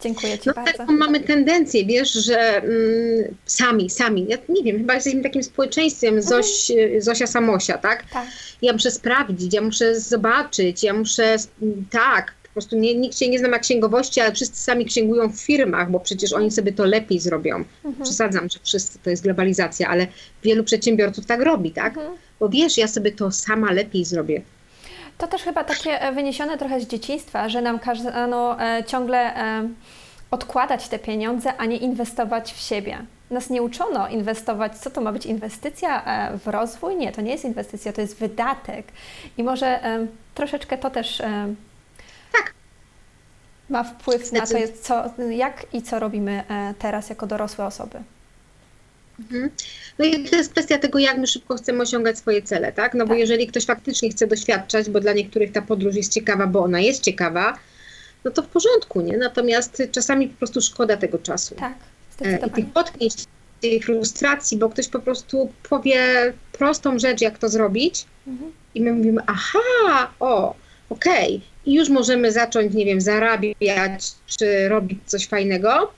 Dziękuję 0.02 0.39
Ci 0.39 0.50
no, 0.50 0.54
bardzo. 0.54 0.78
Taką 0.78 0.94
mamy 0.94 1.20
tendencję, 1.20 1.86
wiesz, 1.86 2.14
że 2.14 2.58
mm, 2.58 3.36
sami, 3.46 3.89
sami, 3.89 4.26
ja 4.30 4.38
nie 4.50 4.64
wiem, 4.64 4.78
chyba 4.78 4.94
jesteśmy 4.94 5.24
takim 5.24 5.44
społeczeństwem 5.44 6.16
mhm. 6.18 6.28
Zoś, 6.28 6.72
Zosia 7.00 7.28
Samosia, 7.28 7.78
tak? 7.78 8.04
tak? 8.10 8.28
Ja 8.62 8.74
muszę 8.74 8.91
sprawdzić, 8.91 9.54
ja 9.54 9.62
muszę 9.62 10.00
zobaczyć, 10.00 10.84
ja 10.84 10.94
muszę, 10.94 11.36
tak, 11.91 12.34
po 12.44 12.50
prostu 12.54 12.76
nie, 12.76 12.96
nikt 12.96 13.18
się 13.18 13.30
nie 13.30 13.39
zna 13.39 13.48
na 13.48 13.60
księgowości, 13.60 14.22
ale 14.22 14.32
wszyscy 14.34 14.64
sami 14.64 14.86
księgują 14.86 15.30
w 15.30 15.41
firmach, 15.41 15.91
bo 15.91 16.00
przecież 16.00 16.34
oni 16.34 16.52
sobie 16.52 16.72
to 16.72 16.86
lepiej 16.86 17.20
zrobią. 17.20 17.56
Mhm. 17.86 18.04
Przesadzam, 18.04 18.50
że 18.50 18.60
wszyscy 18.64 19.00
to 19.00 19.10
jest 19.10 19.24
globalizacja, 19.24 19.88
ale 19.88 20.08
wielu 20.44 20.64
przedsiębiorców 20.64 21.26
tak 21.26 21.41
robi, 21.41 21.72
tak? 21.72 21.98
Mhm. 21.98 22.18
Bo 22.39 22.50
wiesz, 22.50 22.78
ja 22.78 22.88
sobie 22.88 23.12
to 23.12 23.32
sama 23.32 23.72
lepiej 23.72 24.06
zrobię. 24.06 24.41
To 25.18 25.28
też 25.28 25.43
chyba 25.43 25.64
takie 25.64 26.01
e, 26.01 26.11
wyniesione 26.11 26.57
trochę 26.57 26.80
z 26.80 26.88
dzieciństwa, 26.88 27.49
że 27.49 27.61
nam 27.61 27.80
kazano 27.80 28.61
e, 28.61 28.84
ciągle 28.84 29.36
e, 29.36 29.70
odkładać 30.32 30.88
te 30.88 30.99
pieniądze, 30.99 31.53
a 31.57 31.66
nie 31.66 31.78
inwestować 31.78 32.53
w 32.53 32.59
siebie. 32.59 32.97
Nas 33.30 33.49
nie 33.49 33.61
uczono 33.61 34.07
inwestować, 34.07 34.78
co 34.78 34.89
to 34.89 35.01
ma 35.01 35.11
być 35.11 35.26
inwestycja 35.26 36.03
w 36.43 36.47
rozwój? 36.47 36.95
Nie, 36.95 37.11
to 37.11 37.22
nie 37.22 37.32
jest 37.32 37.45
inwestycja, 37.45 37.93
to 37.93 38.01
jest 38.01 38.20
wydatek. 38.20 38.88
I 39.38 39.43
może 39.43 39.80
troszeczkę 40.36 40.78
to 40.78 40.89
też 40.89 41.18
tak. 42.32 42.53
ma 43.70 43.84
wpływ 43.84 44.32
na 44.32 44.41
to, 44.41 44.55
co, 44.82 45.03
jak 45.30 45.66
i 45.74 45.82
co 45.82 45.99
robimy 45.99 46.43
teraz 46.80 47.09
jako 47.09 47.28
dorosłe 47.28 47.66
osoby. 47.66 47.99
Mhm. 49.20 49.49
No 49.99 50.05
i 50.05 50.24
to 50.24 50.36
jest 50.36 50.51
kwestia 50.51 50.78
tego, 50.78 50.99
jak 50.99 51.18
my 51.18 51.28
szybko 51.28 51.55
chcemy 51.55 51.82
osiągać 51.82 52.18
swoje 52.18 52.41
cele, 52.41 52.72
tak? 52.72 52.93
No 52.93 53.05
bo 53.05 53.09
tak. 53.09 53.20
jeżeli 53.20 53.47
ktoś 53.47 53.66
faktycznie 53.66 54.09
chce 54.09 54.28
doświadczać, 54.28 54.89
bo 54.89 54.99
dla 54.99 55.14
niektórych 55.14 55.51
ta 55.51 55.61
podróż 55.61 55.95
jest 55.95 56.14
ciekawa, 56.14 56.47
bo 56.47 56.64
ona 56.64 56.80
jest 56.80 57.03
ciekawa, 57.03 57.57
no 58.24 58.32
to 58.32 58.43
w 58.43 58.47
porządku, 58.47 59.01
nie? 59.01 59.18
Natomiast 59.18 59.84
czasami 59.91 60.28
po 60.28 60.38
prostu 60.38 60.61
szkoda 60.61 60.97
tego 60.97 61.20
czasu. 61.20 61.55
Tak, 61.55 61.74
zdecydowanie. 62.11 62.51
I 62.51 62.55
tych 62.55 62.74
potknięć, 62.74 63.14
tej 63.61 63.82
frustracji, 63.82 64.57
bo 64.57 64.70
ktoś 64.70 64.88
po 64.88 64.99
prostu 64.99 65.51
powie 65.70 65.99
prostą 66.51 66.99
rzecz, 66.99 67.22
jak 67.22 67.38
to 67.38 67.49
zrobić 67.49 68.05
mhm. 68.28 68.51
i 68.76 68.82
my 68.82 68.93
mówimy, 68.93 69.22
aha, 69.28 70.11
o, 70.20 70.55
okej, 70.89 71.36
okay. 71.36 71.41
i 71.66 71.74
już 71.74 71.89
możemy 71.89 72.32
zacząć, 72.32 72.74
nie 72.74 72.86
wiem, 72.86 73.01
zarabiać, 73.01 74.11
czy 74.38 74.70
robić 74.70 74.99
coś 75.05 75.28
fajnego, 75.28 75.91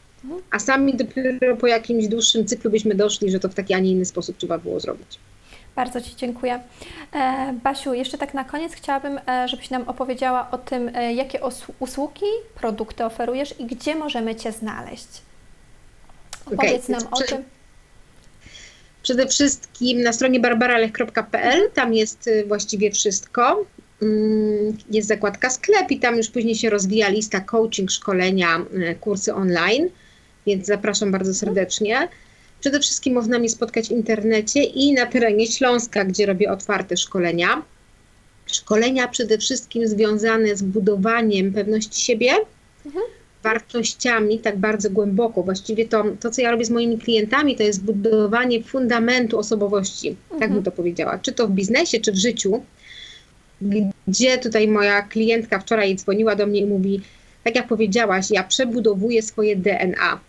a 0.51 0.59
sami 0.59 0.93
dopiero 0.93 1.57
po 1.57 1.67
jakimś 1.67 2.07
dłuższym 2.07 2.45
cyklu 2.45 2.71
byśmy 2.71 2.95
doszli, 2.95 3.31
że 3.31 3.39
to 3.39 3.49
w 3.49 3.53
taki, 3.53 3.73
a 3.73 3.79
nie 3.79 3.91
inny 3.91 4.05
sposób 4.05 4.37
trzeba 4.37 4.57
było 4.57 4.79
zrobić. 4.79 5.19
Bardzo 5.75 6.01
Ci 6.01 6.15
dziękuję. 6.15 6.59
E, 7.13 7.53
Basiu, 7.63 7.93
jeszcze 7.93 8.17
tak 8.17 8.33
na 8.33 8.43
koniec 8.43 8.73
chciałabym, 8.73 9.19
e, 9.27 9.47
żebyś 9.47 9.69
nam 9.69 9.87
opowiedziała 9.87 10.51
o 10.51 10.57
tym, 10.57 10.91
e, 10.93 11.13
jakie 11.13 11.39
usługi, 11.79 12.25
produkty 12.55 13.05
oferujesz 13.05 13.59
i 13.59 13.65
gdzie 13.65 13.95
możemy 13.95 14.35
Cię 14.35 14.51
znaleźć. 14.51 15.07
Opowiedz 16.45 16.89
okay, 16.89 16.95
nam 16.95 17.13
o 17.13 17.21
tym. 17.21 17.43
Przede 19.03 19.27
wszystkim 19.27 20.01
na 20.01 20.13
stronie 20.13 20.39
barbaralech.pl, 20.39 21.71
tam 21.73 21.93
jest 21.93 22.27
y, 22.27 22.45
właściwie 22.47 22.91
wszystko. 22.91 23.65
Mm, 24.01 24.77
jest 24.91 25.07
zakładka 25.07 25.49
sklep 25.49 25.91
i 25.91 25.99
tam 25.99 26.15
już 26.17 26.29
później 26.29 26.55
się 26.55 26.69
rozwija 26.69 27.09
lista 27.09 27.39
coaching, 27.39 27.91
szkolenia, 27.91 28.57
y, 28.57 28.95
kursy 28.95 29.33
online 29.33 29.89
więc 30.47 30.65
zapraszam 30.65 31.11
bardzo 31.11 31.33
serdecznie. 31.33 32.07
Przede 32.59 32.79
wszystkim 32.79 33.13
można 33.13 33.39
mnie 33.39 33.49
spotkać 33.49 33.87
w 33.87 33.91
internecie 33.91 34.63
i 34.63 34.93
na 34.93 35.05
terenie 35.05 35.47
Śląska, 35.47 36.05
gdzie 36.05 36.25
robię 36.25 36.51
otwarte 36.51 36.97
szkolenia. 36.97 37.61
Szkolenia 38.45 39.07
przede 39.07 39.37
wszystkim 39.37 39.87
związane 39.87 40.55
z 40.55 40.61
budowaniem 40.61 41.53
pewności 41.53 42.01
siebie, 42.01 42.31
mhm. 42.85 43.05
wartościami 43.43 44.39
tak 44.39 44.57
bardzo 44.57 44.89
głęboko. 44.89 45.43
Właściwie 45.43 45.87
to, 45.87 46.03
to, 46.19 46.31
co 46.31 46.41
ja 46.41 46.51
robię 46.51 46.65
z 46.65 46.69
moimi 46.69 46.97
klientami, 46.97 47.55
to 47.55 47.63
jest 47.63 47.83
budowanie 47.83 48.63
fundamentu 48.63 49.39
osobowości, 49.39 50.09
mhm. 50.09 50.39
tak 50.39 50.53
bym 50.53 50.63
to 50.63 50.71
powiedziała. 50.71 51.19
Czy 51.19 51.31
to 51.31 51.47
w 51.47 51.51
biznesie, 51.51 51.99
czy 51.99 52.11
w 52.11 52.17
życiu. 52.17 52.63
Gdzie 54.07 54.37
tutaj 54.37 54.67
moja 54.67 55.01
klientka 55.01 55.59
wczoraj 55.59 55.95
dzwoniła 55.95 56.35
do 56.35 56.47
mnie 56.47 56.59
i 56.59 56.65
mówi, 56.65 57.01
tak 57.43 57.55
jak 57.55 57.67
powiedziałaś, 57.67 58.31
ja 58.31 58.43
przebudowuję 58.43 59.21
swoje 59.21 59.55
DNA 59.55 60.19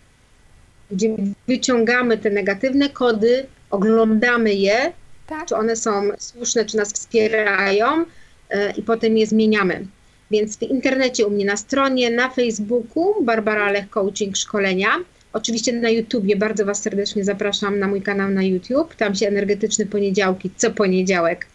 gdzie 0.91 1.15
wyciągamy 1.47 2.17
te 2.17 2.29
negatywne 2.29 2.89
kody, 2.89 3.45
oglądamy 3.69 4.53
je, 4.53 4.91
Tak. 5.27 5.45
czy 5.47 5.55
one 5.55 5.75
są 5.75 6.09
słuszne, 6.19 6.65
czy 6.65 6.77
nas 6.77 6.93
wspierają 6.93 8.05
e, 8.49 8.71
i 8.71 8.81
potem 8.81 9.17
je 9.17 9.27
zmieniamy. 9.27 9.87
Więc 10.31 10.57
w 10.57 10.61
internecie 10.61 11.27
u 11.27 11.29
mnie 11.29 11.45
na 11.45 11.57
stronie, 11.57 12.11
na 12.11 12.29
Facebooku 12.29 13.23
Barbara 13.23 13.71
Lech 13.71 13.89
Coaching 13.89 14.37
Szkolenia. 14.37 14.89
Oczywiście 15.33 15.73
na 15.73 15.89
YouTubie 15.89 16.35
bardzo 16.35 16.65
Was 16.65 16.81
serdecznie 16.81 17.23
zapraszam 17.23 17.79
na 17.79 17.87
mój 17.87 18.01
kanał 18.01 18.29
na 18.29 18.43
YouTube. 18.43 18.95
Tam 18.95 19.15
się 19.15 19.27
energetyczne 19.27 19.85
poniedziałki 19.85 20.51
co 20.57 20.71
poniedziałek 20.71 21.47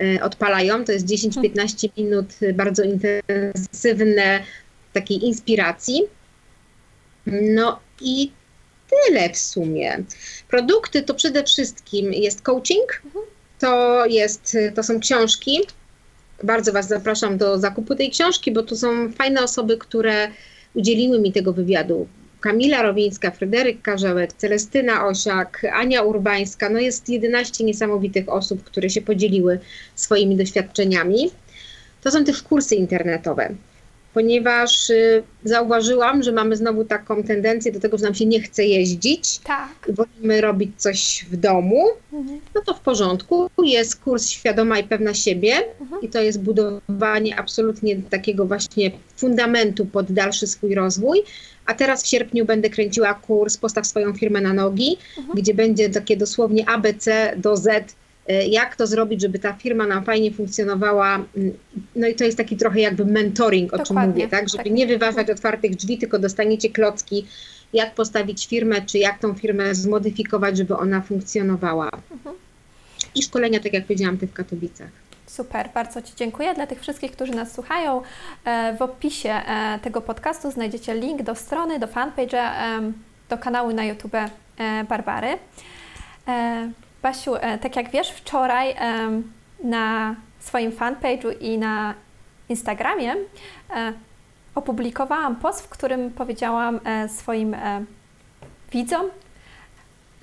e, 0.00 0.22
odpalają. 0.22 0.84
To 0.84 0.92
jest 0.92 1.06
10-15 1.06 1.88
minut 1.98 2.26
e, 2.42 2.52
bardzo 2.52 2.82
intensywne 2.82 4.40
takiej 4.92 5.24
inspiracji. 5.24 6.02
No 7.26 7.80
i 8.00 8.30
tyle 8.90 9.30
w 9.30 9.36
sumie. 9.36 9.98
Produkty 10.48 11.02
to 11.02 11.14
przede 11.14 11.44
wszystkim 11.44 12.12
jest 12.12 12.42
coaching, 12.42 13.02
to, 13.58 14.06
jest, 14.06 14.56
to 14.74 14.82
są 14.82 15.00
książki. 15.00 15.60
Bardzo 16.42 16.72
Was 16.72 16.88
zapraszam 16.88 17.38
do 17.38 17.58
zakupu 17.58 17.94
tej 17.94 18.10
książki, 18.10 18.52
bo 18.52 18.62
tu 18.62 18.76
są 18.76 19.12
fajne 19.12 19.42
osoby, 19.42 19.78
które 19.78 20.28
udzieliły 20.74 21.18
mi 21.18 21.32
tego 21.32 21.52
wywiadu. 21.52 22.08
Kamila 22.40 22.82
Rowińska, 22.82 23.30
Fryderyk 23.30 23.82
Karzełek, 23.82 24.32
Celestyna 24.32 25.06
Osiak, 25.06 25.66
Ania 25.72 26.02
Urbańska. 26.02 26.68
No 26.68 26.78
jest 26.78 27.08
11 27.08 27.64
niesamowitych 27.64 28.28
osób, 28.28 28.64
które 28.64 28.90
się 28.90 29.02
podzieliły 29.02 29.58
swoimi 29.94 30.36
doświadczeniami. 30.36 31.30
To 32.02 32.10
są 32.10 32.24
też 32.24 32.42
kursy 32.42 32.74
internetowe 32.74 33.54
ponieważ 34.14 34.90
y, 34.90 35.22
zauważyłam, 35.44 36.22
że 36.22 36.32
mamy 36.32 36.56
znowu 36.56 36.84
taką 36.84 37.22
tendencję 37.22 37.72
do 37.72 37.80
tego, 37.80 37.98
że 37.98 38.04
nam 38.04 38.14
się 38.14 38.26
nie 38.26 38.40
chce 38.40 38.64
jeździć 38.64 39.38
Tak. 39.38 39.68
i 39.88 39.92
wolimy 39.92 40.40
robić 40.40 40.70
coś 40.76 41.26
w 41.30 41.36
domu, 41.36 41.84
Mhm. 42.12 42.40
no 42.54 42.60
to 42.66 42.74
w 42.74 42.80
porządku. 42.80 43.50
Jest 43.62 43.96
kurs 43.96 44.28
Świadoma 44.28 44.78
i 44.78 44.84
Pewna 44.84 45.14
Siebie 45.14 45.54
Mhm. 45.80 46.02
i 46.02 46.08
to 46.08 46.20
jest 46.22 46.40
budowanie 46.42 47.38
absolutnie 47.38 47.96
takiego 48.10 48.46
właśnie 48.46 48.90
fundamentu 49.16 49.86
pod 49.86 50.12
dalszy 50.12 50.46
swój 50.46 50.74
rozwój. 50.74 51.22
A 51.66 51.74
teraz 51.74 52.02
w 52.02 52.06
sierpniu 52.06 52.44
będę 52.44 52.70
kręciła 52.70 53.14
kurs 53.14 53.56
Postaw 53.56 53.86
swoją 53.86 54.12
firmę 54.14 54.40
na 54.40 54.52
nogi, 54.52 54.96
Mhm. 55.18 55.38
gdzie 55.38 55.54
będzie 55.54 55.90
takie 55.90 56.16
dosłownie 56.16 56.68
ABC 56.68 57.32
do 57.36 57.56
Z, 57.56 57.94
jak 58.48 58.76
to 58.76 58.86
zrobić, 58.86 59.20
żeby 59.20 59.38
ta 59.38 59.52
firma 59.52 59.86
nam 59.86 60.04
fajnie 60.04 60.32
funkcjonowała. 60.32 61.14
Mm, 61.14 61.52
No 61.96 62.06
i 62.06 62.14
to 62.14 62.24
jest 62.24 62.36
taki 62.36 62.56
trochę 62.56 62.80
jakby 62.80 63.04
mentoring, 63.04 63.72
o 63.72 63.76
czym 63.76 63.84
Dokładnie, 63.84 64.12
mówię, 64.12 64.28
tak? 64.28 64.48
Żeby 64.48 64.64
tak. 64.64 64.72
nie 64.72 64.86
wyważać 64.86 65.30
otwartych 65.30 65.76
drzwi, 65.76 65.98
tylko 65.98 66.18
dostaniecie 66.18 66.70
klocki, 66.70 67.26
jak 67.72 67.94
postawić 67.94 68.46
firmę, 68.46 68.82
czy 68.82 68.98
jak 68.98 69.18
tą 69.18 69.34
firmę 69.34 69.74
zmodyfikować, 69.74 70.56
żeby 70.56 70.76
ona 70.76 71.00
funkcjonowała. 71.00 71.90
Mhm. 72.10 72.36
I 73.14 73.22
szkolenia, 73.22 73.60
tak 73.60 73.72
jak 73.72 73.84
powiedziałam, 73.84 74.18
tych 74.18 74.30
w 74.30 74.32
Katowicach. 74.32 74.88
Super, 75.26 75.70
bardzo 75.74 76.02
Ci 76.02 76.12
dziękuję. 76.16 76.54
Dla 76.54 76.66
tych 76.66 76.80
wszystkich, 76.80 77.12
którzy 77.12 77.32
nas 77.32 77.52
słuchają, 77.52 78.02
e, 78.44 78.76
w 78.78 78.82
opisie 78.82 79.30
e, 79.30 79.78
tego 79.82 80.00
podcastu 80.00 80.50
znajdziecie 80.50 80.94
link 80.94 81.22
do 81.22 81.34
strony, 81.34 81.78
do 81.78 81.86
fanpage'a, 81.86 82.50
do 83.30 83.38
kanału 83.38 83.72
na 83.72 83.84
YouTube 83.84 84.14
e, 84.14 84.30
Barbary. 84.88 85.38
E, 87.04 87.06
Basiu, 87.06 87.34
e, 87.36 87.58
tak 87.58 87.76
jak 87.76 87.90
wiesz, 87.90 88.10
wczoraj 88.10 88.74
em, 88.78 89.32
na 89.64 90.16
swoim 90.38 90.72
fanpage'u 90.72 91.32
i 91.40 91.58
na 91.58 91.94
Instagramie 92.48 93.12
e, 93.12 93.92
opublikowałam 94.54 95.36
post, 95.36 95.60
w 95.62 95.68
którym 95.68 96.10
powiedziałam 96.10 96.80
e, 96.84 97.08
swoim 97.08 97.54
e, 97.54 97.84
widzom, 98.72 99.06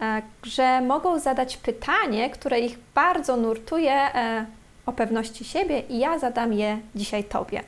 e, 0.02 0.22
że 0.44 0.82
mogą 0.82 1.20
zadać 1.20 1.58
pytanie, 1.58 2.30
które 2.30 2.60
ich 2.60 2.78
bardzo 2.96 3.38
nurtuje 3.38 3.94
e, 3.94 4.46
o 4.86 4.94
pewności 4.94 5.46
siebie 5.46 5.80
i 5.80 6.00
ja 6.00 6.20
zadam 6.20 6.54
je 6.54 6.80
dzisiaj 6.96 7.24
Tobie. 7.24 7.64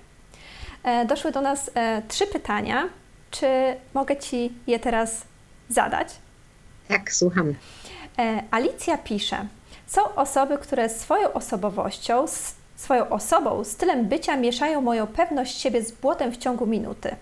E, 0.84 1.06
Doszły 1.06 1.32
do 1.32 1.42
nas 1.42 1.72
e, 1.76 2.02
trzy 2.08 2.28
pytania. 2.28 2.90
Czy 3.32 3.48
mogę 3.94 4.18
Ci 4.18 4.54
je 4.68 4.80
teraz 4.80 5.22
zadać? 5.70 6.08
Tak, 6.88 7.14
słucham. 7.14 7.54
E, 8.20 8.44
Alicja 8.52 8.98
pisze: 8.98 9.46
Są 9.88 10.16
osoby, 10.16 10.58
które 10.58 10.90
swoją 10.90 11.34
osobowością, 11.34 12.26
swoją 12.76 13.10
osobą, 13.10 13.64
stylem 13.64 14.06
bycia 14.06 14.38
mieszają 14.38 14.82
moją 14.82 15.08
pewność 15.08 15.62
siebie 15.62 15.84
z 15.84 15.92
błotem 15.92 16.32
w 16.32 16.38
ciągu 16.38 16.66
minuty. 16.66 17.16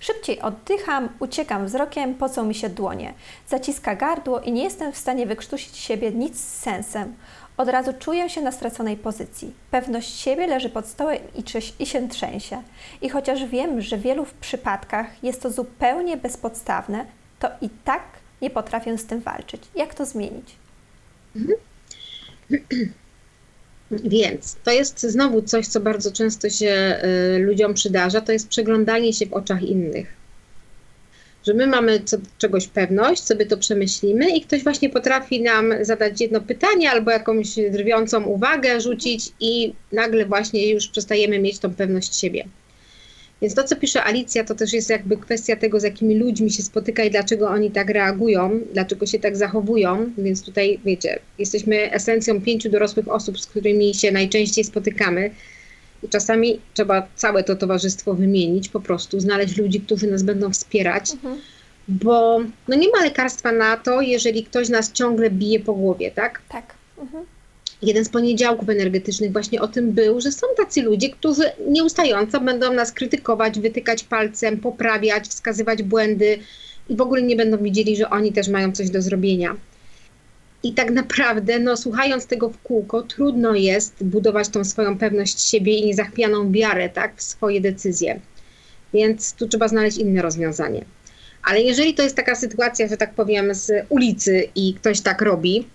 Szybciej 0.00 0.40
oddycham, 0.40 1.08
uciekam 1.20 1.66
wzrokiem, 1.66 2.14
pocą 2.14 2.44
mi 2.44 2.54
się 2.54 2.68
dłonie. 2.68 3.14
Zaciska 3.48 3.94
gardło 3.94 4.40
i 4.40 4.52
nie 4.52 4.64
jestem 4.64 4.92
w 4.92 4.96
stanie 4.96 5.26
wykrztusić 5.26 5.76
siebie 5.76 6.10
nic 6.10 6.40
z 6.40 6.58
sensem. 6.58 7.14
Od 7.56 7.68
razu 7.68 7.92
czuję 7.98 8.30
się 8.30 8.40
na 8.40 8.52
straconej 8.52 8.96
pozycji. 8.96 9.54
Pewność 9.70 10.20
siebie 10.20 10.46
leży 10.46 10.68
pod 10.68 10.86
stołem 10.86 11.18
i, 11.34 11.44
i 11.82 11.86
się 11.86 12.08
trzęsie. 12.08 12.62
I 13.02 13.08
chociaż 13.08 13.44
wiem, 13.44 13.80
że 13.80 13.96
w 13.96 14.02
wielu 14.02 14.26
przypadkach 14.40 15.24
jest 15.24 15.42
to 15.42 15.50
zupełnie 15.50 16.16
bezpodstawne, 16.16 17.04
to 17.38 17.48
i 17.60 17.70
tak 17.84 18.02
nie 18.42 18.50
potrafię 18.50 18.98
z 18.98 19.06
tym 19.06 19.20
walczyć. 19.20 19.62
Jak 19.76 19.94
to 19.94 20.06
zmienić? 20.06 20.46
Więc 23.90 24.56
to 24.64 24.70
jest 24.70 25.02
znowu 25.02 25.42
coś, 25.42 25.66
co 25.66 25.80
bardzo 25.80 26.12
często 26.12 26.50
się 26.50 27.00
y, 27.36 27.38
ludziom 27.38 27.74
przydarza, 27.74 28.20
to 28.20 28.32
jest 28.32 28.48
przeglądanie 28.48 29.12
się 29.12 29.26
w 29.26 29.32
oczach 29.32 29.62
innych. 29.62 30.22
Że 31.46 31.54
my 31.54 31.66
mamy 31.66 32.00
co, 32.00 32.16
czegoś 32.38 32.66
pewność, 32.68 33.24
sobie 33.24 33.46
to 33.46 33.56
przemyślimy 33.56 34.30
i 34.30 34.40
ktoś 34.40 34.62
właśnie 34.62 34.90
potrafi 34.90 35.42
nam 35.42 35.72
zadać 35.80 36.20
jedno 36.20 36.40
pytanie 36.40 36.90
albo 36.90 37.10
jakąś 37.10 37.54
drwiącą 37.70 38.24
uwagę 38.24 38.80
rzucić 38.80 39.32
i 39.40 39.74
nagle 39.92 40.26
właśnie 40.26 40.70
już 40.70 40.88
przestajemy 40.88 41.38
mieć 41.38 41.58
tą 41.58 41.74
pewność 41.74 42.16
siebie. 42.16 42.44
Więc 43.42 43.54
to, 43.54 43.64
co 43.64 43.76
pisze 43.76 44.04
Alicja, 44.04 44.44
to 44.44 44.54
też 44.54 44.72
jest 44.72 44.90
jakby 44.90 45.16
kwestia 45.16 45.56
tego, 45.56 45.80
z 45.80 45.82
jakimi 45.82 46.18
ludźmi 46.18 46.50
się 46.50 46.62
spotyka 46.62 47.04
i 47.04 47.10
dlaczego 47.10 47.48
oni 47.48 47.70
tak 47.70 47.90
reagują, 47.90 48.60
dlaczego 48.72 49.06
się 49.06 49.18
tak 49.18 49.36
zachowują. 49.36 50.10
Więc 50.18 50.42
tutaj, 50.42 50.80
wiecie, 50.84 51.18
jesteśmy 51.38 51.92
esencją 51.92 52.40
pięciu 52.40 52.70
dorosłych 52.70 53.08
osób, 53.08 53.40
z 53.40 53.46
którymi 53.46 53.94
się 53.94 54.12
najczęściej 54.12 54.64
spotykamy. 54.64 55.30
I 56.02 56.08
czasami 56.08 56.60
trzeba 56.74 57.08
całe 57.16 57.44
to 57.44 57.56
towarzystwo 57.56 58.14
wymienić, 58.14 58.68
po 58.68 58.80
prostu 58.80 59.20
znaleźć 59.20 59.56
ludzi, 59.56 59.80
którzy 59.80 60.06
nas 60.06 60.22
będą 60.22 60.50
wspierać, 60.50 61.12
bo 61.88 62.40
no 62.68 62.76
nie 62.76 62.88
ma 62.88 63.04
lekarstwa 63.04 63.52
na 63.52 63.76
to, 63.76 64.00
jeżeli 64.00 64.44
ktoś 64.44 64.68
nas 64.68 64.92
ciągle 64.92 65.30
bije 65.30 65.60
po 65.60 65.74
głowie, 65.74 66.10
tak? 66.10 66.42
Tak. 66.48 66.74
Mhm. 66.98 67.24
Jeden 67.82 68.04
z 68.04 68.08
poniedziałków 68.08 68.68
energetycznych 68.68 69.32
właśnie 69.32 69.60
o 69.60 69.68
tym 69.68 69.92
był, 69.92 70.20
że 70.20 70.32
są 70.32 70.46
tacy 70.56 70.82
ludzie, 70.82 71.10
którzy 71.10 71.42
nieustająco 71.68 72.40
będą 72.40 72.72
nas 72.72 72.92
krytykować, 72.92 73.60
wytykać 73.60 74.04
palcem, 74.04 74.58
poprawiać, 74.58 75.28
wskazywać 75.28 75.82
błędy 75.82 76.38
i 76.88 76.96
w 76.96 77.00
ogóle 77.00 77.22
nie 77.22 77.36
będą 77.36 77.58
widzieli, 77.58 77.96
że 77.96 78.10
oni 78.10 78.32
też 78.32 78.48
mają 78.48 78.72
coś 78.72 78.90
do 78.90 79.02
zrobienia. 79.02 79.56
I 80.62 80.72
tak 80.72 80.90
naprawdę, 80.90 81.58
no, 81.58 81.76
słuchając 81.76 82.26
tego 82.26 82.50
w 82.50 82.58
kółko, 82.58 83.02
trudno 83.02 83.54
jest 83.54 84.04
budować 84.04 84.48
tą 84.48 84.64
swoją 84.64 84.98
pewność 84.98 85.40
siebie 85.48 85.78
i 85.78 85.86
niezachwianą 85.86 86.52
wiarę 86.52 86.88
tak, 86.88 87.16
w 87.16 87.22
swoje 87.22 87.60
decyzje. 87.60 88.20
Więc 88.94 89.32
tu 89.32 89.48
trzeba 89.48 89.68
znaleźć 89.68 89.98
inne 89.98 90.22
rozwiązanie. 90.22 90.84
Ale 91.42 91.60
jeżeli 91.60 91.94
to 91.94 92.02
jest 92.02 92.16
taka 92.16 92.34
sytuacja, 92.34 92.88
że 92.88 92.96
tak 92.96 93.14
powiem, 93.14 93.54
z 93.54 93.86
ulicy 93.88 94.48
i 94.54 94.74
ktoś 94.74 95.00
tak 95.00 95.22
robi, 95.22 95.66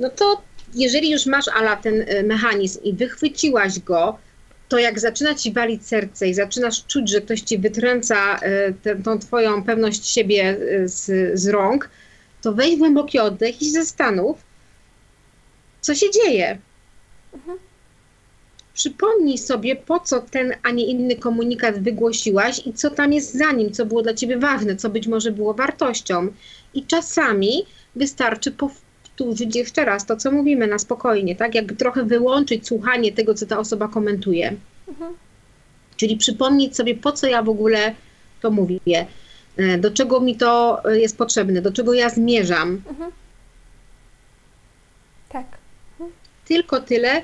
no 0.00 0.10
to 0.10 0.42
jeżeli 0.74 1.10
już 1.10 1.26
masz 1.26 1.48
ala 1.48 1.76
ten 1.76 2.00
y, 2.00 2.22
mechanizm 2.22 2.82
i 2.82 2.92
wychwyciłaś 2.92 3.78
go, 3.78 4.18
to 4.68 4.78
jak 4.78 5.00
zaczyna 5.00 5.34
ci 5.34 5.52
walić 5.52 5.86
serce 5.86 6.28
i 6.28 6.34
zaczynasz 6.34 6.86
czuć, 6.86 7.10
że 7.10 7.20
ktoś 7.20 7.40
ci 7.40 7.58
wytrąca 7.58 8.36
y, 8.36 8.74
tę- 8.84 9.02
tą 9.02 9.18
twoją 9.18 9.64
pewność 9.64 10.06
siebie 10.06 10.56
y, 10.60 10.88
z, 10.88 11.10
z 11.40 11.48
rąk, 11.48 11.90
to 12.42 12.52
weź 12.52 12.76
głęboki 12.76 13.18
oddech 13.18 13.62
i 13.62 13.70
zastanów, 13.70 14.38
co 15.80 15.94
się 15.94 16.06
dzieje. 16.10 16.58
Przypomnij 18.74 19.38
sobie, 19.38 19.76
po 19.76 20.00
co 20.00 20.20
ten, 20.20 20.54
a 20.62 20.70
nie 20.70 20.86
inny 20.86 21.16
komunikat 21.16 21.78
wygłosiłaś 21.82 22.66
i 22.66 22.72
co 22.72 22.90
tam 22.90 23.12
jest 23.12 23.34
za 23.34 23.52
nim, 23.52 23.72
co 23.72 23.86
było 23.86 24.02
dla 24.02 24.14
ciebie 24.14 24.38
ważne, 24.38 24.76
co 24.76 24.90
być 24.90 25.06
może 25.06 25.32
było 25.32 25.54
wartością. 25.54 26.28
I 26.74 26.86
czasami 26.86 27.66
wystarczy 27.96 28.50
powtórzyć 28.50 28.91
jeszcze 29.54 29.84
raz 29.84 30.06
to, 30.06 30.16
co 30.16 30.30
mówimy 30.30 30.66
na 30.66 30.78
spokojnie, 30.78 31.36
tak? 31.36 31.54
Jakby 31.54 31.76
trochę 31.76 32.04
wyłączyć 32.04 32.66
słuchanie 32.66 33.12
tego, 33.12 33.34
co 33.34 33.46
ta 33.46 33.58
osoba 33.58 33.88
komentuje. 33.88 34.56
Czyli 35.96 36.16
przypomnieć 36.16 36.76
sobie, 36.76 36.94
po 36.94 37.12
co 37.12 37.26
ja 37.26 37.42
w 37.42 37.48
ogóle 37.48 37.94
to 38.40 38.50
mówię, 38.50 39.06
e, 39.56 39.78
do 39.78 39.90
czego 39.90 40.20
mi 40.20 40.36
to 40.36 40.82
e, 40.84 40.98
jest 40.98 41.18
potrzebne, 41.18 41.62
do 41.62 41.72
czego 41.72 41.94
ja 41.94 42.08
zmierzam. 42.08 42.82
Tak. 45.28 45.46
Tylko 46.48 46.80
tyle 46.80 47.22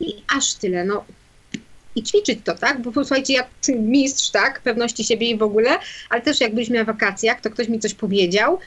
i 0.00 0.22
aż 0.36 0.54
tyle. 0.54 0.84
No. 0.84 1.04
i 1.94 2.02
ćwiczyć 2.02 2.38
to, 2.44 2.54
tak? 2.54 2.82
Bo 2.82 2.92
słuchajcie, 2.92 3.34
ja 3.34 3.44
mistrz, 3.68 4.30
tak, 4.30 4.60
pewności 4.60 5.04
siebie 5.04 5.30
i 5.30 5.38
w 5.38 5.42
ogóle, 5.42 5.70
ale 6.10 6.22
też 6.22 6.40
jak 6.40 6.54
byliśmy 6.54 6.78
na 6.78 6.84
wakacjach, 6.84 7.40
to 7.40 7.50
ktoś 7.50 7.68
mi 7.68 7.80
coś 7.80 7.94
powiedział 7.94 8.58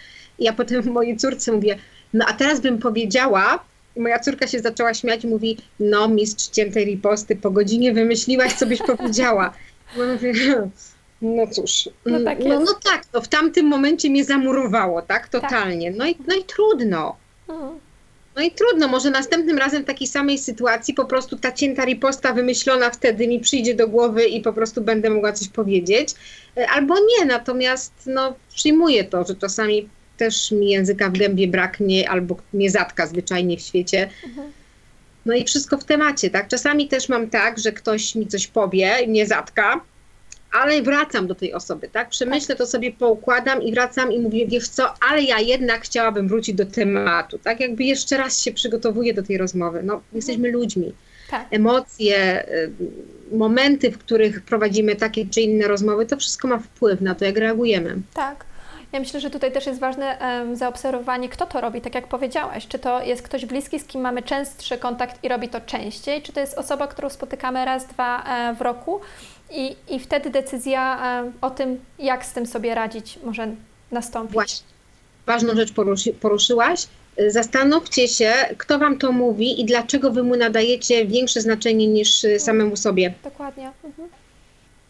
ja 0.41 0.53
potem 0.53 0.85
mojej 0.91 1.17
córce 1.17 1.51
mówię, 1.51 1.77
no 2.13 2.25
a 2.27 2.33
teraz 2.33 2.59
bym 2.59 2.77
powiedziała, 2.77 3.63
moja 3.97 4.19
córka 4.19 4.47
się 4.47 4.59
zaczęła 4.59 4.93
śmiać 4.93 5.23
i 5.23 5.27
mówi, 5.27 5.57
no 5.79 6.07
mistrz 6.07 6.47
ciętej 6.47 6.85
riposty, 6.85 7.35
po 7.35 7.51
godzinie 7.51 7.93
wymyśliłaś, 7.93 8.53
co 8.53 8.65
byś 8.65 8.79
powiedziała. 8.79 9.53
Ja 9.97 10.05
mówię, 10.05 10.33
no 11.21 11.47
cóż, 11.47 11.89
No 12.05 12.19
tak 12.19 12.39
no, 12.39 12.59
no 12.59 12.73
tak, 12.83 13.03
no 13.13 13.21
w 13.21 13.27
tamtym 13.27 13.65
momencie 13.65 14.09
mnie 14.09 14.25
zamurowało, 14.25 15.01
tak, 15.01 15.27
totalnie. 15.29 15.91
No, 15.91 16.07
i, 16.07 16.15
no 16.27 16.35
i 16.35 16.43
trudno. 16.43 17.15
Mhm. 17.49 17.79
No 18.35 18.41
i 18.41 18.51
trudno, 18.51 18.87
może 18.87 19.09
następnym 19.09 19.57
razem 19.57 19.83
w 19.83 19.85
takiej 19.85 20.07
samej 20.07 20.37
sytuacji 20.37 20.93
po 20.93 21.05
prostu 21.05 21.37
ta 21.37 21.51
cięta 21.51 21.85
riposta 21.85 22.33
wymyślona 22.33 22.89
wtedy 22.89 23.27
mi 23.27 23.39
przyjdzie 23.39 23.75
do 23.75 23.87
głowy 23.87 24.25
i 24.25 24.41
po 24.41 24.53
prostu 24.53 24.81
będę 24.81 25.09
mogła 25.09 25.33
coś 25.33 25.47
powiedzieć. 25.47 26.09
E, 26.57 26.69
Albo 26.69 26.95
nie, 26.95 27.25
natomiast 27.25 27.93
no, 28.05 28.33
przyjmuję 28.55 29.03
to, 29.03 29.23
że 29.23 29.35
czasami 29.35 29.89
też 30.21 30.51
mi 30.51 30.69
języka 30.69 31.09
w 31.09 31.17
gębie 31.17 31.47
braknie 31.47 32.09
albo 32.09 32.35
mnie 32.53 32.69
zatka 32.71 33.07
zwyczajnie 33.07 33.57
w 33.57 33.61
świecie. 33.61 34.09
No 35.25 35.33
i 35.33 35.43
wszystko 35.45 35.77
w 35.77 35.83
temacie, 35.83 36.29
tak? 36.29 36.47
Czasami 36.47 36.87
też 36.87 37.09
mam 37.09 37.29
tak, 37.29 37.59
że 37.59 37.71
ktoś 37.71 38.15
mi 38.15 38.27
coś 38.27 38.47
powie 38.47 38.99
i 39.05 39.07
mnie 39.07 39.25
zatka, 39.25 39.81
ale 40.51 40.81
wracam 40.81 41.27
do 41.27 41.35
tej 41.35 41.53
osoby, 41.53 41.89
tak? 41.89 42.09
Przemyślę 42.09 42.55
to 42.55 42.67
sobie, 42.67 42.91
poukładam 42.91 43.61
i 43.61 43.73
wracam 43.73 44.11
i 44.11 44.19
mówię, 44.19 44.47
wiesz 44.47 44.67
co, 44.67 44.93
ale 45.09 45.21
ja 45.21 45.39
jednak 45.39 45.81
chciałabym 45.81 46.27
wrócić 46.27 46.55
do 46.55 46.65
tematu, 46.65 47.39
tak? 47.39 47.59
Jakby 47.59 47.83
jeszcze 47.83 48.17
raz 48.17 48.41
się 48.41 48.51
przygotowuję 48.51 49.13
do 49.13 49.23
tej 49.23 49.37
rozmowy. 49.37 49.81
No, 49.83 50.01
jesteśmy 50.13 50.51
ludźmi. 50.51 50.93
Tak. 51.29 51.47
Emocje, 51.51 52.45
y, 52.49 52.71
momenty, 53.35 53.91
w 53.91 53.97
których 53.97 54.41
prowadzimy 54.41 54.95
takie 54.95 55.25
czy 55.25 55.41
inne 55.41 55.67
rozmowy, 55.67 56.05
to 56.05 56.17
wszystko 56.17 56.47
ma 56.47 56.57
wpływ 56.57 57.01
na 57.01 57.15
to, 57.15 57.25
jak 57.25 57.37
reagujemy. 57.37 57.95
Tak. 58.13 58.50
Ja 58.91 58.99
myślę, 58.99 59.19
że 59.19 59.29
tutaj 59.29 59.51
też 59.51 59.65
jest 59.65 59.79
ważne 59.79 60.19
em, 60.19 60.55
zaobserwowanie, 60.55 61.29
kto 61.29 61.45
to 61.45 61.61
robi, 61.61 61.81
tak 61.81 61.95
jak 61.95 62.07
powiedziałaś. 62.07 62.67
Czy 62.67 62.79
to 62.79 63.03
jest 63.03 63.21
ktoś 63.21 63.45
bliski, 63.45 63.79
z 63.79 63.85
kim 63.85 64.01
mamy 64.01 64.23
częstszy 64.23 64.77
kontakt 64.77 65.23
i 65.23 65.27
robi 65.27 65.49
to 65.49 65.61
częściej, 65.61 66.21
czy 66.21 66.33
to 66.33 66.39
jest 66.39 66.57
osoba, 66.57 66.87
którą 66.87 67.09
spotykamy 67.09 67.65
raz, 67.65 67.87
dwa 67.87 68.23
e, 68.23 68.55
w 68.55 68.61
roku 68.61 69.01
i, 69.51 69.75
i 69.89 69.99
wtedy 69.99 70.29
decyzja 70.29 70.99
e, 71.23 71.31
o 71.41 71.49
tym, 71.49 71.79
jak 71.99 72.25
z 72.25 72.33
tym 72.33 72.45
sobie 72.45 72.75
radzić, 72.75 73.19
może 73.23 73.47
nastąpić. 73.91 74.33
Właśnie. 74.33 74.67
Ważną 75.25 75.55
rzecz 75.55 75.73
poruszy, 75.73 76.13
poruszyłaś. 76.13 76.87
Zastanówcie 77.27 78.07
się, 78.07 78.33
kto 78.57 78.79
wam 78.79 78.97
to 78.97 79.11
mówi 79.11 79.61
i 79.61 79.65
dlaczego 79.65 80.11
wy 80.11 80.23
mu 80.23 80.35
nadajecie 80.35 81.05
większe 81.05 81.41
znaczenie 81.41 81.87
niż 81.87 82.23
y, 82.23 82.39
samemu 82.39 82.75
sobie. 82.75 83.13
Dokładnie. 83.23 83.71
Mhm. 83.83 84.09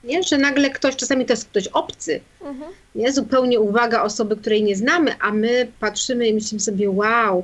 Nie? 0.04 0.24
Że 0.24 0.38
nagle 0.38 0.70
ktoś, 0.70 0.95
czasami 0.95 1.26
to 1.26 1.34
jest 1.34 1.45
ktoś 1.49 1.68
obcy, 1.68 2.20
Mhm. 2.41 2.72
nie? 2.95 3.12
zupełnie 3.14 3.60
uwaga 3.60 4.04
osoby, 4.04 4.38
której 4.38 4.64
nie 4.64 4.76
znamy, 4.76 5.12
a 5.20 5.32
my 5.32 5.68
patrzymy 5.80 6.28
i 6.28 6.34
myślimy 6.34 6.60
sobie, 6.60 6.89
wow, 6.89 7.43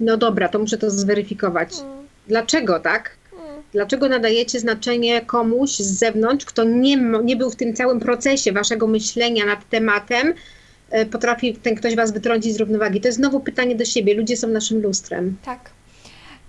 no 0.00 0.16
dobra, 0.16 0.48
to 0.48 0.58
muszę 0.58 0.78
to 0.78 0.90
zweryfikować. 0.90 1.68
Mm, 1.80 2.06
Dlaczego 2.28 2.80
tak? 2.80 3.10
mm. 3.32 3.62
Dlaczego 3.72 4.08
nadajecie 4.08 4.60
znaczenie 4.60 5.20
komuś 5.20 5.70
z 5.70 5.98
zewnątrz, 5.98 6.44
kto 6.44 6.64
nie, 6.64 6.96
nie 7.24 7.36
był 7.36 7.50
w 7.50 7.56
tym 7.56 7.74
całym 7.74 8.00
procesie 8.00 8.52
waszego 8.52 8.86
myślenia 8.86 9.46
nad 9.46 9.68
tematem, 9.68 10.34
e, 10.90 11.06
potrafi 11.06 11.54
ten 11.54 11.74
ktoś 11.74 11.96
was 11.96 12.12
wytrącić 12.12 12.54
z 12.54 12.60
równowagi? 12.60 13.00
To 13.00 13.08
jest 13.08 13.18
znowu 13.18 13.40
pytanie 13.40 13.74
do 13.74 13.84
siebie. 13.84 14.14
Ludzie 14.14 14.36
są 14.36 14.48
naszym 14.48 14.82
lustrem. 14.82 15.36
Tak. 15.44 15.70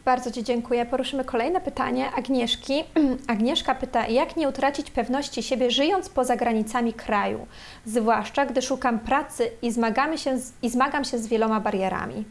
Bardzo 0.08 0.32
Ci 0.32 0.44
dziękuję. 0.44 0.86
Poruszymy 0.86 1.26
kolejne 1.26 1.62
pytanie 1.62 2.12
Agnieszki. 2.12 2.84
Agnieszka 3.28 3.76
pyta, 3.76 4.08
jak 4.08 4.36
nie 4.36 4.50
utracić 4.50 4.92
pewności 4.92 5.44
siebie 5.44 5.72
żyjąc 5.72 6.10
poza 6.10 6.36
granicami 6.36 6.94
kraju, 6.94 7.48
zwłaszcza 7.86 8.46
gdy 8.46 8.62
szukam 8.62 9.00
pracy 9.00 9.50
i, 9.62 9.72
zmagamy 9.72 10.18
się 10.18 10.40
z, 10.40 10.54
i 10.62 10.70
zmagam 10.70 11.06
się 11.06 11.18
z 11.18 11.28
wieloma 11.28 11.60
barierami. 11.60 12.26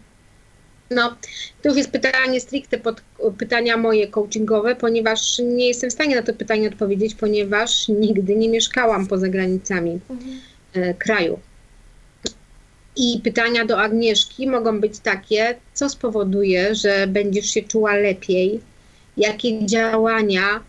No, 0.91 1.17
to 1.63 1.69
już 1.69 1.79
jest 1.79 1.91
pytanie 1.91 2.41
stricte 2.41 2.79
pod 2.79 3.03
pytania 3.39 3.77
moje 3.77 4.09
coachingowe, 4.09 4.77
ponieważ 4.77 5.39
nie 5.39 5.69
jestem 5.69 5.91
w 5.91 5.93
stanie 5.93 6.17
na 6.17 6.23
to 6.23 6.35
pytanie 6.35 6.69
odpowiedzieć, 6.69 7.15
ponieważ 7.15 7.89
nigdy 7.89 8.37
nie 8.37 8.49
mieszkałam 8.49 9.07
poza 9.07 9.29
granicami 9.29 10.01
e, 10.75 10.95
kraju. 10.95 11.39
I 12.97 13.21
pytania 13.25 13.65
do 13.65 13.81
Agnieszki 13.81 14.47
mogą 14.47 14.81
być 14.81 14.99
takie, 14.99 15.55
co 15.75 15.89
spowoduje, 15.89 16.75
że 16.75 17.07
będziesz 17.07 17.51
się 17.51 17.63
czuła 17.63 17.95
lepiej, 17.97 18.61
jakie 19.17 19.67
działania 19.67 20.61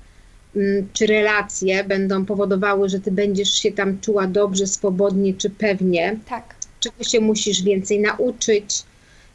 mm, 0.55 0.87
czy 0.93 1.05
relacje 1.07 1.83
będą 1.83 2.25
powodowały, 2.25 2.89
że 2.89 2.99
ty 2.99 3.11
będziesz 3.11 3.53
się 3.53 3.71
tam 3.71 3.99
czuła 4.01 4.27
dobrze, 4.27 4.67
swobodnie 4.67 5.33
czy 5.33 5.49
pewnie, 5.49 6.19
Tak. 6.29 6.55
czego 6.79 7.03
się 7.03 7.19
musisz 7.19 7.61
więcej 7.63 7.99
nauczyć, 7.99 8.83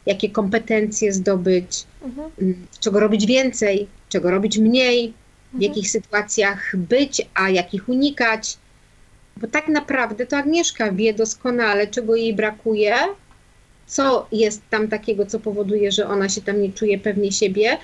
jakie 0.05 0.29
kompetencje 0.29 1.13
zdobyć, 1.13 1.83
Mhm. 2.03 2.29
mm, 2.41 2.67
czego 2.79 2.99
robić 2.99 3.25
więcej, 3.25 3.87
czego 4.09 4.31
robić 4.31 4.57
mniej, 4.57 5.13
w 5.51 5.55
Mhm. 5.55 5.61
jakich 5.71 5.89
sytuacjach 5.91 6.75
być, 6.77 7.21
a 7.33 7.49
jakich 7.49 7.89
unikać. 7.89 8.57
Bo 9.37 9.47
tak 9.47 9.67
naprawdę 9.67 10.25
to 10.25 10.37
Agnieszka 10.37 10.91
wie 10.91 11.13
doskonale, 11.13 11.87
czego 11.87 12.15
jej 12.15 12.33
brakuje, 12.33 12.95
co 13.87 14.27
jest 14.31 14.61
tam 14.69 14.87
takiego, 14.87 15.25
co 15.25 15.39
powoduje, 15.39 15.91
że 15.91 16.07
ona 16.07 16.29
się 16.29 16.41
tam 16.41 16.61
nie 16.61 16.71
czuje 16.73 16.99
pewnie 16.99 17.31
siebie. 17.31 17.77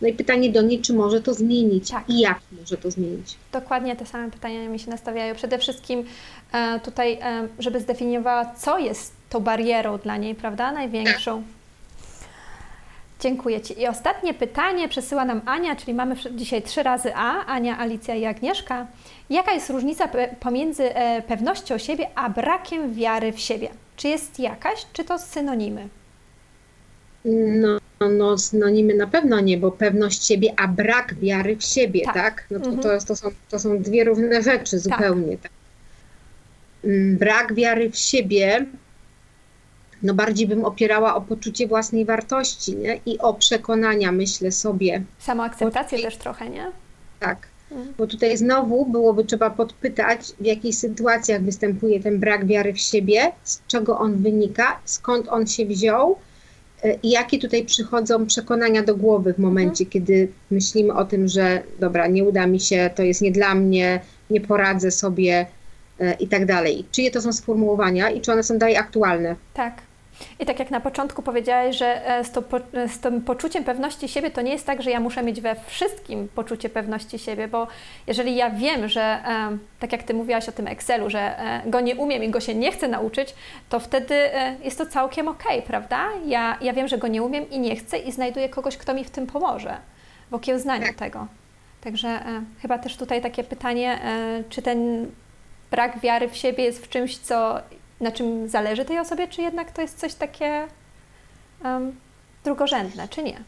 No 0.00 0.08
i 0.08 0.12
pytanie 0.12 0.50
do 0.50 0.62
niej, 0.62 0.80
czy 0.80 0.94
może 0.94 1.20
to 1.20 1.34
zmienić 1.34 1.90
Tak. 1.90 2.10
i 2.10 2.20
jak 2.20 2.38
może 2.60 2.76
to 2.76 2.90
zmienić. 2.90 3.36
Dokładnie 3.52 3.96
te 3.96 4.06
same 4.06 4.30
pytania 4.30 4.68
mi 4.68 4.78
się 4.78 4.90
nastawiają. 4.90 5.34
Przede 5.34 5.58
wszystkim 5.58 6.04
e, 6.52 6.80
tutaj, 6.80 7.18
e, 7.22 7.48
żeby 7.58 7.80
zdefiniowała, 7.80 8.54
co 8.54 8.78
jest 8.78 9.12
tą 9.30 9.40
barierą 9.40 9.98
dla 9.98 10.16
niej, 10.16 10.34
prawda? 10.34 10.72
Największą. 10.72 11.42
Dziękuję 13.20 13.60
Ci. 13.60 13.80
I 13.80 13.86
ostatnie 13.88 14.34
pytanie 14.34 14.88
przesyła 14.88 15.24
nam 15.24 15.40
Ania, 15.46 15.76
czyli 15.76 15.94
mamy 15.94 16.14
dzisiaj 16.34 16.62
trzy 16.62 16.82
razy 16.82 17.14
A, 17.14 17.46
Ania, 17.46 17.78
Alicja 17.78 18.14
i 18.14 18.24
Agnieszka. 18.24 18.86
Jaka 19.30 19.52
jest 19.52 19.70
różnica 19.70 20.08
pomiędzy 20.40 20.94
e, 20.94 21.22
pewnością 21.22 21.78
siebie 21.78 22.06
a 22.14 22.30
brakiem 22.30 22.94
wiary 22.94 23.32
w 23.32 23.40
siebie? 23.40 23.68
Czy 23.96 24.08
jest 24.08 24.38
jakaś, 24.38 24.86
czy 24.92 25.04
to 25.04 25.18
synonimy? 25.18 25.88
No, 27.24 27.78
no 28.10 28.38
synonimy 28.38 28.94
na 28.94 29.06
pewno 29.06 29.40
nie, 29.40 29.58
bo 29.58 29.70
pewność 29.70 30.26
siebie, 30.26 30.48
a 30.56 30.68
brak 30.68 31.14
wiary 31.14 31.56
w 31.56 31.64
siebie, 31.64 32.00
Tak. 32.04 32.14
tak? 32.14 32.46
No 32.50 32.60
to, 32.60 32.70
Mhm. 32.70 32.82
to, 33.00 33.06
to, 33.06 33.16
są, 33.16 33.28
to 33.50 33.58
są 33.58 33.78
dwie 33.82 34.04
różne 34.04 34.42
rzeczy 34.42 34.78
zupełnie. 34.78 35.38
Tak. 35.38 35.52
Mm, 36.84 37.16
Brak 37.16 37.54
wiary 37.54 37.90
w 37.90 37.96
siebie, 37.96 38.66
no 40.02 40.14
bardziej 40.14 40.46
bym 40.46 40.64
opierała 40.64 41.14
o 41.14 41.20
poczucie 41.20 41.66
własnej 41.66 42.04
wartości, 42.04 42.76
nie? 42.76 43.00
I 43.06 43.18
o 43.18 43.34
przekonania, 43.34 44.12
myślę 44.12 44.52
sobie, 44.52 45.02
Samoakceptację 45.18 46.02
też 46.02 46.16
trochę, 46.16 46.50
nie? 46.50 46.72
tak. 47.20 47.48
Mhm. 47.70 47.94
Bo 47.98 48.06
tutaj 48.06 48.36
znowu 48.36 48.86
byłoby 48.86 49.24
trzeba 49.24 49.50
podpytać, 49.50 50.20
w 50.40 50.44
jakich 50.44 50.74
sytuacjach 50.74 51.42
występuje 51.42 52.00
ten 52.00 52.20
brak 52.20 52.46
wiary 52.46 52.72
w 52.72 52.78
siebie, 52.78 53.32
z 53.44 53.60
czego 53.66 53.98
on 53.98 54.16
wynika, 54.16 54.80
skąd 54.84 55.28
on 55.28 55.46
się 55.46 55.66
wziął 55.66 56.18
e, 56.82 56.94
i 57.02 57.10
jakie 57.10 57.38
tutaj 57.38 57.64
przychodzą 57.64 58.26
przekonania 58.26 58.82
do 58.82 58.96
głowy 58.96 59.34
w 59.34 59.38
momencie, 59.38 59.86
kiedy 59.86 60.28
myślimy 60.50 60.94
o 60.94 61.04
tym, 61.04 61.28
że 61.28 61.62
dobra, 61.80 62.06
nie 62.06 62.24
uda 62.24 62.46
mi 62.46 62.60
się, 62.60 62.90
to 62.94 63.02
jest 63.02 63.22
nie 63.22 63.32
dla 63.32 63.54
mnie, 63.54 64.00
nie 64.30 64.40
poradzę 64.40 64.90
sobie 64.90 65.46
e, 66.00 66.14
i 66.14 66.28
tak 66.28 66.46
dalej. 66.46 66.84
Czyje 66.92 67.10
to 67.10 67.22
są 67.22 67.32
sformułowania 67.32 68.10
i 68.10 68.20
czy 68.20 68.32
one 68.32 68.42
są 68.42 68.58
dalej 68.58 68.76
aktualne? 68.76 69.36
Tak. 69.54 69.85
I 70.40 70.46
tak 70.46 70.58
jak 70.58 70.70
na 70.70 70.80
początku 70.80 71.22
powiedziałeś, 71.22 71.76
że 71.76 72.06
e, 72.08 72.24
z, 72.24 72.30
tą, 72.30 72.42
po- 72.42 72.58
e, 72.72 72.88
z 72.88 72.98
tym 72.98 73.20
poczuciem 73.22 73.64
pewności 73.64 74.08
siebie 74.08 74.30
to 74.30 74.40
nie 74.42 74.52
jest 74.52 74.66
tak, 74.66 74.82
że 74.82 74.90
ja 74.90 75.00
muszę 75.00 75.22
mieć 75.22 75.40
we 75.40 75.56
wszystkim 75.66 76.28
poczucie 76.34 76.68
pewności 76.68 77.18
siebie, 77.18 77.48
bo 77.48 77.66
jeżeli 78.06 78.36
ja 78.36 78.50
wiem, 78.50 78.88
że 78.88 79.02
e, 79.02 79.58
tak 79.80 79.92
jak 79.92 80.02
Ty 80.02 80.14
mówiłaś 80.14 80.48
o 80.48 80.52
tym 80.52 80.66
Excelu, 80.68 81.10
że 81.10 81.34
go 81.66 81.80
nie 81.80 81.96
umiem 81.96 82.24
i 82.24 82.28
go 82.30 82.40
się 82.40 82.54
nie 82.54 82.72
chcę 82.72 82.88
nauczyć, 82.88 83.34
to 83.68 83.80
wtedy 83.80 84.14
jest 84.62 84.78
to 84.78 84.86
całkiem 84.86 85.28
okej, 85.28 85.62
prawda? 85.62 86.08
Ja, 86.26 86.58
ja 86.60 86.72
wiem, 86.72 86.88
że 86.88 86.98
go 86.98 87.08
nie 87.08 87.22
umiem 87.22 87.50
i 87.50 87.58
nie 87.58 87.76
chcę 87.76 87.98
i 87.98 88.12
znajduję 88.12 88.48
kogoś, 88.48 88.76
kto 88.76 88.94
mi 88.94 89.04
w 89.04 89.10
tym 89.10 89.26
pomoże, 89.26 89.76
w 90.30 90.34
okiełznaniu 90.34 90.86
Tak. 90.86 90.96
tego. 90.96 91.26
Także 91.80 92.20
chyba 92.62 92.78
też 92.78 92.96
tutaj 92.96 93.22
takie 93.22 93.44
pytanie, 93.44 93.98
czy 94.48 94.62
ten 94.62 95.10
brak 95.70 96.00
wiary 96.00 96.28
w 96.28 96.36
siebie 96.36 96.64
jest 96.64 96.84
w 96.84 96.88
czymś, 96.88 97.18
co, 97.18 97.60
na 98.00 98.12
czym 98.12 98.48
zależy 98.48 98.84
tej 98.84 98.98
osobie, 98.98 99.28
czy 99.28 99.42
jednak 99.42 99.72
to 99.72 99.82
jest 99.82 99.98
coś 99.98 100.14
takie 100.14 100.66
em, 101.64 101.92
drugorzędne, 102.44 103.08
czy 103.08 103.22
nie? 103.22 103.40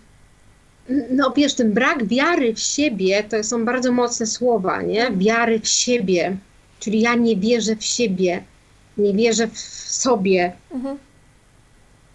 No 1.11 1.31
wiesz, 1.37 1.55
ten 1.55 1.73
brak 1.73 2.07
wiary 2.07 2.55
w 2.55 2.61
siebie 2.61 3.23
to 3.23 3.45
są 3.45 3.65
bardzo 3.65 3.93
mocne 3.93 4.27
słowa, 4.27 4.83
nie? 4.83 5.11
Wiary 5.11 5.61
w 5.61 5.69
siebie, 5.69 6.37
czyli 6.81 7.01
ja 7.01 7.15
nie 7.15 7.37
wierzę 7.37 7.77
w 7.77 7.85
siebie, 7.85 8.43
nie 8.99 9.13
wierzę 9.15 9.49
w 9.49 9.59
sobie, 9.93 10.53
Mhm. 10.71 10.99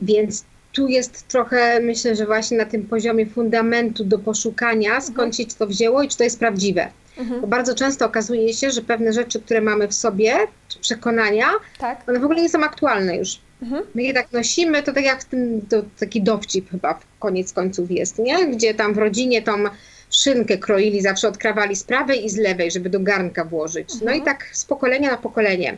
więc 0.01 0.43
tu 0.71 0.87
jest 0.87 1.27
trochę, 1.27 1.79
myślę, 1.79 2.15
że 2.15 2.25
właśnie 2.25 2.57
na 2.57 2.65
tym 2.65 2.83
poziomie 2.87 3.25
fundamentu 3.25 4.03
do 4.05 4.19
poszukania, 4.19 5.01
skąd 5.01 5.35
się 5.35 5.45
to 5.45 5.67
wzięło 5.67 6.03
i 6.03 6.07
czy 6.07 6.17
to 6.17 6.23
jest 6.23 6.39
prawdziwe. 6.39 6.89
Mhm. 7.17 7.41
Bo 7.41 7.47
bardzo 7.47 7.75
często 7.75 8.05
okazuje 8.05 8.53
się, 8.53 8.71
że 8.71 8.81
pewne 8.81 9.13
rzeczy, 9.13 9.41
które 9.41 9.61
mamy 9.61 9.87
w 9.87 9.93
sobie, 9.93 10.35
czy 10.67 10.79
przekonania, 10.79 11.47
tak. 11.77 12.09
one 12.09 12.19
w 12.19 12.23
ogóle 12.23 12.41
nie 12.41 12.49
są 12.49 12.63
aktualne 12.63 13.17
już. 13.17 13.39
Mhm. 13.61 13.83
My 13.95 14.03
je 14.03 14.13
tak 14.13 14.31
nosimy, 14.31 14.83
to 14.83 14.93
tak 14.93 15.03
jak 15.03 15.21
w 15.21 15.25
tym, 15.25 15.61
to 15.69 15.83
taki 15.99 16.21
dowcip 16.21 16.69
chyba 16.69 16.99
koniec 17.19 17.53
końców 17.53 17.91
jest, 17.91 18.19
nie? 18.19 18.47
Gdzie 18.47 18.73
tam 18.73 18.93
w 18.93 18.97
rodzinie 18.97 19.41
tą 19.41 19.63
szynkę 20.09 20.57
kroili, 20.57 21.01
zawsze 21.01 21.27
odkrawali 21.27 21.75
z 21.75 21.83
prawej 21.83 22.25
i 22.25 22.29
z 22.29 22.37
lewej, 22.37 22.71
żeby 22.71 22.89
do 22.89 22.99
garnka 22.99 23.45
włożyć. 23.45 23.89
No 23.93 24.11
i 24.11 24.19
mhm. 24.19 24.23
tak 24.23 24.49
z 24.51 24.65
pokolenia 24.65 25.11
na 25.11 25.17
pokolenie. 25.17 25.77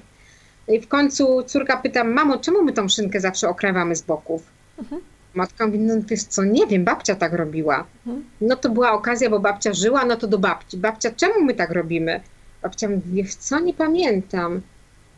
No 0.67 0.73
i 0.73 0.81
w 0.81 0.87
końcu 0.87 1.43
córka 1.43 1.77
pyta, 1.77 2.03
mamo, 2.03 2.37
czemu 2.37 2.63
my 2.63 2.73
tą 2.73 2.89
szynkę 2.89 3.19
zawsze 3.19 3.49
okrawamy 3.49 3.95
z 3.95 4.01
boków? 4.01 4.43
Mhm. 4.79 5.01
Matka 5.35 5.65
mówi, 5.65 5.79
no 5.79 5.93
wiesz 6.07 6.23
co, 6.23 6.43
nie 6.43 6.67
wiem, 6.67 6.83
babcia 6.83 7.15
tak 7.15 7.33
robiła. 7.33 7.85
Mhm. 8.05 8.25
No 8.41 8.55
to 8.55 8.69
była 8.69 8.91
okazja, 8.91 9.29
bo 9.29 9.39
babcia 9.39 9.73
żyła, 9.73 10.05
no 10.05 10.15
to 10.15 10.27
do 10.27 10.39
babci. 10.39 10.77
Babcia, 10.77 11.11
czemu 11.11 11.43
my 11.43 11.53
tak 11.53 11.71
robimy? 11.71 12.21
Babcia 12.61 12.89
mówi, 12.89 13.01
wiesz 13.13 13.35
co, 13.35 13.59
nie 13.59 13.73
pamiętam. 13.73 14.61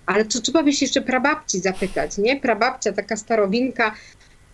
Ale 0.05 0.25
to 0.25 0.41
trzeba 0.41 0.63
by 0.63 0.73
się 0.73 0.85
jeszcze 0.85 1.01
prababci 1.01 1.59
zapytać, 1.59 2.17
nie? 2.17 2.39
Prababcia, 2.39 2.93
taka 2.93 3.15
starowinka, 3.15 3.91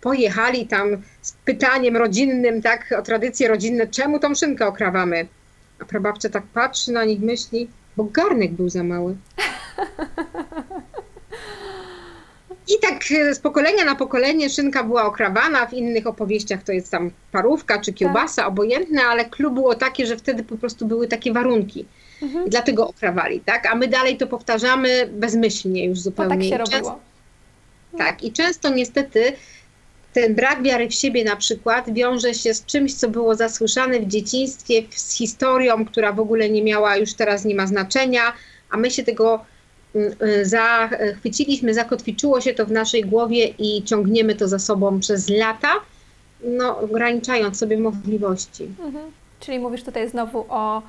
pojechali 0.01 0.67
tam 0.67 0.87
z 1.21 1.31
pytaniem 1.31 1.97
rodzinnym, 1.97 2.61
tak, 2.61 2.95
o 2.99 3.01
tradycje 3.01 3.47
rodzinne, 3.47 3.87
czemu 3.87 4.19
tą 4.19 4.35
szynkę 4.35 4.67
okrawamy? 4.67 5.27
A 5.79 5.85
prababcia 5.85 6.29
tak 6.29 6.43
patrzy 6.43 6.91
na 6.91 7.05
nich, 7.05 7.19
myśli, 7.19 7.69
bo 7.97 8.03
garnek 8.03 8.51
był 8.51 8.69
za 8.69 8.83
mały. 8.83 9.15
I 12.67 12.79
tak 12.81 13.11
e, 13.11 13.35
z 13.35 13.39
pokolenia 13.39 13.85
na 13.85 13.95
pokolenie 13.95 14.49
szynka 14.49 14.83
była 14.83 15.03
okrawana, 15.05 15.65
w 15.65 15.73
innych 15.73 16.07
opowieściach 16.07 16.63
to 16.63 16.71
jest 16.71 16.91
tam 16.91 17.11
parówka 17.31 17.81
czy 17.81 17.93
kiełbasa, 17.93 18.41
tak. 18.41 18.47
obojętne, 18.47 19.01
ale 19.01 19.25
klub 19.25 19.53
było 19.53 19.75
takie, 19.75 20.05
że 20.05 20.17
wtedy 20.17 20.43
po 20.43 20.57
prostu 20.57 20.85
były 20.85 21.07
takie 21.07 21.33
warunki. 21.33 21.85
Mhm. 22.21 22.47
I 22.47 22.49
dlatego 22.49 22.87
okrawali, 22.87 23.39
tak? 23.39 23.65
A 23.65 23.75
my 23.75 23.87
dalej 23.87 24.17
to 24.17 24.27
powtarzamy 24.27 25.09
bezmyślnie 25.13 25.85
już 25.85 25.99
zupełnie. 25.99 26.35
Bo 26.35 26.41
tak 26.41 26.49
się 26.49 26.57
robiło. 26.57 26.99
tak, 27.97 28.23
i 28.23 28.31
często 28.31 28.69
niestety 28.69 29.33
ten 30.13 30.35
brak 30.35 30.63
wiary 30.63 30.89
w 30.89 30.93
siebie 30.93 31.23
na 31.23 31.35
przykład 31.35 31.93
wiąże 31.93 32.33
się 32.33 32.53
z 32.53 32.65
czymś, 32.65 32.93
co 32.93 33.09
było 33.09 33.35
zasłyszane 33.35 33.99
w 33.99 34.07
dzieciństwie, 34.07 34.83
z 34.95 35.13
historią, 35.13 35.85
która 35.85 36.13
w 36.13 36.19
ogóle 36.19 36.49
nie 36.49 36.63
miała, 36.63 36.97
już 36.97 37.13
teraz 37.13 37.45
nie 37.45 37.55
ma 37.55 37.67
znaczenia, 37.67 38.33
a 38.69 38.77
my 38.77 38.91
się 38.91 39.03
tego 39.03 39.45
zachwyciliśmy, 40.43 41.73
zakotwiczyło 41.73 42.41
się 42.41 42.53
to 42.53 42.65
w 42.65 42.71
naszej 42.71 43.05
głowie 43.05 43.47
i 43.47 43.83
ciągniemy 43.83 44.35
to 44.35 44.47
za 44.47 44.59
sobą 44.59 44.99
przez 44.99 45.29
lata, 45.29 45.71
no, 46.43 46.79
ograniczając 46.79 47.59
sobie 47.59 47.77
możliwości. 47.77 48.63
Mhm. 48.63 49.11
Czyli 49.39 49.59
mówisz 49.59 49.83
tutaj 49.83 50.09
znowu 50.09 50.45
o, 50.49 50.81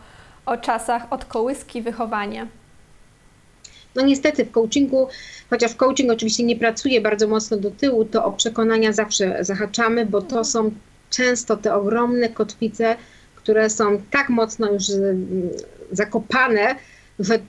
o 0.47 0.57
czasach 0.57 1.07
od 1.11 1.25
kołyski 1.25 1.83
wychowania. 1.83 2.47
No 3.95 4.03
niestety 4.03 4.45
w 4.45 4.51
coachingu, 4.51 5.09
chociaż 5.51 5.75
coaching 5.75 6.11
oczywiście 6.11 6.45
nie 6.45 6.57
pracuje 6.57 7.01
bardzo 7.01 7.29
mocno 7.29 7.57
do 7.57 7.71
tyłu, 7.71 8.05
to 8.05 8.25
o 8.25 8.33
przekonania 8.33 8.93
zawsze 8.93 9.45
zahaczamy, 9.45 10.07
bo 10.07 10.23
to 10.23 10.45
są 10.45 10.71
często 11.11 11.57
te 11.57 11.75
ogromne 11.75 12.29
kotwice, 12.29 12.97
które 13.37 13.71
są 13.71 14.03
tak 14.11 14.29
mocno 14.29 14.73
już 14.73 14.91
mm, 14.91 15.49
zakopane, 15.93 16.75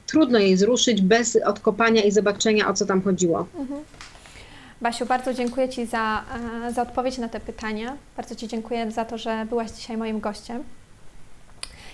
trudno 0.07 0.39
je 0.39 0.57
zruszyć 0.57 1.01
bez 1.01 1.35
odkopania 1.45 2.03
i 2.03 2.11
zobaczenia, 2.11 2.67
o 2.67 2.73
co 2.73 2.85
tam 2.85 3.01
chodziło. 3.01 3.47
Mhm. 3.57 3.83
Basiu, 4.81 5.05
bardzo 5.05 5.33
dziękuję 5.33 5.69
Ci 5.69 5.85
za, 5.85 6.23
e, 6.67 6.73
za 6.73 6.81
odpowiedź 6.81 7.17
na 7.17 7.29
te 7.29 7.39
pytania. 7.39 7.97
Bardzo 8.17 8.35
Ci 8.35 8.47
dziękuję 8.47 8.91
za 8.91 9.05
to, 9.05 9.17
że 9.17 9.45
byłaś 9.49 9.71
dzisiaj 9.71 9.97
moim 9.97 10.19
gościem. 10.19 10.63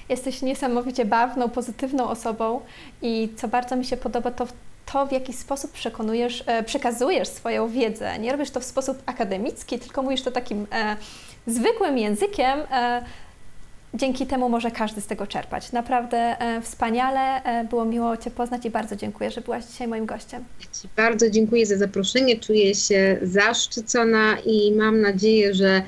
Jesteś 0.10 0.42
niesamowicie 0.42 1.06
bawną, 1.06 1.50
pozytywną 1.50 2.10
osobą 2.10 2.62
i 3.02 3.30
co 3.36 3.48
bardzo 3.48 3.76
mi 3.76 3.86
się 3.86 3.98
podoba, 3.98 4.32
to 4.32 4.48
to, 4.94 5.06
w 5.06 5.12
jaki 5.12 5.34
sposób 5.34 5.72
przekonujesz, 5.72 6.44
e, 6.48 6.64
przekazujesz 6.64 7.28
swoją 7.28 7.68
wiedzę. 7.68 8.20
Nie 8.20 8.32
robisz 8.32 8.52
to 8.52 8.60
w 8.60 8.64
sposób 8.64 9.02
akademicki, 9.06 9.80
tylko 9.80 10.02
mówisz 10.02 10.22
to 10.22 10.32
takim 10.32 10.68
e, 10.72 10.96
zwykłym 11.48 11.98
językiem. 11.98 12.60
E, 12.72 13.04
dzięki 13.94 14.26
temu 14.26 14.50
może 14.50 14.72
każdy 14.72 15.02
z 15.02 15.08
tego 15.08 15.28
czerpać. 15.28 15.72
Naprawdę 15.72 16.18
e, 16.18 16.62
wspaniale, 16.62 17.44
e, 17.44 17.64
było 17.64 17.86
miło 17.86 18.18
Cię 18.18 18.32
poznać 18.32 18.66
i 18.66 18.70
bardzo 18.70 18.96
dziękuję, 18.96 19.32
że 19.32 19.42
byłaś 19.42 19.66
dzisiaj 19.66 19.88
moim 19.88 20.06
gościem. 20.06 20.44
Ci 20.60 20.88
bardzo 20.98 21.30
dziękuję 21.30 21.66
za 21.66 21.78
zaproszenie, 21.78 22.40
czuję 22.40 22.76
się 22.76 23.18
zaszczycona 23.22 24.38
i 24.46 24.72
mam 24.72 25.02
nadzieję, 25.02 25.54
że 25.54 25.82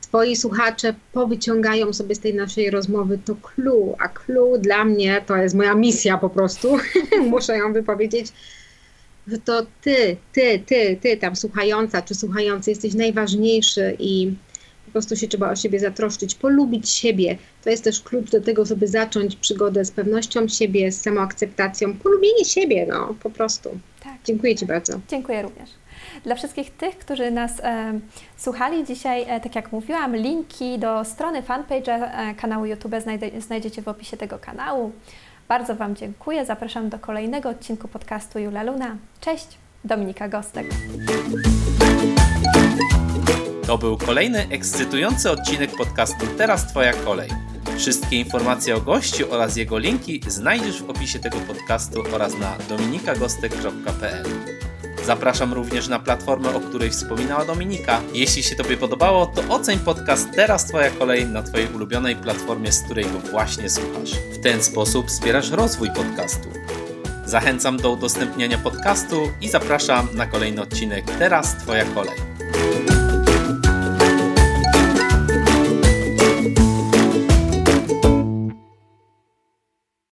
Twoi 0.00 0.36
słuchacze 0.36 0.94
powyciągają 1.12 1.92
sobie 1.92 2.14
z 2.14 2.20
tej 2.20 2.34
naszej 2.34 2.70
rozmowy 2.70 3.18
to 3.24 3.36
clue, 3.36 3.96
a 3.98 4.08
clue 4.08 4.58
dla 4.58 4.84
mnie 4.84 5.22
to 5.26 5.36
jest 5.36 5.54
moja 5.54 5.74
misja 5.74 6.18
po 6.18 6.30
prostu, 6.30 6.76
muszę 7.30 7.58
ją 7.58 7.72
wypowiedzieć, 7.72 8.32
że 9.28 9.38
to 9.38 9.66
ty, 9.80 10.16
ty, 10.32 10.62
ty, 10.66 10.98
ty 11.02 11.16
tam 11.16 11.36
słuchająca 11.36 12.02
czy 12.02 12.14
słuchający 12.14 12.70
jesteś 12.70 12.94
najważniejszy 12.94 13.96
i 13.98 14.34
prostu 14.96 15.16
się 15.16 15.28
trzeba 15.28 15.50
o 15.50 15.56
siebie 15.56 15.80
zatroszczyć, 15.80 16.34
polubić 16.34 16.90
siebie. 16.90 17.38
To 17.64 17.70
jest 17.70 17.84
też 17.84 18.00
klucz 18.00 18.30
do 18.30 18.40
tego, 18.40 18.64
żeby 18.64 18.88
zacząć 18.88 19.36
przygodę 19.36 19.84
z 19.84 19.90
pewnością 19.90 20.48
siebie, 20.48 20.92
z 20.92 21.00
samoakceptacją, 21.00 21.96
polubienie 21.96 22.44
siebie, 22.44 22.86
no 22.88 23.14
po 23.22 23.30
prostu. 23.30 23.70
Tak. 24.04 24.14
Dziękuję 24.24 24.56
Ci 24.56 24.66
bardzo. 24.66 25.00
Dziękuję 25.08 25.42
również. 25.42 25.70
Dla 26.24 26.34
wszystkich 26.34 26.70
tych, 26.70 26.98
którzy 26.98 27.30
nas 27.30 27.60
e, 27.60 28.00
słuchali 28.36 28.84
dzisiaj, 28.84 29.24
e, 29.28 29.40
tak 29.40 29.54
jak 29.54 29.72
mówiłam, 29.72 30.16
linki 30.16 30.78
do 30.78 31.04
strony 31.04 31.42
fanpage 31.42 31.92
e, 31.92 32.34
kanału 32.34 32.66
YouTube 32.66 32.94
znajdzie, 33.02 33.40
znajdziecie 33.40 33.82
w 33.82 33.88
opisie 33.88 34.16
tego 34.16 34.38
kanału. 34.38 34.92
Bardzo 35.48 35.74
Wam 35.74 35.96
dziękuję. 35.96 36.46
Zapraszam 36.46 36.88
do 36.88 36.98
kolejnego 36.98 37.48
odcinku 37.48 37.88
podcastu 37.88 38.38
Jula 38.38 38.62
Luna. 38.62 38.96
Cześć, 39.20 39.48
Dominika 39.84 40.28
Gostek. 40.28 40.66
To 43.66 43.78
był 43.78 43.96
kolejny 43.96 44.48
ekscytujący 44.50 45.30
odcinek 45.30 45.76
podcastu 45.76 46.26
Teraz 46.38 46.66
Twoja 46.66 46.92
kolej. 46.92 47.30
Wszystkie 47.78 48.16
informacje 48.16 48.76
o 48.76 48.80
gościu 48.80 49.32
oraz 49.32 49.56
jego 49.56 49.78
linki 49.78 50.20
znajdziesz 50.26 50.82
w 50.82 50.90
opisie 50.90 51.18
tego 51.18 51.38
podcastu 51.38 52.02
oraz 52.12 52.38
na 52.38 52.56
dominikagostek.pl. 52.68 54.26
Zapraszam 55.04 55.52
również 55.52 55.88
na 55.88 55.98
platformę, 55.98 56.54
o 56.54 56.60
której 56.60 56.90
wspominała 56.90 57.44
Dominika. 57.44 58.00
Jeśli 58.14 58.42
się 58.42 58.56
Tobie 58.56 58.76
podobało, 58.76 59.26
to 59.26 59.54
oceń 59.54 59.78
podcast 59.78 60.28
Teraz 60.36 60.64
Twoja 60.64 60.90
kolej 60.90 61.26
na 61.26 61.42
Twojej 61.42 61.68
ulubionej 61.74 62.16
platformie, 62.16 62.72
z 62.72 62.82
której 62.82 63.04
go 63.04 63.18
właśnie 63.18 63.70
słuchasz. 63.70 64.10
W 64.32 64.42
ten 64.42 64.62
sposób 64.62 65.08
wspierasz 65.08 65.50
rozwój 65.50 65.88
podcastu. 65.90 66.48
Zachęcam 67.24 67.76
do 67.76 67.90
udostępniania 67.90 68.58
podcastu 68.58 69.32
i 69.40 69.48
zapraszam 69.48 70.08
na 70.14 70.26
kolejny 70.26 70.62
odcinek 70.62 71.04
Teraz 71.18 71.56
Twoja 71.56 71.84
kolej. 71.84 72.16